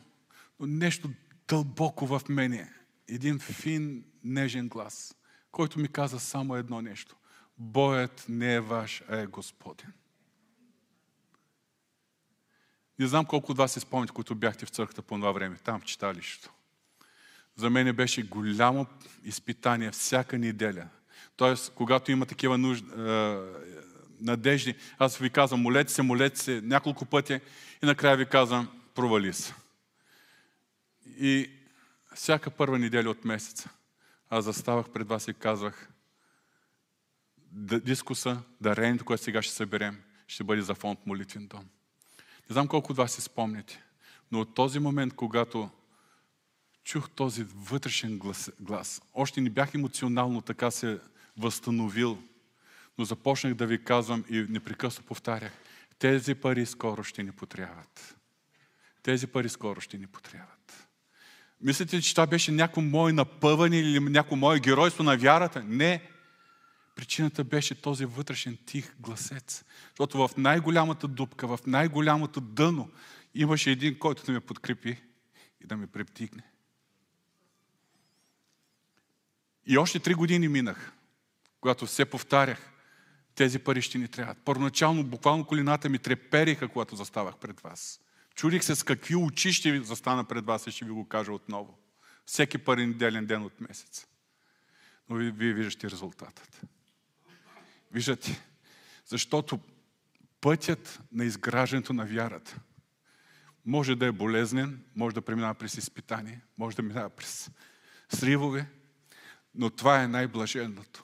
но 0.60 0.68
нещо 0.68 1.10
дълбоко 1.48 2.08
в 2.08 2.22
мене. 2.30 2.74
Един 3.08 3.40
фин, 3.40 4.04
нежен 4.24 4.70
глас, 4.70 5.16
който 5.52 5.80
ми 5.80 5.88
каза 5.88 6.20
само 6.20 6.56
едно 6.56 6.82
нещо. 6.82 7.16
Боят 7.58 8.26
не 8.30 8.56
е 8.56 8.60
ваш, 8.60 9.04
а 9.10 9.18
е 9.18 9.26
Господен. 9.26 9.94
Не 13.00 13.08
знам 13.08 13.26
колко 13.26 13.52
от 13.52 13.58
вас 13.58 13.72
се 13.72 13.80
спомните, 13.80 14.14
които 14.14 14.36
бяхте 14.36 14.66
в 14.66 14.70
църквата 14.70 15.02
по 15.02 15.16
това 15.16 15.32
време, 15.32 15.58
там 15.64 15.80
в 15.80 15.86
читалището. 15.86 16.54
За 17.56 17.70
мен 17.70 17.96
беше 17.96 18.24
голямо 18.24 18.86
изпитание 19.24 19.92
всяка 19.92 20.38
неделя. 20.40 20.88
Тоест, 21.36 21.74
когато 21.76 22.12
има 22.12 22.26
такива 22.26 22.58
нужди, 22.58 22.88
надежди. 24.22 24.76
Аз 24.98 25.18
ви 25.18 25.30
казвам, 25.30 25.62
молете 25.62 25.94
се, 25.94 26.02
молете 26.02 26.40
се 26.40 26.62
няколко 26.62 27.06
пъти 27.06 27.34
и 27.84 27.86
накрая 27.86 28.18
ви 28.18 28.26
казвам, 28.26 28.82
провали 28.96 29.34
се. 29.34 29.54
И 31.20 31.50
всяка 32.16 32.52
първа 32.52 32.80
неделя 32.80 33.10
от 33.10 33.26
месеца 33.26 33.70
аз 34.30 34.46
заставах 34.46 34.90
пред 34.90 35.08
вас 35.08 35.28
и 35.28 35.34
казвах, 35.34 35.90
дискуса, 37.52 38.42
дарението, 38.62 39.06
което 39.06 39.24
сега 39.24 39.42
ще 39.42 39.54
съберем, 39.54 40.02
ще 40.28 40.44
бъде 40.44 40.62
за 40.62 40.76
фонд 40.76 41.00
молитвен 41.06 41.48
дом. 41.48 41.66
Не 42.50 42.54
знам 42.54 42.68
колко 42.68 42.92
от 42.92 42.98
вас 42.98 43.12
си 43.12 43.22
спомняте, 43.22 43.84
но 44.32 44.40
от 44.40 44.54
този 44.54 44.80
момент, 44.80 45.14
когато 45.16 45.70
чух 46.84 47.10
този 47.10 47.44
вътрешен 47.44 48.18
глас, 48.18 48.52
глас, 48.60 49.02
още 49.14 49.42
не 49.42 49.50
бях 49.50 49.74
емоционално 49.74 50.42
така 50.42 50.72
се 50.72 51.00
възстановил, 51.38 52.24
но 52.98 53.06
започнах 53.06 53.54
да 53.54 53.68
ви 53.68 53.84
казвам 53.84 54.24
и 54.30 54.46
непрекъсно 54.50 55.06
повтарях, 55.06 55.52
тези 56.00 56.36
пари 56.36 56.66
скоро 56.66 57.04
ще 57.04 57.24
ни 57.24 57.32
потрябват. 57.32 58.16
Тези 59.04 59.28
пари 59.28 59.50
скоро 59.50 59.82
ще 59.82 59.98
ни 59.98 60.08
потрябват. 60.08 60.88
Мислите 61.62 61.98
ли, 61.98 62.02
че 62.02 62.14
това 62.14 62.28
беше 62.28 62.52
някакво 62.52 62.82
мое 62.82 63.14
напъване 63.14 63.80
или 63.80 64.00
някакво 64.00 64.36
мое 64.36 64.60
геройство 64.60 65.04
на 65.04 65.18
вярата? 65.18 65.64
Не. 65.64 66.12
Причината 66.96 67.44
беше 67.44 67.82
този 67.82 68.06
вътрешен 68.06 68.58
тих 68.66 68.96
гласец. 69.00 69.64
Защото 69.90 70.28
в 70.28 70.38
най-голямата 70.38 71.08
дупка, 71.08 71.48
в 71.48 71.60
най-голямото 71.68 72.42
дъно 72.42 72.92
имаше 73.36 73.72
един, 73.72 74.00
който 74.00 74.26
да 74.26 74.32
ме 74.32 74.40
подкрепи 74.40 75.02
и 75.62 75.68
да 75.68 75.78
ме 75.78 75.88
прептигне. 75.88 76.44
И 79.66 79.78
още 79.78 80.00
три 80.00 80.14
години 80.14 80.48
минах, 80.48 80.92
когато 81.62 81.86
все 81.86 82.06
повтарях, 82.06 82.72
тези 83.38 83.60
пари 83.60 83.82
ще 83.82 83.98
ни 83.98 84.08
трябват. 84.08 84.38
Първоначално, 84.46 85.04
буквално 85.04 85.46
колината 85.46 85.90
ми 85.90 86.00
трепериха, 86.00 86.68
когато 86.68 86.96
заставах 86.96 87.38
пред 87.38 87.60
вас. 87.60 88.00
Чудих 88.36 88.64
се 88.64 88.76
с 88.76 88.84
какви 88.84 89.16
очи 89.16 89.54
ще 89.54 89.82
застана 89.82 90.24
пред 90.24 90.46
вас 90.46 90.68
и 90.68 90.72
ще 90.72 90.86
ви 90.86 90.92
го 90.92 91.08
кажа 91.08 91.32
отново. 91.32 91.78
Всеки 92.26 92.58
първи 92.58 92.88
неделен 92.88 93.26
ден 93.26 93.44
от 93.44 93.62
месец. 93.62 94.08
Но 95.10 95.16
вие, 95.16 95.32
вие 95.32 95.54
виждате 95.54 95.92
резултатът. 95.92 96.62
Виждате. 97.92 98.42
Защото 99.06 99.60
пътят 100.42 101.02
на 101.12 101.26
изграждането 101.26 101.94
на 101.94 102.06
вярата 102.06 102.60
може 103.66 103.96
да 103.96 104.06
е 104.06 104.12
болезнен, 104.12 104.84
може 104.96 105.16
да 105.16 105.22
преминава 105.22 105.54
през 105.54 105.78
изпитание, 105.78 106.42
може 106.58 106.76
да 106.76 106.82
минава 106.82 107.10
през 107.10 107.50
сривове, 108.10 108.68
но 109.56 109.70
това 109.70 110.04
е 110.04 110.08
най-блаженното. 110.08 111.04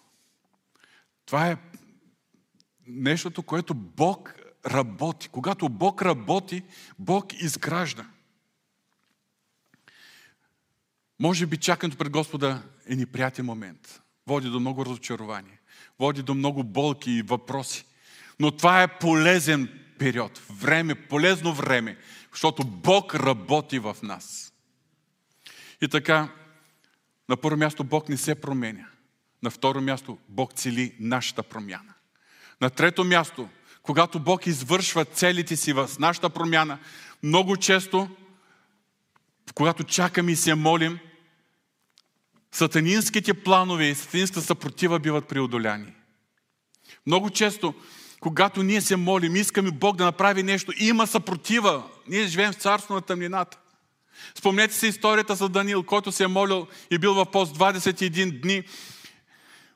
Това 1.26 1.48
е 1.48 1.58
нещото, 2.88 3.44
което 3.44 3.74
Бог 3.74 4.36
работи. 4.66 5.30
Когато 5.30 5.70
Бог 5.70 6.02
работи, 6.02 6.64
Бог 7.00 7.42
изгражда. 7.42 8.06
Може 11.20 11.46
би 11.46 11.58
чакането 11.58 11.98
пред 11.98 12.10
Господа 12.10 12.64
е 12.88 12.96
неприятен 12.96 13.46
момент. 13.46 14.02
Води 14.28 14.50
до 14.50 14.60
много 14.60 14.86
разочарование. 14.86 15.60
Води 16.00 16.24
до 16.24 16.34
много 16.34 16.64
болки 16.64 17.12
и 17.12 17.22
въпроси. 17.22 17.86
Но 18.40 18.52
това 18.52 18.84
е 18.84 19.00
полезен 19.00 19.80
период. 20.00 20.42
Време, 20.50 20.96
полезно 20.96 21.54
време. 21.54 21.98
Защото 22.32 22.64
Бог 22.64 23.16
работи 23.16 23.80
в 23.80 23.98
нас. 24.04 24.54
И 25.82 25.88
така, 25.88 26.30
на 27.30 27.38
първо 27.38 27.58
място 27.58 27.84
Бог 27.84 28.10
не 28.10 28.18
се 28.18 28.36
променя. 28.36 28.88
На 29.44 29.50
второ 29.50 29.82
място 29.82 30.18
Бог 30.30 30.54
цели 30.54 30.96
нашата 31.00 31.44
промяна. 31.44 31.94
На 32.64 32.70
трето 32.70 33.04
място, 33.04 33.50
когато 33.82 34.20
Бог 34.20 34.48
извършва 34.48 35.06
целите 35.06 35.56
си 35.56 35.74
в 35.74 35.90
нашата 36.00 36.30
промяна, 36.30 36.80
много 37.24 37.58
често, 37.58 38.10
когато 39.56 39.84
чакаме 39.84 40.32
и 40.32 40.36
се 40.36 40.56
молим, 40.56 41.00
сатанинските 42.52 43.34
планове 43.34 43.86
и 43.86 43.96
сатанинската 43.96 44.42
съпротива 44.42 45.00
биват 45.00 45.28
преодоляни. 45.28 45.94
Много 47.08 47.30
често, 47.30 47.74
когато 48.20 48.64
ние 48.64 48.82
се 48.82 48.96
молим, 48.96 49.36
искаме 49.36 49.72
Бог 49.72 49.96
да 49.96 50.06
направи 50.06 50.44
нещо, 50.44 50.74
има 50.80 51.08
съпротива. 51.08 51.84
Ние 52.08 52.28
живеем 52.28 52.52
в 52.52 52.56
царство 52.56 52.94
на 52.94 53.02
тъмнината. 53.02 53.58
Спомнете 54.36 54.74
се 54.74 54.88
историята 54.88 55.36
за 55.36 55.50
Даниил, 55.50 55.84
който 55.84 56.12
се 56.12 56.24
е 56.24 56.28
молил 56.28 56.68
и 56.92 56.98
бил 56.98 57.14
в 57.14 57.26
пост 57.26 57.58
21 57.58 58.42
дни, 58.42 58.64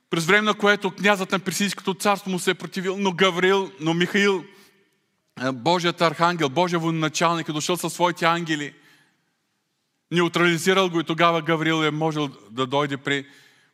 през 0.09 0.25
време 0.25 0.41
на 0.41 0.53
което 0.53 0.91
князът 0.91 1.31
на 1.31 1.39
Персийското 1.39 1.93
царство 1.93 2.31
му 2.31 2.39
се 2.39 2.51
е 2.51 2.53
противил, 2.53 2.97
но 2.97 3.11
Гавриил, 3.11 3.71
но 3.79 3.93
Михаил, 3.93 4.45
Божият 5.53 6.01
архангел, 6.01 6.49
Божия 6.49 6.79
военачалник 6.79 7.49
е 7.49 7.53
дошъл 7.53 7.77
със 7.77 7.93
своите 7.93 8.25
ангели, 8.25 8.73
неутрализирал 10.11 10.89
го 10.89 10.99
и 10.99 11.03
тогава 11.03 11.41
Гавриил 11.41 11.83
е 11.83 11.91
можел 11.91 12.29
да 12.51 12.65
дойде 12.65 12.97
при 12.97 13.25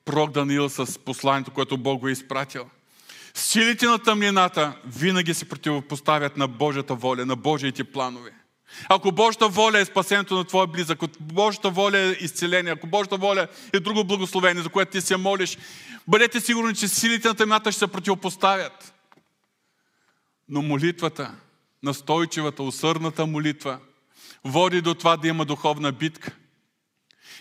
пророк 0.05 0.31
Даниил 0.31 0.69
с 0.69 0.99
посланието, 0.99 1.51
което 1.51 1.77
Бог 1.77 1.99
го 1.99 2.07
е 2.07 2.11
изпратил. 2.11 2.69
Силите 3.33 3.85
на 3.85 3.99
тъмнината 3.99 4.73
винаги 4.85 5.33
се 5.33 5.49
противопоставят 5.49 6.37
на 6.37 6.47
Божията 6.47 6.95
воля, 6.95 7.25
на 7.25 7.35
Божиите 7.35 7.83
планове. 7.83 8.31
Ако 8.89 9.11
Божията 9.11 9.47
воля 9.47 9.79
е 9.79 9.85
спасението 9.85 10.35
на 10.35 10.43
твоя 10.43 10.67
близък, 10.67 11.03
ако 11.03 11.07
Божията 11.19 11.69
воля 11.69 11.97
е 11.97 12.09
изцеление, 12.09 12.71
ако 12.71 12.87
Божията 12.87 13.17
воля 13.17 13.47
е 13.73 13.79
друго 13.79 14.03
благословение, 14.03 14.63
за 14.63 14.69
което 14.69 14.91
ти 14.91 15.01
се 15.01 15.17
молиш, 15.17 15.57
бъдете 16.07 16.39
сигурни, 16.39 16.75
че 16.75 16.87
силите 16.87 17.27
на 17.27 17.33
тъмната 17.33 17.71
ще 17.71 17.79
се 17.79 17.87
противопоставят. 17.87 18.93
Но 20.49 20.61
молитвата, 20.61 21.35
настойчивата, 21.83 22.63
усърдната 22.63 23.25
молитва, 23.25 23.79
води 24.43 24.81
до 24.81 24.93
това 24.93 25.17
да 25.17 25.27
има 25.27 25.45
духовна 25.45 25.91
битка. 25.91 26.31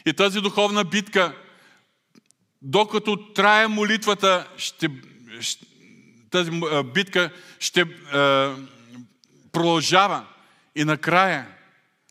И 0.07 0.13
тази 0.13 0.41
духовна 0.41 0.85
битка, 0.85 1.37
докато 2.63 3.33
трае 3.33 3.69
молитвата, 3.69 4.49
ще, 4.57 4.89
тази 6.31 6.51
битка 6.95 7.31
ще 7.59 7.81
е, 7.81 7.87
продължава. 9.53 10.27
И 10.75 10.85
накрая, 10.85 11.47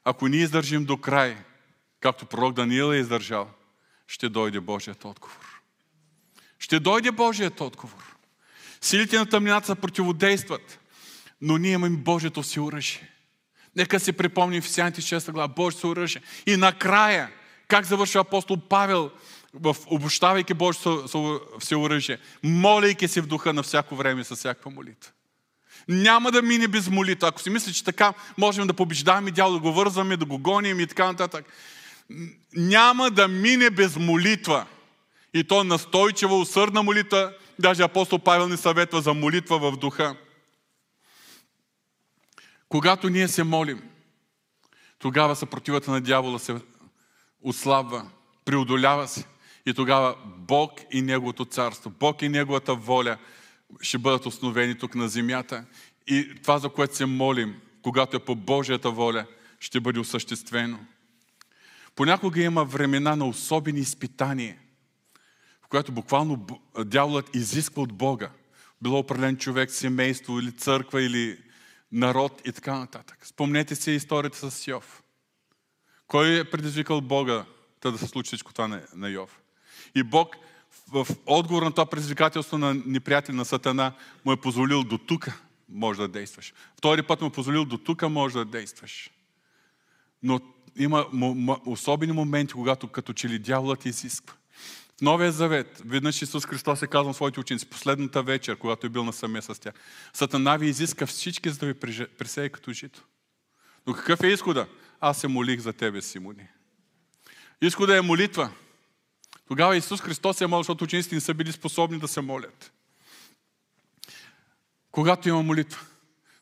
ако 0.03 0.28
ние 0.28 0.41
издържим 0.41 0.86
до 0.86 0.97
край, 0.97 1.38
както 1.99 2.26
пророк 2.26 2.53
Даниил 2.53 2.93
е 2.93 2.97
издържал, 2.97 3.49
ще 4.07 4.30
дойде 4.30 4.59
Божият 4.59 5.05
отговор. 5.05 5.62
Ще 6.59 6.80
дойде 6.80 7.12
Божият 7.12 7.62
отговор. 7.62 8.16
Силите 8.82 9.18
на 9.18 9.26
тъмнината 9.26 9.68
се 9.68 9.76
противодействат, 9.76 10.80
но 11.41 11.57
ние 11.57 11.72
имаме 11.72 11.97
Божието 11.97 12.43
си 12.43 12.59
оръжие. 12.59 13.09
Нека 13.76 13.99
се 13.99 14.14
припомним 14.14 14.62
в 14.62 14.70
Сяните 14.70 15.01
6 15.01 15.32
глава, 15.32 15.47
Божието 15.47 15.80
си 15.80 15.86
оръжие. 15.88 16.22
И 16.45 16.57
накрая, 16.57 17.32
как 17.68 17.86
завършва 17.86 18.22
апостол 18.22 18.57
Павел, 18.70 19.12
в 19.53 19.76
обощавайки 19.88 20.53
Божието 20.53 21.09
всеоръжие, 21.59 22.20
моляйки 22.43 23.07
се 23.07 23.22
в 23.22 23.28
духа 23.28 23.53
на 23.53 23.64
всяко 23.64 23.95
време 23.95 24.24
с 24.24 24.36
всякаква 24.36 24.72
молитва. 24.72 25.12
Няма 25.88 26.32
да 26.32 26.41
мине 26.41 26.67
без 26.67 26.89
молитва. 26.89 27.27
Ако 27.27 27.41
си 27.41 27.49
мисли, 27.49 27.73
че 27.73 27.84
така 27.84 28.13
можем 28.38 28.67
да 28.67 28.73
побеждаваме 28.73 29.32
дяло, 29.32 29.53
да 29.53 29.59
го 29.59 29.73
вързваме, 29.73 30.17
да 30.17 30.25
го 30.25 30.38
гоним 30.38 30.79
и 30.79 30.88
така 30.88 31.05
нататък. 31.05 31.45
Няма 32.53 33.09
да 33.11 33.27
мине 33.27 33.69
без 33.69 33.95
молитва. 33.95 34.65
И 35.34 35.43
то 35.43 35.63
настойчива, 35.63 36.38
усърдна 36.38 36.84
молитва. 36.84 37.34
Даже 37.59 37.84
апостол 37.84 38.19
Павел 38.19 38.47
ни 38.47 38.57
съветва 38.57 39.01
за 39.01 39.13
молитва 39.13 39.59
в 39.59 39.77
духа. 39.77 40.15
Когато 42.69 43.09
ние 43.09 43.27
се 43.27 43.43
молим, 43.43 43.82
тогава 44.99 45.36
съпротивата 45.36 45.91
на 45.91 46.01
дявола 46.01 46.39
се 46.39 46.55
отслабва, 47.41 48.05
преодолява 48.45 49.07
се. 49.07 49.25
И 49.65 49.73
тогава 49.73 50.15
Бог 50.25 50.71
и 50.91 51.01
Неговото 51.01 51.45
царство, 51.45 51.89
Бог 51.89 52.21
и 52.21 52.29
Неговата 52.29 52.75
воля 52.75 53.17
ще 53.82 53.97
бъдат 53.97 54.26
основени 54.26 54.78
тук 54.78 54.95
на 54.95 55.09
земята. 55.09 55.65
И 56.07 56.36
това, 56.41 56.59
за 56.59 56.69
което 56.69 56.95
се 56.95 57.05
молим, 57.05 57.61
когато 57.82 58.17
е 58.17 58.26
по 58.26 58.36
Божията 58.36 58.91
воля, 58.91 59.26
ще 59.59 59.80
бъде 59.80 59.99
осъществено. 59.99 60.86
Понякога 61.95 62.43
има 62.43 62.65
времена 62.65 63.15
на 63.15 63.28
особени 63.28 63.80
изпитания, 63.80 64.57
в 65.61 65.67
което 65.67 65.91
буквално 65.91 66.47
дяволът 66.86 67.36
изисква 67.36 67.82
от 67.82 67.93
Бога. 67.93 68.30
Било 68.82 68.99
определен 68.99 69.38
човек, 69.38 69.72
семейство 69.72 70.39
или 70.39 70.51
църква 70.51 71.01
или 71.01 71.38
народ 71.91 72.41
и 72.45 72.51
така 72.51 72.78
нататък. 72.80 73.28
Спомнете 73.28 73.76
си 73.76 73.91
историята 73.91 74.51
с 74.51 74.67
Йов. 74.67 75.03
Кой 76.07 76.39
е 76.39 76.49
предизвикал 76.49 77.01
Бога 77.01 77.45
да 77.84 77.97
се 77.97 78.07
случи 78.07 78.28
всичко 78.28 78.53
това 78.53 78.82
на 78.95 79.09
Йов? 79.09 79.41
И 79.95 80.03
Бог 80.03 80.36
в 80.91 81.07
отговор 81.26 81.63
на 81.63 81.72
това 81.72 81.86
предизвикателство 81.86 82.57
на 82.57 82.74
неприятел 82.86 83.36
на 83.36 83.45
Сатана 83.45 83.93
му 84.26 84.32
е 84.32 84.38
позволил 84.38 84.84
до 84.84 84.97
тук 84.97 85.28
може 85.69 86.01
да 86.01 86.07
действаш. 86.07 86.53
Втори 86.78 87.03
път 87.03 87.22
му 87.22 87.28
е 87.28 87.32
позволил 87.32 87.65
до 87.65 87.78
тук 87.78 88.01
може 88.01 88.38
да 88.38 88.45
действаш. 88.45 89.09
Но 90.24 90.39
има 90.76 91.05
особени 91.65 92.11
моменти, 92.11 92.53
когато 92.53 92.88
като 92.88 93.13
че 93.13 93.30
ли 93.30 93.39
дяволът 93.39 93.86
изисква. 93.86 94.34
В 94.97 95.01
Новия 95.01 95.32
завет, 95.32 95.82
веднъж 95.86 96.22
Исус 96.22 96.45
Христос 96.45 96.82
е 96.82 96.88
казал 96.88 97.13
своите 97.13 97.39
ученици, 97.39 97.69
последната 97.69 98.24
вечер, 98.24 98.57
когато 98.57 98.88
е 98.88 98.89
бил 98.89 99.03
насаме 99.03 99.41
с 99.41 99.61
тях, 99.61 99.74
Сатана 100.13 100.57
ви 100.57 100.67
изиска 100.67 101.07
всички, 101.07 101.49
за 101.49 101.59
да 101.59 101.65
ви 101.65 101.74
присее 102.17 102.49
като 102.49 102.72
жито. 102.72 103.03
Но 103.88 103.93
какъв 103.93 104.24
е 104.24 104.28
изхода? 104.28 104.67
Аз 104.99 105.17
се 105.17 105.28
молих 105.28 105.59
за 105.59 105.74
тебе, 105.74 106.01
Симони. 106.01 106.47
Изхода 107.61 107.97
е 107.97 108.01
молитва. 108.01 108.51
Тогава 109.52 109.78
Исус 109.78 110.02
Христос 110.02 110.41
е 110.41 110.47
молил, 110.47 110.64
защото 110.64 110.84
учениците 110.84 111.16
не 111.16 111.22
са 111.22 111.34
били 111.34 111.52
способни 111.52 111.99
да 111.99 112.08
се 112.08 112.22
молят. 112.22 112.74
Когато 114.91 115.30
има 115.30 115.43
молитва, 115.43 115.86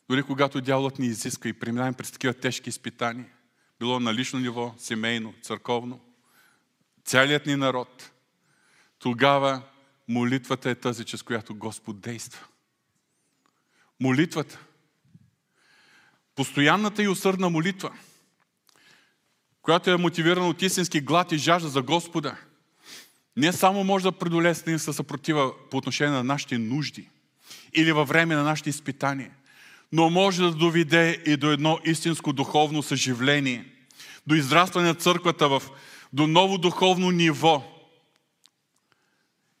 Дори 0.08 0.22
когато 0.22 0.60
дяволът 0.60 0.98
ни 0.98 1.06
изиска 1.06 1.48
и 1.48 1.52
преминаваме 1.52 1.96
през 1.96 2.10
такива 2.10 2.34
тежки 2.34 2.68
изпитания, 2.68 3.26
било 3.78 4.00
на 4.00 4.14
лично 4.14 4.38
ниво, 4.38 4.74
семейно, 4.78 5.34
църковно, 5.42 6.00
цялият 7.04 7.46
ни 7.46 7.56
народ, 7.56 8.10
тогава 8.98 9.62
молитвата 10.08 10.70
е 10.70 10.74
тази, 10.74 11.04
чрез 11.04 11.22
която 11.22 11.54
Господ 11.54 12.00
действа. 12.00 12.46
Молитвата. 14.00 14.58
Постоянната 16.34 17.02
и 17.02 17.08
усърдна 17.08 17.50
молитва, 17.50 17.92
която 19.62 19.90
е 19.90 19.96
мотивирана 19.96 20.48
от 20.48 20.62
истински 20.62 21.00
глад 21.00 21.32
и 21.32 21.38
жажда 21.38 21.68
за 21.68 21.82
Господа, 21.82 22.36
не 23.40 23.52
само 23.52 23.84
може 23.84 24.04
да 24.04 24.12
преодолее 24.12 24.54
със 24.54 24.96
съпротива 24.96 25.52
по 25.70 25.76
отношение 25.76 26.12
на 26.12 26.24
нашите 26.24 26.58
нужди 26.58 27.08
или 27.74 27.92
във 27.92 28.08
време 28.08 28.34
на 28.34 28.42
нашите 28.42 28.70
изпитания, 28.70 29.30
но 29.92 30.10
може 30.10 30.42
да 30.42 30.50
доведе 30.50 31.22
и 31.26 31.36
до 31.36 31.50
едно 31.50 31.78
истинско 31.84 32.32
духовно 32.32 32.82
съживление, 32.82 33.64
до 34.26 34.34
израстване 34.34 34.88
на 34.88 34.94
църквата 34.94 35.48
в, 35.48 35.62
до 36.12 36.26
ново 36.26 36.58
духовно 36.58 37.10
ниво 37.10 37.86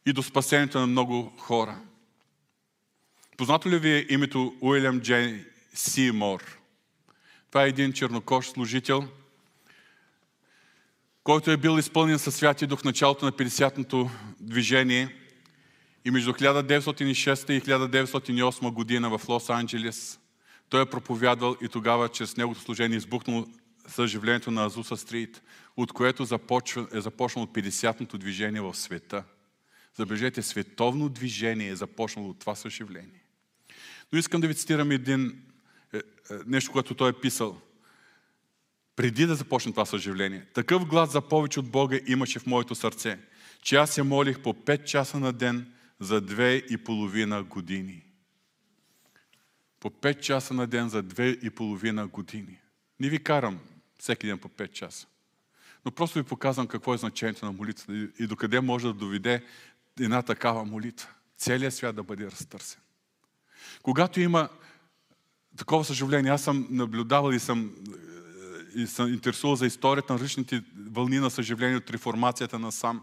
и 0.06 0.12
до 0.12 0.22
спасението 0.22 0.80
на 0.80 0.86
много 0.86 1.32
хора. 1.38 1.78
Познато 3.36 3.68
ли 3.68 3.78
ви 3.78 3.90
е 3.90 4.06
името 4.08 4.54
Уилям 4.60 5.00
Джей 5.00 5.44
Симор? 5.74 6.58
Това 7.48 7.64
е 7.64 7.68
един 7.68 7.92
чернокош 7.92 8.48
служител, 8.48 9.08
който 11.24 11.50
е 11.50 11.56
бил 11.56 11.78
изпълнен 11.78 12.18
със 12.18 12.34
Святи 12.34 12.66
Дух 12.66 12.80
в 12.80 12.84
началото 12.84 13.24
на 13.24 13.32
50-то 13.32 14.10
движение 14.40 15.16
и 16.04 16.10
между 16.10 16.32
1906 16.32 17.52
и 17.52 17.62
1908 17.62 18.72
година 18.72 19.18
в 19.18 19.26
Лос-Анджелес 19.26 20.18
той 20.68 20.82
е 20.82 20.86
проповядвал 20.86 21.56
и 21.62 21.68
тогава 21.68 22.08
чрез 22.08 22.36
неговото 22.36 22.60
служение 22.60 22.96
избухнало 22.96 23.46
съживлението 23.86 24.50
на 24.50 24.64
Азуса 24.64 24.96
Стрит, 24.96 25.42
от 25.76 25.92
което 25.92 26.24
започва, 26.24 26.88
е 26.92 27.00
започнало 27.00 27.46
50-то 27.46 28.18
движение 28.18 28.60
в 28.60 28.74
света. 28.74 29.24
Забележете, 29.96 30.42
световно 30.42 31.08
движение 31.08 31.68
е 31.68 31.76
започнало 31.76 32.28
от 32.28 32.38
това 32.38 32.54
съживление. 32.54 33.24
Но 34.12 34.18
искам 34.18 34.40
да 34.40 34.48
ви 34.48 34.54
цитирам 34.54 34.90
един, 34.90 35.42
е, 35.92 35.96
е, 35.96 36.02
нещо, 36.46 36.72
което 36.72 36.94
той 36.94 37.10
е 37.10 37.20
писал. 37.20 37.60
Преди 39.00 39.26
да 39.26 39.34
започне 39.34 39.72
това 39.72 39.84
съживление. 39.84 40.46
Такъв 40.54 40.86
глад 40.86 41.10
за 41.10 41.20
повече 41.20 41.60
от 41.60 41.70
Бога 41.70 41.98
имаше 42.06 42.38
в 42.38 42.46
моето 42.46 42.74
сърце, 42.74 43.18
че 43.62 43.76
аз 43.76 43.90
се 43.90 44.02
молих 44.02 44.40
по 44.42 44.54
5 44.54 44.84
часа 44.84 45.18
на 45.18 45.32
ден 45.32 45.72
за 46.00 46.20
две 46.20 46.54
и 46.54 46.76
половина 46.76 47.42
години. 47.42 48.02
По 49.80 49.90
5 49.90 50.20
часа 50.20 50.54
на 50.54 50.66
ден 50.66 50.88
за 50.88 51.02
две 51.02 51.28
и 51.28 51.50
половина 51.50 52.06
години. 52.06 52.58
Не 53.00 53.08
ви 53.08 53.18
карам 53.18 53.58
всеки 53.98 54.26
ден 54.26 54.38
по 54.38 54.48
5 54.48 54.72
часа. 54.72 55.06
Но 55.84 55.90
просто 55.90 56.18
ви 56.18 56.24
показвам 56.24 56.66
какво 56.66 56.94
е 56.94 56.98
значението 56.98 57.46
на 57.46 57.52
молитвата 57.52 57.92
и 58.18 58.26
докъде 58.26 58.60
може 58.60 58.86
да 58.86 58.92
доведе 58.92 59.44
една 60.00 60.22
такава 60.22 60.64
молитва. 60.64 61.08
Целият 61.38 61.74
свят 61.74 61.96
да 61.96 62.02
бъде 62.02 62.26
разтърсен. 62.26 62.80
Когато 63.82 64.20
има 64.20 64.48
такова 65.56 65.84
съживление, 65.84 66.32
аз 66.32 66.42
съм 66.42 66.66
наблюдавал 66.70 67.32
и 67.32 67.38
съм, 67.38 67.74
и 68.74 68.86
съм 68.86 69.12
интересувал 69.12 69.56
за 69.56 69.66
историята 69.66 70.12
на 70.12 70.18
различните 70.18 70.62
вълни 70.90 71.18
на 71.18 71.30
съживление 71.30 71.76
от 71.76 71.90
реформацията 71.90 72.58
на 72.58 72.72
сам. 72.72 73.02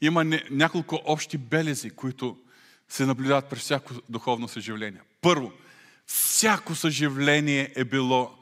Има 0.00 0.24
няколко 0.50 1.00
общи 1.04 1.38
белези, 1.38 1.90
които 1.90 2.36
се 2.88 3.06
наблюдават 3.06 3.48
през 3.48 3.60
всяко 3.60 3.94
духовно 4.08 4.48
съживление. 4.48 5.00
Първо, 5.20 5.52
всяко 6.06 6.74
съживление 6.74 7.72
е 7.76 7.84
било 7.84 8.38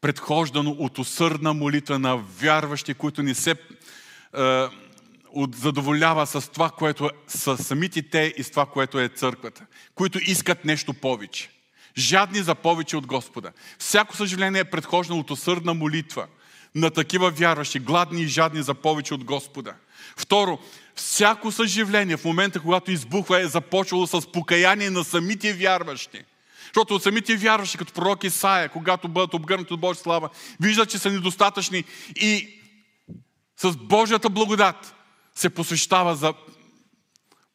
предхождано 0.00 0.70
от 0.70 0.98
усърдна 0.98 1.54
молитва 1.54 1.98
на 1.98 2.16
вярващи, 2.16 2.94
които 2.94 3.22
не 3.22 3.34
се 3.34 3.50
е, 3.50 3.56
задоволява 5.54 6.26
с 6.26 6.52
това, 6.52 6.70
което 6.70 7.10
са 7.28 7.56
самите 7.56 8.02
те 8.02 8.34
и 8.36 8.42
с 8.42 8.50
това, 8.50 8.66
което 8.66 9.00
е 9.00 9.08
църквата, 9.08 9.66
които 9.94 10.18
искат 10.18 10.64
нещо 10.64 10.94
повече. 10.94 11.50
Жадни 11.98 12.42
за 12.42 12.54
повече 12.54 12.96
от 12.96 13.06
Господа. 13.06 13.52
Всяко 13.78 14.16
съжаление 14.16 14.60
е 14.60 14.64
предхождано 14.64 15.20
от 15.20 15.30
усърдна 15.30 15.74
молитва 15.74 16.26
на 16.74 16.90
такива 16.90 17.30
вярващи, 17.30 17.78
гладни 17.78 18.22
и 18.22 18.26
жадни 18.26 18.62
за 18.62 18.74
повече 18.74 19.14
от 19.14 19.24
Господа. 19.24 19.74
Второ, 20.16 20.58
всяко 20.94 21.52
съживление 21.52 22.16
в 22.16 22.24
момента, 22.24 22.60
когато 22.60 22.90
избухва, 22.90 23.40
е 23.40 23.46
започвало 23.46 24.06
с 24.06 24.32
покаяние 24.32 24.90
на 24.90 25.04
самите 25.04 25.52
вярващи. 25.52 26.24
Защото 26.64 26.94
от 26.94 27.02
самите 27.02 27.36
вярващи, 27.36 27.78
като 27.78 27.92
пророк 27.92 28.24
Исаия, 28.24 28.68
когато 28.68 29.08
бъдат 29.08 29.34
обгърнати 29.34 29.74
от 29.74 29.80
Божия 29.80 30.02
слава, 30.02 30.28
виждат, 30.60 30.90
че 30.90 30.98
са 30.98 31.10
недостатъчни 31.10 31.84
и 32.16 32.60
с 33.56 33.76
Божията 33.76 34.30
благодат 34.30 34.94
се 35.34 35.50
посвещава 35.50 36.16
за 36.16 36.34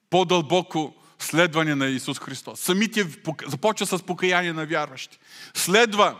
по-дълбоко 0.09 0.95
следване 1.19 1.75
на 1.75 1.87
Исус 1.87 2.19
Христос. 2.19 2.59
Самите 2.59 3.07
започва 3.47 3.85
с 3.85 4.03
покаяние 4.03 4.53
на 4.53 4.65
вярващи. 4.65 5.19
Следва 5.53 6.15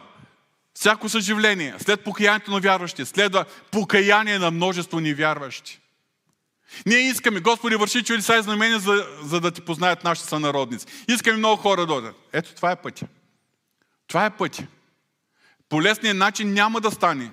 всяко 0.73 1.09
съживление, 1.09 1.75
след 1.79 2.03
покаянието 2.03 2.51
на 2.51 2.59
вярващи, 2.59 3.05
следва 3.05 3.45
покаяние 3.71 4.39
на 4.39 4.51
множество 4.51 4.99
невярващи. 4.99 5.79
Ние 6.85 6.99
искаме, 6.99 7.39
Господи, 7.39 7.75
върши 7.75 8.03
чудеса 8.03 8.37
и 8.37 8.41
знамения, 8.41 8.79
за, 8.79 9.07
за 9.23 9.41
да 9.41 9.51
ти 9.51 9.61
познаят 9.61 10.03
нашите 10.03 10.29
сънародници. 10.29 10.85
Искаме 11.07 11.37
много 11.37 11.61
хора 11.61 11.81
да 11.81 11.87
дойдат. 11.87 12.15
Ето 12.33 12.55
това 12.55 12.71
е 12.71 12.75
пътя. 12.75 13.07
Това 14.07 14.25
е 14.25 14.29
пътя. 14.29 14.67
По 15.69 15.81
лесния 15.81 16.13
начин 16.13 16.53
няма 16.53 16.81
да 16.81 16.91
стане. 16.91 17.31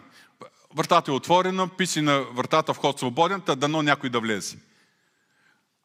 Вратата 0.77 1.11
е 1.11 1.15
отворена, 1.15 1.69
писи 1.69 2.01
на 2.01 2.21
вратата 2.21 2.75
вход 2.75 2.99
свободен, 2.99 3.41
та 3.41 3.55
дано 3.55 3.83
някой 3.83 4.11
да 4.11 4.21
влезе. 4.21 4.57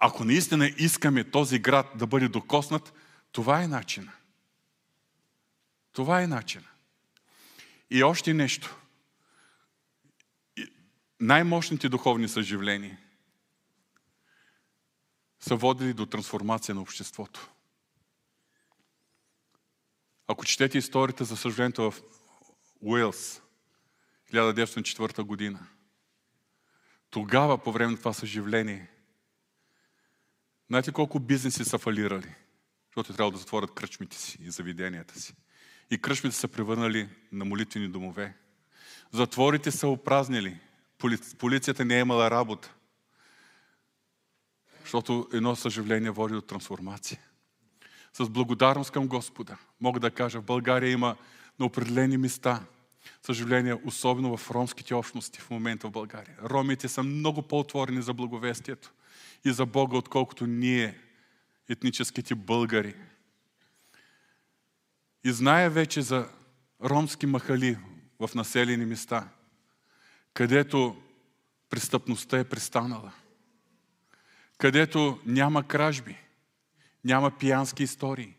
Ако 0.03 0.23
наистина 0.23 0.67
искаме 0.77 1.31
този 1.31 1.59
град 1.59 1.91
да 1.95 2.07
бъде 2.07 2.27
докоснат, 2.27 2.93
това 3.31 3.63
е 3.63 3.67
начина. 3.67 4.11
Това 5.91 6.21
е 6.21 6.27
начина. 6.27 6.67
И 7.89 8.03
още 8.03 8.33
нещо. 8.33 8.77
Най-мощните 11.19 11.89
духовни 11.89 12.27
съживления 12.27 12.99
са 15.39 15.55
водили 15.55 15.93
до 15.93 16.05
трансформация 16.05 16.75
на 16.75 16.81
обществото. 16.81 17.49
Ако 20.27 20.45
четете 20.45 20.77
историята 20.77 21.25
за 21.25 21.37
съживлението 21.37 21.91
в 21.91 22.01
Уилс, 22.81 23.41
1904 24.33 25.21
година. 25.21 25.67
Тогава, 27.09 27.57
по 27.63 27.71
време 27.71 27.91
на 27.91 27.97
това 27.97 28.13
съживление, 28.13 28.90
знаете 30.71 30.91
колко 30.91 31.19
бизнеси 31.19 31.65
са 31.65 31.77
фалирали? 31.77 32.35
Защото 32.87 33.13
трябва 33.13 33.31
да 33.31 33.37
затворят 33.37 33.73
кръчмите 33.73 34.17
си 34.17 34.37
и 34.41 34.51
заведенията 34.51 35.19
си. 35.19 35.33
И 35.89 35.97
кръчмите 35.97 36.35
са 36.35 36.47
превърнали 36.47 37.09
на 37.31 37.45
молитвени 37.45 37.87
домове. 37.87 38.33
Затворите 39.11 39.71
са 39.71 39.87
опразнили. 39.87 40.59
Полицията 41.39 41.85
не 41.85 41.97
е 41.97 41.99
имала 41.99 42.31
работа. 42.31 42.73
Защото 44.81 45.27
едно 45.33 45.55
съживление 45.55 46.11
води 46.11 46.33
до 46.33 46.41
трансформация. 46.41 47.19
С 48.13 48.29
благодарност 48.29 48.91
към 48.91 49.07
Господа 49.07 49.57
мога 49.81 49.99
да 49.99 50.11
кажа, 50.11 50.41
в 50.41 50.45
България 50.45 50.91
има 50.91 51.15
на 51.59 51.65
определени 51.65 52.17
места– 52.17 52.63
съжаление, 53.23 53.81
особено 53.85 54.37
в 54.37 54.51
ромските 54.51 54.93
общности 54.93 55.39
в 55.39 55.49
момента 55.49 55.87
в 55.87 55.91
България. 55.91 56.37
Ромите 56.43 56.87
са 56.87 57.03
много 57.03 57.41
по-отворени 57.41 58.01
за 58.01 58.13
благовестието 58.13 58.91
и 59.45 59.51
за 59.51 59.65
Бога, 59.65 59.97
отколкото 59.97 60.47
ние, 60.47 60.99
етническите 61.69 62.35
българи. 62.35 62.95
И 65.23 65.31
знае 65.31 65.69
вече 65.69 66.01
за 66.01 66.29
ромски 66.83 67.25
махали 67.25 67.77
в 68.19 68.29
населени 68.35 68.85
места, 68.85 69.29
където 70.33 71.01
престъпността 71.69 72.39
е 72.39 72.43
престанала, 72.43 73.11
където 74.57 75.19
няма 75.25 75.67
кражби, 75.67 76.17
няма 77.03 77.31
пиянски 77.37 77.83
истории, 77.83 78.33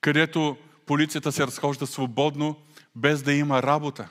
където 0.00 0.56
полицията 0.86 1.32
се 1.32 1.46
разхожда 1.46 1.86
свободно 1.86 2.62
без 2.96 3.22
да 3.22 3.32
има 3.32 3.62
работа, 3.62 4.08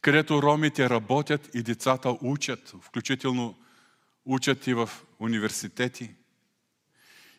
където 0.00 0.42
ромите 0.42 0.90
работят 0.90 1.54
и 1.54 1.62
децата 1.62 2.18
учат, 2.20 2.74
включително 2.80 3.58
учат 4.24 4.66
и 4.66 4.74
в 4.74 4.90
университети. 5.18 6.14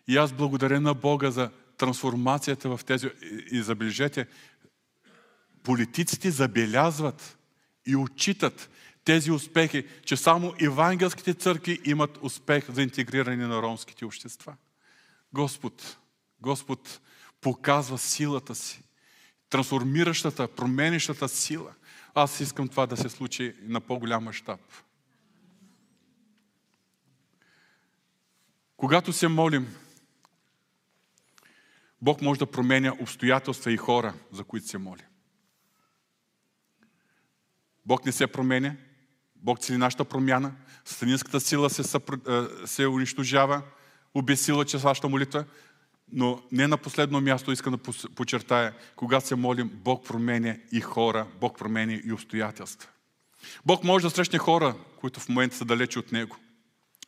И 0.07 0.17
аз 0.17 0.33
благодаря 0.33 0.81
на 0.81 0.93
Бога 0.93 1.31
за 1.31 1.51
трансформацията 1.77 2.77
в 2.77 2.83
тези. 2.85 3.09
И 3.51 3.61
забележете, 3.61 4.27
политиците 5.63 6.31
забелязват 6.31 7.37
и 7.85 7.95
отчитат 7.95 8.69
тези 9.05 9.31
успехи, 9.31 9.87
че 10.05 10.17
само 10.17 10.53
евангелските 10.61 11.33
църкви 11.33 11.79
имат 11.85 12.19
успех 12.21 12.71
за 12.71 12.81
интегриране 12.81 13.47
на 13.47 13.61
ромските 13.61 14.05
общества. 14.05 14.55
Господ, 15.33 15.97
Господ 16.41 16.99
показва 17.41 17.97
силата 17.97 18.55
си. 18.55 18.83
Трансформиращата, 19.49 20.47
променящата 20.47 21.29
сила. 21.29 21.73
Аз 22.13 22.39
искам 22.39 22.67
това 22.67 22.85
да 22.85 22.97
се 22.97 23.09
случи 23.09 23.55
на 23.61 23.81
по-голям 23.81 24.23
мащаб. 24.23 24.59
Когато 28.83 29.13
се 29.13 29.27
молим, 29.27 29.75
Бог 32.01 32.21
може 32.21 32.39
да 32.39 32.45
променя 32.45 32.93
обстоятелства 32.99 33.71
и 33.71 33.77
хора, 33.77 34.13
за 34.31 34.43
които 34.43 34.67
се 34.67 34.77
моли. 34.77 35.01
Бог 37.85 38.05
не 38.05 38.11
се 38.11 38.27
променя, 38.27 38.75
Бог 39.35 39.59
цели 39.59 39.77
нашата 39.77 40.05
промяна, 40.05 40.51
Сатанинската 40.85 41.39
сила 41.39 41.69
се, 41.69 41.83
съпро... 41.83 42.17
се 42.65 42.87
унищожава, 42.87 43.61
обесила 44.13 44.65
чрез 44.65 44.81
вашата 44.81 45.09
молитва, 45.09 45.45
но 46.11 46.43
не 46.51 46.67
на 46.67 46.77
последно 46.77 47.21
място 47.21 47.51
искам 47.51 47.73
да 47.73 47.91
подчертая, 48.15 48.73
когато 48.95 49.27
се 49.27 49.35
молим, 49.35 49.71
Бог 49.73 50.05
променя 50.07 50.55
и 50.71 50.81
хора, 50.81 51.27
Бог 51.39 51.57
променя 51.57 51.93
и 51.93 52.13
обстоятелства. 52.13 52.89
Бог 53.65 53.83
може 53.83 54.05
да 54.05 54.09
срещне 54.09 54.39
хора, 54.39 54.75
които 54.99 55.19
в 55.19 55.29
момента 55.29 55.55
са 55.55 55.65
далече 55.65 55.99
от 55.99 56.11
Него. 56.11 56.37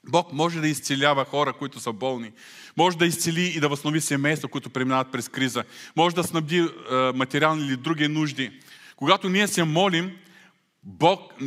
Бог 0.09 0.33
може 0.33 0.61
да 0.61 0.67
изцелява 0.67 1.25
хора, 1.25 1.53
които 1.53 1.79
са 1.79 1.93
болни. 1.93 2.31
Може 2.77 2.97
да 2.97 3.05
изцели 3.05 3.53
и 3.55 3.59
да 3.59 3.69
възнови 3.69 4.01
семейства, 4.01 4.49
които 4.49 4.69
преминават 4.69 5.11
през 5.11 5.29
криза. 5.29 5.63
Може 5.95 6.15
да 6.15 6.23
снабди 6.23 6.57
е, 6.57 6.69
материални 7.15 7.67
или 7.67 7.75
други 7.75 8.07
нужди. 8.07 8.51
Когато 8.95 9.29
ние 9.29 9.47
се 9.47 9.63
молим, 9.63 10.11
Бог, 10.83 11.33
е, 11.41 11.45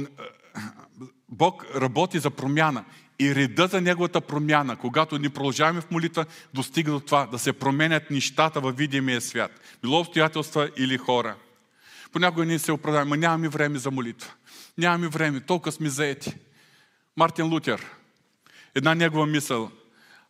Бог 1.29 1.67
работи 1.75 2.19
за 2.19 2.31
промяна. 2.31 2.85
И 3.21 3.35
реда 3.35 3.67
за 3.67 3.81
Неговата 3.81 4.21
промяна, 4.21 4.77
когато 4.77 5.19
ни 5.19 5.29
продължаваме 5.29 5.81
в 5.81 5.91
молитва, 5.91 6.27
достига 6.55 6.93
до 6.93 7.01
това 7.01 7.27
да 7.27 7.39
се 7.39 7.53
променят 7.53 8.11
нещата 8.11 8.61
във 8.61 8.77
видимия 8.77 9.21
свят. 9.21 9.51
Било 9.83 10.01
обстоятелства 10.01 10.71
или 10.77 10.99
хора. 10.99 11.37
Понякога 12.13 12.45
ние 12.45 12.59
се 12.59 12.73
оправдаваме, 12.73 13.17
нямаме 13.17 13.49
време 13.49 13.79
за 13.79 13.91
молитва. 13.91 14.33
Нямаме 14.79 15.09
време, 15.09 15.41
толкова 15.41 15.73
сме 15.73 15.89
заети. 15.89 16.35
Мартин 17.17 17.47
Лутер, 17.47 17.87
една 18.79 18.95
негова 18.95 19.27
мисъл. 19.27 19.71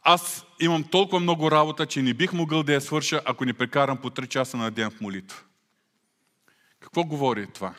Аз 0.02 0.44
имам 0.60 0.84
толкова 0.84 1.20
много 1.20 1.50
работа, 1.50 1.86
че 1.86 2.02
не 2.02 2.14
бих 2.14 2.32
могъл 2.32 2.62
да 2.62 2.72
я 2.72 2.80
свърша, 2.80 3.20
ако 3.24 3.44
не 3.44 3.52
прекарам 3.52 3.98
по 3.98 4.10
3 4.10 4.28
часа 4.28 4.56
на 4.56 4.70
ден 4.70 4.90
в 4.90 5.00
молитва. 5.00 5.40
Какво 6.80 7.04
говори 7.04 7.46
това? 7.54 7.74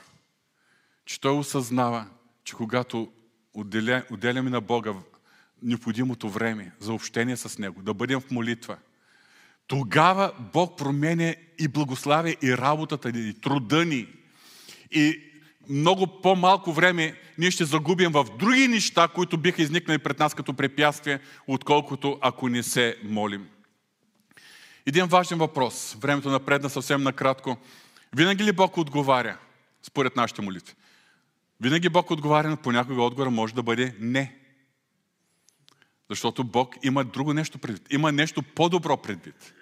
Че 1.05 1.21
той 1.21 1.31
осъзнава, 1.31 2.05
че 2.43 2.53
когато 2.53 3.11
отделя, 3.53 4.03
отделяме 4.11 4.49
на 4.49 4.61
Бога 4.61 4.93
необходимото 5.63 6.29
време 6.29 6.71
за 6.79 6.93
общение 6.93 7.37
с 7.37 7.57
Него, 7.57 7.81
да 7.81 7.93
бъдем 7.93 8.19
в 8.19 8.31
молитва, 8.31 8.77
тогава 9.67 10.33
Бог 10.53 10.77
променя 10.77 11.35
и 11.59 11.67
благославя 11.67 12.35
и 12.41 12.57
работата 12.57 13.11
ни, 13.11 13.29
и 13.29 13.33
труда 13.33 13.85
ни. 13.85 14.07
И 14.91 15.28
много 15.69 16.21
по-малко 16.21 16.73
време 16.73 17.15
ние 17.37 17.51
ще 17.51 17.65
загубим 17.65 18.11
в 18.11 18.25
други 18.39 18.67
неща, 18.67 19.07
които 19.07 19.37
биха 19.37 19.61
изникнали 19.61 19.97
пред 19.97 20.19
нас 20.19 20.33
като 20.33 20.53
препятствие, 20.53 21.19
отколкото 21.47 22.17
ако 22.21 22.49
не 22.49 22.63
се 22.63 22.97
молим. 23.03 23.47
Един 24.85 25.05
важен 25.05 25.37
въпрос. 25.37 25.97
Времето 26.01 26.29
напредна 26.29 26.69
съвсем 26.69 27.03
накратко. 27.03 27.57
Винаги 28.15 28.43
ли 28.43 28.51
Бог 28.51 28.77
отговаря 28.77 29.37
според 29.83 30.15
нашите 30.15 30.41
молитви? 30.41 30.73
Винаги 31.61 31.89
Бог 31.89 32.11
отговаря, 32.11 32.49
но 32.49 32.57
понякога 32.57 33.01
отговора 33.01 33.29
може 33.31 33.53
да 33.53 33.63
бъде 33.63 33.95
не. 33.99 34.35
Защото 36.09 36.43
Бог 36.43 36.75
има 36.83 37.03
друго 37.03 37.33
нещо 37.33 37.57
предвид. 37.57 37.87
Има 37.93 38.11
нещо 38.11 38.43
по-добро 38.43 38.97
предвид. 38.97 39.53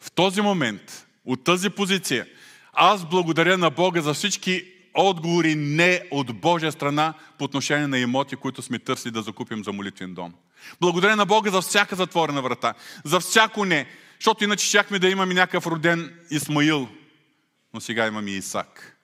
В 0.00 0.12
този 0.12 0.40
момент, 0.40 1.06
от 1.24 1.44
тази 1.44 1.70
позиция, 1.70 2.26
аз 2.72 3.08
благодаря 3.08 3.58
на 3.58 3.70
Бога 3.70 4.00
за 4.00 4.14
всички 4.14 4.79
отговори 4.94 5.54
не 5.54 6.02
от 6.10 6.40
Божия 6.40 6.72
страна 6.72 7.14
по 7.38 7.44
отношение 7.44 7.86
на 7.86 7.98
имоти, 7.98 8.36
които 8.36 8.62
сме 8.62 8.78
търсили 8.78 9.12
да 9.12 9.22
закупим 9.22 9.64
за 9.64 9.72
молитвен 9.72 10.14
дом. 10.14 10.34
Благодаря 10.80 11.16
на 11.16 11.26
Бога 11.26 11.50
за 11.50 11.60
всяка 11.60 11.96
затворена 11.96 12.42
врата, 12.42 12.74
за 13.04 13.20
всяко 13.20 13.64
не, 13.64 13.86
защото 14.18 14.44
иначе 14.44 14.66
щяхме 14.66 14.98
да 14.98 15.08
имаме 15.08 15.34
някакъв 15.34 15.66
роден 15.66 16.14
Исмаил, 16.30 16.88
но 17.74 17.80
сега 17.80 18.06
имаме 18.06 18.30
Исак. 18.30 18.96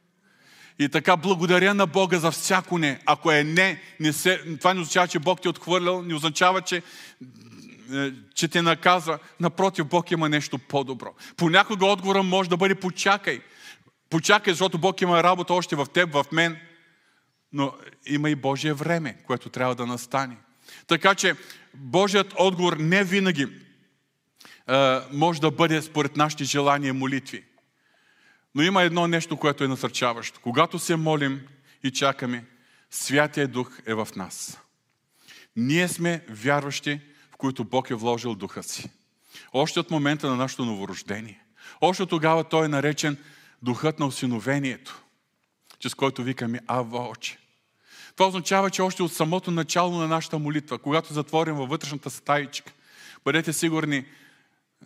И 0.79 0.89
така, 0.89 1.17
благодаря 1.17 1.75
на 1.75 1.87
Бога 1.87 2.19
за 2.19 2.31
всяко 2.31 2.79
не. 2.79 3.01
Ако 3.07 3.33
е 3.33 3.45
не, 3.45 3.81
не 4.01 4.13
се, 4.13 4.57
това 4.59 4.75
не 4.75 4.81
означава, 4.81 5.09
че 5.09 5.19
Бог 5.19 5.41
ти 5.41 5.49
е 5.49 5.51
отхвърлял, 5.51 6.03
не 6.03 6.15
означава, 6.15 6.61
че, 6.61 6.83
е, 7.95 8.13
че 8.35 8.49
те 8.49 8.63
наказва. 8.63 9.19
Напротив, 9.41 9.87
Бог 9.87 10.11
има 10.11 10.29
нещо 10.29 10.59
по-добро. 10.59 11.15
Понякога 11.37 11.87
отговора 11.87 12.23
може 12.23 12.51
да 12.51 12.57
бъде 12.57 12.75
почакай. 12.75 13.41
Почакай, 14.11 14.53
защото 14.53 14.79
Бог 14.79 15.01
има 15.01 15.23
работа 15.23 15.55
още 15.55 15.77
в 15.77 15.87
теб, 15.93 16.13
в 16.13 16.27
мен. 16.33 16.59
Но 17.53 17.75
има 18.07 18.31
и 18.31 18.35
Божие 18.35 18.73
време, 18.73 19.17
което 19.27 19.49
трябва 19.49 19.75
да 19.75 19.87
настане. 19.87 20.37
Така 20.87 21.15
че 21.15 21.37
Божият 21.75 22.35
отговор 22.39 22.77
не 22.77 23.05
винаги 23.05 23.49
е, 24.69 24.99
може 25.13 25.41
да 25.41 25.51
бъде 25.51 25.83
според 25.83 26.17
нашите 26.17 26.45
желания 26.45 26.89
и 26.89 26.93
молитви. 26.93 27.45
Но 28.55 28.63
има 28.63 28.83
едно 28.83 29.07
нещо, 29.07 29.37
което 29.37 29.65
е 29.65 29.69
насърчаващо. 29.69 30.41
Когато 30.41 30.79
се 30.79 30.97
молим 30.97 31.41
и 31.83 31.91
чакаме, 31.91 32.45
Святия 32.91 33.49
Дух 33.49 33.79
е 33.87 33.95
в 33.95 34.09
нас. 34.17 34.61
Ние 35.57 35.89
сме 35.89 36.25
вярващи, 36.29 37.01
в 37.33 37.37
които 37.37 37.65
Бог 37.65 37.91
е 37.91 37.95
вложил 37.95 38.35
Духа 38.35 38.63
си. 38.63 38.91
Още 39.53 39.81
от 39.81 39.91
момента 39.91 40.31
на 40.31 40.37
нашето 40.37 40.65
новорождение. 40.65 41.45
Още 41.81 42.07
тогава 42.07 42.45
Той 42.45 42.65
е 42.65 42.69
наречен 42.69 43.19
Духът 43.67 43.99
на 43.99 44.07
осиновението, 44.07 45.03
чрез 45.79 45.95
който 45.95 46.23
викаме 46.23 46.61
Ава 46.67 47.09
Оче. 47.09 47.39
Това 48.15 48.29
означава, 48.29 48.71
че 48.71 48.83
още 48.83 49.03
от 49.03 49.13
самото 49.13 49.51
начало 49.51 49.99
на 49.99 50.09
нашата 50.09 50.39
молитва, 50.39 50.79
когато 50.79 51.13
затворим 51.13 51.55
във 51.55 51.69
вътрешната 51.69 52.11
стаичка, 52.11 52.73
бъдете 53.25 53.53
сигурни, 53.53 54.05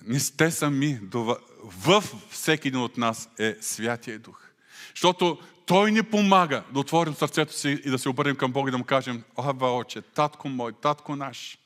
не 0.07 0.21
сте 0.21 0.51
сами. 0.51 1.01
В 1.63 2.05
всеки 2.31 2.69
един 2.69 2.81
от 2.81 2.97
нас 2.97 3.29
е 3.39 3.57
Святия 3.61 4.19
Дух. 4.19 4.43
Защото 4.95 5.39
Той 5.67 5.93
ни 5.93 6.03
помага 6.03 6.63
да 6.73 6.81
отворим 6.81 7.15
сърцето 7.15 7.53
си 7.53 7.69
и 7.85 7.91
да 7.91 7.99
се 7.99 8.09
обърнем 8.09 8.37
към 8.37 8.53
Бога 8.53 8.69
и 8.69 8.73
да 8.73 8.79
му 8.79 8.85
кажем, 8.85 9.25
Ава, 9.37 9.77
Отче, 9.77 10.03
татко 10.03 10.49
мой, 10.49 10.73
татко 10.73 11.17
наш. 11.17 11.59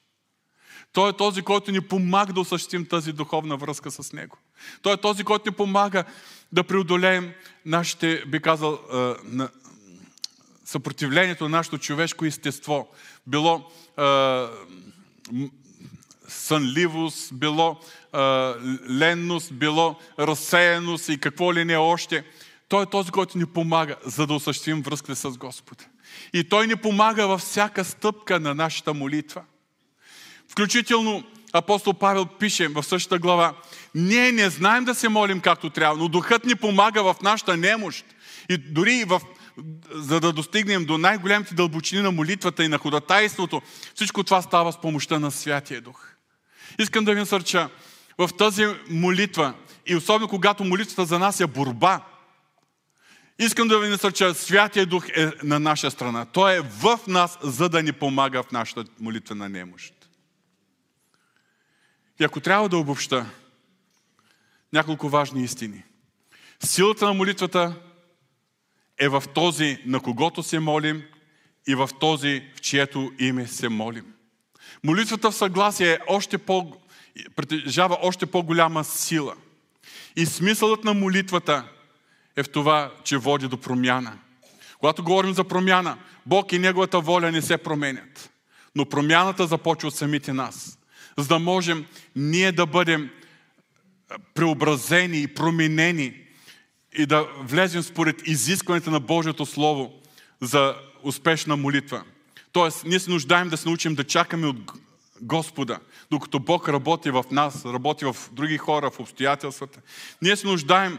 Той 0.92 1.10
е 1.10 1.12
този, 1.12 1.42
който 1.42 1.72
ни 1.72 1.80
помага 1.80 2.32
да 2.32 2.40
осъществим 2.40 2.86
тази 2.86 3.12
духовна 3.12 3.56
връзка 3.56 3.90
с 3.90 4.12
Него. 4.12 4.38
Той 4.82 4.94
е 4.94 4.96
този, 4.96 5.24
който 5.24 5.50
ни 5.50 5.56
помага 5.56 6.04
да 6.54 6.64
преодолеем 6.64 7.32
нашите, 7.66 8.24
би 8.26 8.40
казал, 8.40 8.80
съпротивлението 10.64 11.44
на 11.44 11.56
нашето 11.56 11.78
човешко 11.78 12.24
естество. 12.24 12.88
Било 13.26 13.70
сънливост, 16.28 17.34
било 17.34 17.80
ленност, 18.90 19.52
било 19.54 19.98
разсеяност 20.18 21.08
и 21.08 21.20
какво 21.20 21.54
ли 21.54 21.64
не 21.64 21.76
още. 21.76 22.24
Той 22.68 22.82
е 22.82 22.86
този, 22.86 23.10
който 23.10 23.38
ни 23.38 23.46
помага, 23.46 23.96
за 24.04 24.26
да 24.26 24.34
осъществим 24.34 24.82
връзката 24.82 25.16
с 25.16 25.36
Господа. 25.36 25.84
И 26.32 26.48
Той 26.48 26.66
ни 26.66 26.76
помага 26.76 27.28
във 27.28 27.40
всяка 27.40 27.84
стъпка 27.84 28.40
на 28.40 28.54
нашата 28.54 28.94
молитва. 28.94 29.42
Включително 30.48 31.24
апостол 31.54 31.94
Павел 31.94 32.26
пише 32.26 32.68
в 32.68 32.82
същата 32.82 33.18
глава, 33.18 33.54
ние 33.94 34.32
не 34.32 34.50
знаем 34.50 34.84
да 34.84 34.94
се 34.94 35.08
молим 35.08 35.40
както 35.40 35.70
трябва, 35.70 35.96
но 35.96 36.08
Духът 36.08 36.44
ни 36.44 36.54
помага 36.54 37.02
в 37.02 37.16
нашата 37.22 37.56
немощ. 37.56 38.04
И 38.48 38.56
дори 38.56 39.04
в, 39.04 39.20
за 39.90 40.20
да 40.20 40.32
достигнем 40.32 40.84
до 40.84 40.98
най-големите 40.98 41.54
дълбочини 41.54 42.02
на 42.02 42.10
молитвата 42.10 42.64
и 42.64 42.68
на 42.68 42.78
ходатайството, 42.78 43.62
всичко 43.94 44.24
това 44.24 44.42
става 44.42 44.72
с 44.72 44.80
помощта 44.80 45.18
на 45.18 45.30
Святия 45.30 45.80
Дух. 45.80 46.08
Искам 46.78 47.04
да 47.04 47.14
ви 47.14 47.20
насърча 47.20 47.68
в 48.18 48.30
тази 48.38 48.66
молитва 48.90 49.54
и 49.86 49.96
особено 49.96 50.28
когато 50.28 50.64
молитвата 50.64 51.04
за 51.04 51.18
нас 51.18 51.40
е 51.40 51.46
борба, 51.46 52.00
искам 53.38 53.68
да 53.68 53.78
ви 53.78 53.88
насърча, 53.88 54.34
Святия 54.34 54.86
Дух 54.86 55.08
е 55.08 55.30
на 55.42 55.60
наша 55.60 55.90
страна. 55.90 56.24
Той 56.24 56.56
е 56.56 56.60
в 56.60 57.00
нас, 57.06 57.38
за 57.42 57.68
да 57.68 57.82
ни 57.82 57.92
помага 57.92 58.42
в 58.42 58.52
нашата 58.52 58.84
молитва 59.00 59.34
на 59.34 59.48
немощ. 59.48 60.03
И 62.20 62.24
ако 62.24 62.40
трябва 62.40 62.68
да 62.68 62.76
обобща 62.76 63.26
няколко 64.72 65.08
важни 65.08 65.44
истини. 65.44 65.82
Силата 66.64 67.06
на 67.06 67.14
молитвата 67.14 67.74
е 68.98 69.08
в 69.08 69.22
този, 69.34 69.78
на 69.86 70.00
когото 70.00 70.42
се 70.42 70.58
молим 70.58 71.02
и 71.68 71.74
в 71.74 71.90
този, 72.00 72.42
в 72.56 72.60
чието 72.60 73.12
име 73.18 73.46
се 73.46 73.68
молим. 73.68 74.14
Молитвата 74.84 75.30
в 75.30 75.34
съгласие 75.34 75.92
е 75.92 75.98
още 76.06 76.38
по, 76.38 76.76
притежава 77.36 77.98
още 78.02 78.26
по-голяма 78.26 78.84
сила. 78.84 79.34
И 80.16 80.26
смисълът 80.26 80.84
на 80.84 80.94
молитвата 80.94 81.68
е 82.36 82.42
в 82.42 82.48
това, 82.48 82.94
че 83.04 83.16
води 83.16 83.48
до 83.48 83.56
промяна. 83.60 84.18
Когато 84.78 85.04
говорим 85.04 85.34
за 85.34 85.44
промяна, 85.44 85.98
Бог 86.26 86.52
и 86.52 86.58
Неговата 86.58 87.00
воля 87.00 87.32
не 87.32 87.42
се 87.42 87.58
променят. 87.58 88.30
Но 88.74 88.88
промяната 88.88 89.46
започва 89.46 89.88
от 89.88 89.94
самите 89.94 90.32
нас. 90.32 90.78
За 91.18 91.28
да 91.28 91.38
можем 91.38 91.86
ние 92.16 92.52
да 92.52 92.66
бъдем 92.66 93.10
преобразени 94.34 95.22
и 95.22 95.26
променени 95.26 96.14
и 96.98 97.06
да 97.06 97.28
влезем 97.40 97.82
според 97.82 98.28
изискването 98.28 98.90
на 98.90 99.00
Божието 99.00 99.46
Слово 99.46 99.92
за 100.40 100.74
успешна 101.02 101.56
молитва. 101.56 102.04
Тоест, 102.52 102.84
ние 102.84 103.00
се 103.00 103.10
нуждаем 103.10 103.48
да 103.48 103.56
се 103.56 103.68
научим 103.68 103.94
да 103.94 104.04
чакаме 104.04 104.46
от 104.46 104.72
Господа, 105.22 105.78
докато 106.10 106.38
Бог 106.38 106.68
работи 106.68 107.10
в 107.10 107.24
нас, 107.30 107.64
работи 107.64 108.04
в 108.04 108.16
други 108.32 108.58
хора, 108.58 108.90
в 108.90 109.00
обстоятелствата. 109.00 109.80
Ние 110.22 110.36
се 110.36 110.46
нуждаем 110.46 110.98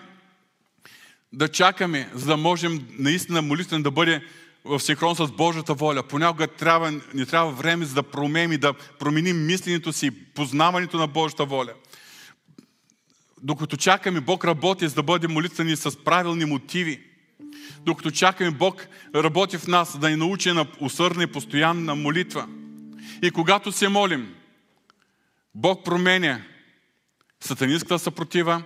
да 1.34 1.47
чакаме, 1.47 2.09
за 2.13 2.26
да 2.26 2.38
можем 2.38 2.88
наистина 2.91 3.41
молитвен 3.41 3.84
да 3.84 3.91
бъде 3.91 4.22
в 4.66 4.80
синхрон 4.80 5.16
с 5.16 5.32
Божията 5.32 5.74
воля. 5.74 6.03
Понякога 6.03 6.47
трябва, 6.47 6.91
ни 7.13 7.26
трябва 7.26 7.51
време 7.51 7.86
за 7.86 7.93
да 7.93 8.03
променим 8.03 8.51
и 8.51 8.57
да 8.57 8.74
променим 8.74 9.45
мисленето 9.45 9.93
си, 9.93 10.11
познаването 10.34 10.97
на 10.97 11.07
Божията 11.07 11.45
воля. 11.45 11.74
Докато 13.41 13.78
чакаме, 13.78 14.22
Бог 14.22 14.45
работи, 14.45 14.88
за 14.88 14.95
да 14.95 15.03
бъдем 15.03 15.32
молитвени 15.32 15.76
с 15.76 16.03
правилни 16.03 16.45
мотиви. 16.45 17.03
Докато 17.80 18.11
чакаме, 18.11 18.51
Бог 18.51 18.88
работи 19.16 19.57
в 19.57 19.68
нас, 19.68 19.99
да 19.99 20.09
ни 20.09 20.16
научи 20.16 20.51
на 20.51 20.68
усърдна 20.80 21.24
и 21.24 21.28
постоянна 21.28 21.95
молитва. 21.95 22.47
И 23.22 23.32
когато 23.32 23.72
се 23.72 23.88
молим, 23.88 24.36
Бог 25.55 25.86
променя 25.86 26.41
сатанинската 27.39 27.99
съпротива, 27.99 28.63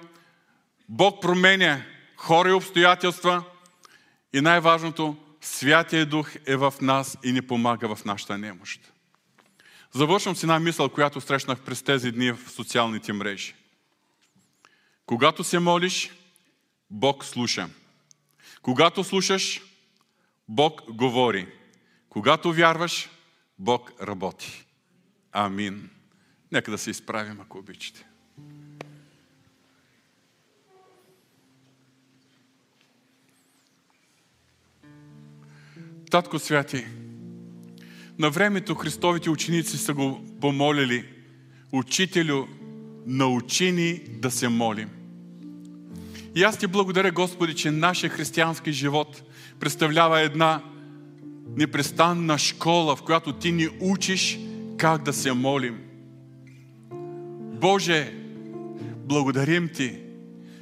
Бог 0.89 1.21
променя 1.21 1.81
хора 2.17 2.49
и 2.49 2.53
обстоятелства 2.53 3.43
и 4.33 4.41
най-важното, 4.41 5.17
Святия 5.41 6.05
Дух 6.05 6.31
е 6.47 6.55
в 6.55 6.73
нас 6.81 7.17
и 7.23 7.31
ни 7.31 7.41
помага 7.41 7.95
в 7.95 8.05
нашата 8.05 8.37
немощ. 8.37 8.93
Завършвам 9.91 10.35
с 10.35 10.43
една 10.43 10.59
мисъл, 10.59 10.89
която 10.89 11.21
срещнах 11.21 11.61
през 11.61 11.81
тези 11.81 12.11
дни 12.11 12.31
в 12.31 12.51
социалните 12.51 13.13
мрежи. 13.13 13.55
Когато 15.05 15.43
се 15.43 15.59
молиш, 15.59 16.11
Бог 16.89 17.25
слуша. 17.25 17.69
Когато 18.61 19.03
слушаш, 19.03 19.61
Бог 20.47 20.81
говори. 20.91 21.47
Когато 22.09 22.53
вярваш, 22.53 23.09
Бог 23.59 23.91
работи. 24.01 24.65
Амин. 25.31 25.89
Нека 26.51 26.71
да 26.71 26.77
се 26.77 26.89
изправим, 26.89 27.41
ако 27.41 27.57
обичате. 27.57 28.05
Татко 36.09 36.39
Святи, 36.39 36.85
на 38.19 38.29
времето 38.29 38.75
Христовите 38.75 39.29
ученици 39.29 39.77
са 39.77 39.93
го 39.93 40.25
помолили, 40.41 41.05
Учителю, 41.71 42.45
научи 43.05 43.71
ни 43.71 44.01
да 44.09 44.31
се 44.31 44.47
молим. 44.47 44.89
И 46.35 46.43
аз 46.43 46.57
ти 46.57 46.67
благодаря, 46.67 47.11
Господи, 47.11 47.55
че 47.55 47.71
нашия 47.71 48.09
християнски 48.09 48.71
живот 48.71 49.23
представлява 49.59 50.21
една 50.21 50.63
непрестанна 51.57 52.37
школа, 52.37 52.95
в 52.95 53.03
която 53.03 53.33
ти 53.33 53.51
ни 53.51 53.67
учиш 53.79 54.39
как 54.77 55.03
да 55.03 55.13
се 55.13 55.33
молим. 55.33 55.79
Боже, 57.61 58.13
благодарим 58.97 59.69
ти, 59.73 59.99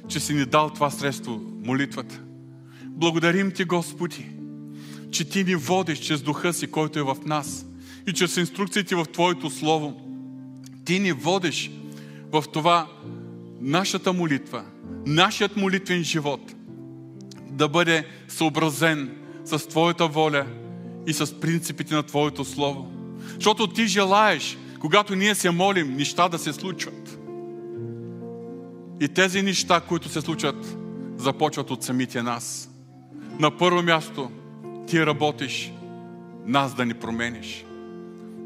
че 0.08 0.20
си 0.20 0.34
ни 0.34 0.44
дал 0.44 0.70
това 0.70 0.90
средство, 0.90 1.42
молитвата. 1.64 2.20
Благодарим 2.84 3.50
ти, 3.50 3.64
Господи, 3.64 4.37
че 5.10 5.24
ти 5.24 5.44
ни 5.44 5.54
водиш 5.54 5.98
чрез 5.98 6.22
духа 6.22 6.52
си, 6.52 6.66
който 6.66 6.98
е 6.98 7.02
в 7.02 7.16
нас 7.26 7.66
и 8.06 8.12
чрез 8.12 8.36
инструкциите 8.36 8.94
в 8.94 9.04
Твоето 9.12 9.50
Слово. 9.50 10.00
Ти 10.84 10.98
ни 10.98 11.12
водиш 11.12 11.70
в 12.32 12.44
това 12.52 12.86
нашата 13.60 14.12
молитва, 14.12 14.64
нашият 15.06 15.56
молитвен 15.56 16.04
живот 16.04 16.54
да 17.50 17.68
бъде 17.68 18.06
съобразен 18.28 19.16
с 19.44 19.68
Твоята 19.68 20.08
воля 20.08 20.46
и 21.06 21.12
с 21.12 21.40
принципите 21.40 21.94
на 21.94 22.02
Твоето 22.02 22.44
Слово. 22.44 22.92
Защото 23.34 23.66
Ти 23.66 23.86
желаеш, 23.86 24.58
когато 24.80 25.14
ние 25.14 25.34
се 25.34 25.50
молим, 25.50 25.96
неща 25.96 26.28
да 26.28 26.38
се 26.38 26.52
случват. 26.52 27.18
И 29.00 29.08
тези 29.08 29.42
неща, 29.42 29.80
които 29.80 30.08
се 30.08 30.20
случват, 30.20 30.76
започват 31.16 31.70
от 31.70 31.82
самите 31.82 32.22
нас. 32.22 32.70
На 33.38 33.56
първо 33.58 33.82
място, 33.82 34.30
Ти 34.88 35.06
работиш 35.06 35.72
нас 36.46 36.74
да 36.74 36.86
ни 36.86 36.94
промениш. 36.94 37.64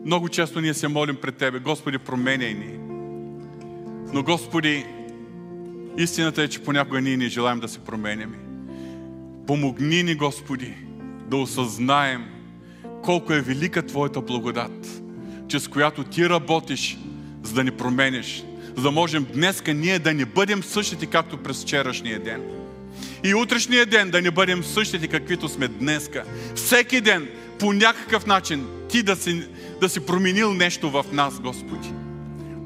Много 0.05 0.29
често 0.29 0.61
ние 0.61 0.75
се 0.75 0.89
молим 0.89 1.17
пред 1.17 1.37
Тебе, 1.37 1.59
Господи, 1.59 1.99
променяй 1.99 2.55
ни. 2.55 2.79
Но, 4.13 4.23
Господи, 4.23 4.87
истината 5.99 6.43
е, 6.43 6.49
че 6.49 6.63
понякога 6.63 7.01
ние 7.01 7.17
не 7.17 7.29
желаем 7.29 7.61
да 7.61 7.69
се 7.69 7.79
променяме. 7.79 8.37
Помогни 9.47 10.03
ни, 10.03 10.15
Господи, 10.15 10.75
да 11.31 11.37
осъзнаем 11.37 12.25
колко 13.03 13.33
е 13.33 13.41
велика 13.41 13.87
Твоята 13.87 14.21
благодат, 14.21 15.03
чрез 15.49 15.69
която 15.69 16.05
Ти 16.05 16.29
работиш, 16.29 16.99
за 17.43 17.55
да 17.55 17.65
ни 17.65 17.71
промениш, 17.71 18.45
за 18.77 18.83
да 18.83 18.91
можем 18.91 19.27
днеска 19.35 19.75
ние 19.75 19.99
да 19.99 20.15
не 20.15 20.25
бъдем 20.25 20.63
същите, 20.63 21.07
както 21.07 21.37
през 21.37 21.63
вчерашния 21.63 22.21
ден. 22.21 22.62
И 23.25 23.35
утрешния 23.35 23.87
ден 23.87 24.11
да 24.11 24.23
не 24.23 24.31
бъдем 24.31 24.65
същите, 24.65 25.09
каквито 25.09 25.49
сме 25.49 25.69
днеска. 25.69 26.25
Всеки 26.55 27.01
ден, 27.01 27.29
по 27.59 27.73
някакъв 27.73 28.27
начин, 28.27 28.67
Ти 28.89 29.03
да 29.03 29.17
си, 29.17 29.49
да 29.81 29.89
си 29.89 30.07
променил 30.07 30.55
нещо 30.55 30.91
в 30.91 31.05
нас, 31.13 31.41
Господи. 31.41 31.93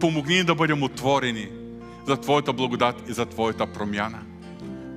Помогни 0.01 0.35
ни 0.35 0.45
да 0.45 0.55
бъдем 0.55 0.83
отворени 0.83 1.49
за 2.07 2.17
Твоята 2.17 2.53
благодат 2.53 2.97
и 3.09 3.13
за 3.13 3.27
Твоята 3.27 3.67
промяна. 3.67 4.19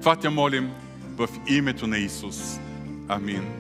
Това 0.02 0.16
те 0.16 0.30
молим 0.30 0.70
в 1.18 1.28
името 1.48 1.88
на 1.88 1.98
Исус. 1.98 2.60
Амин. 3.08 3.59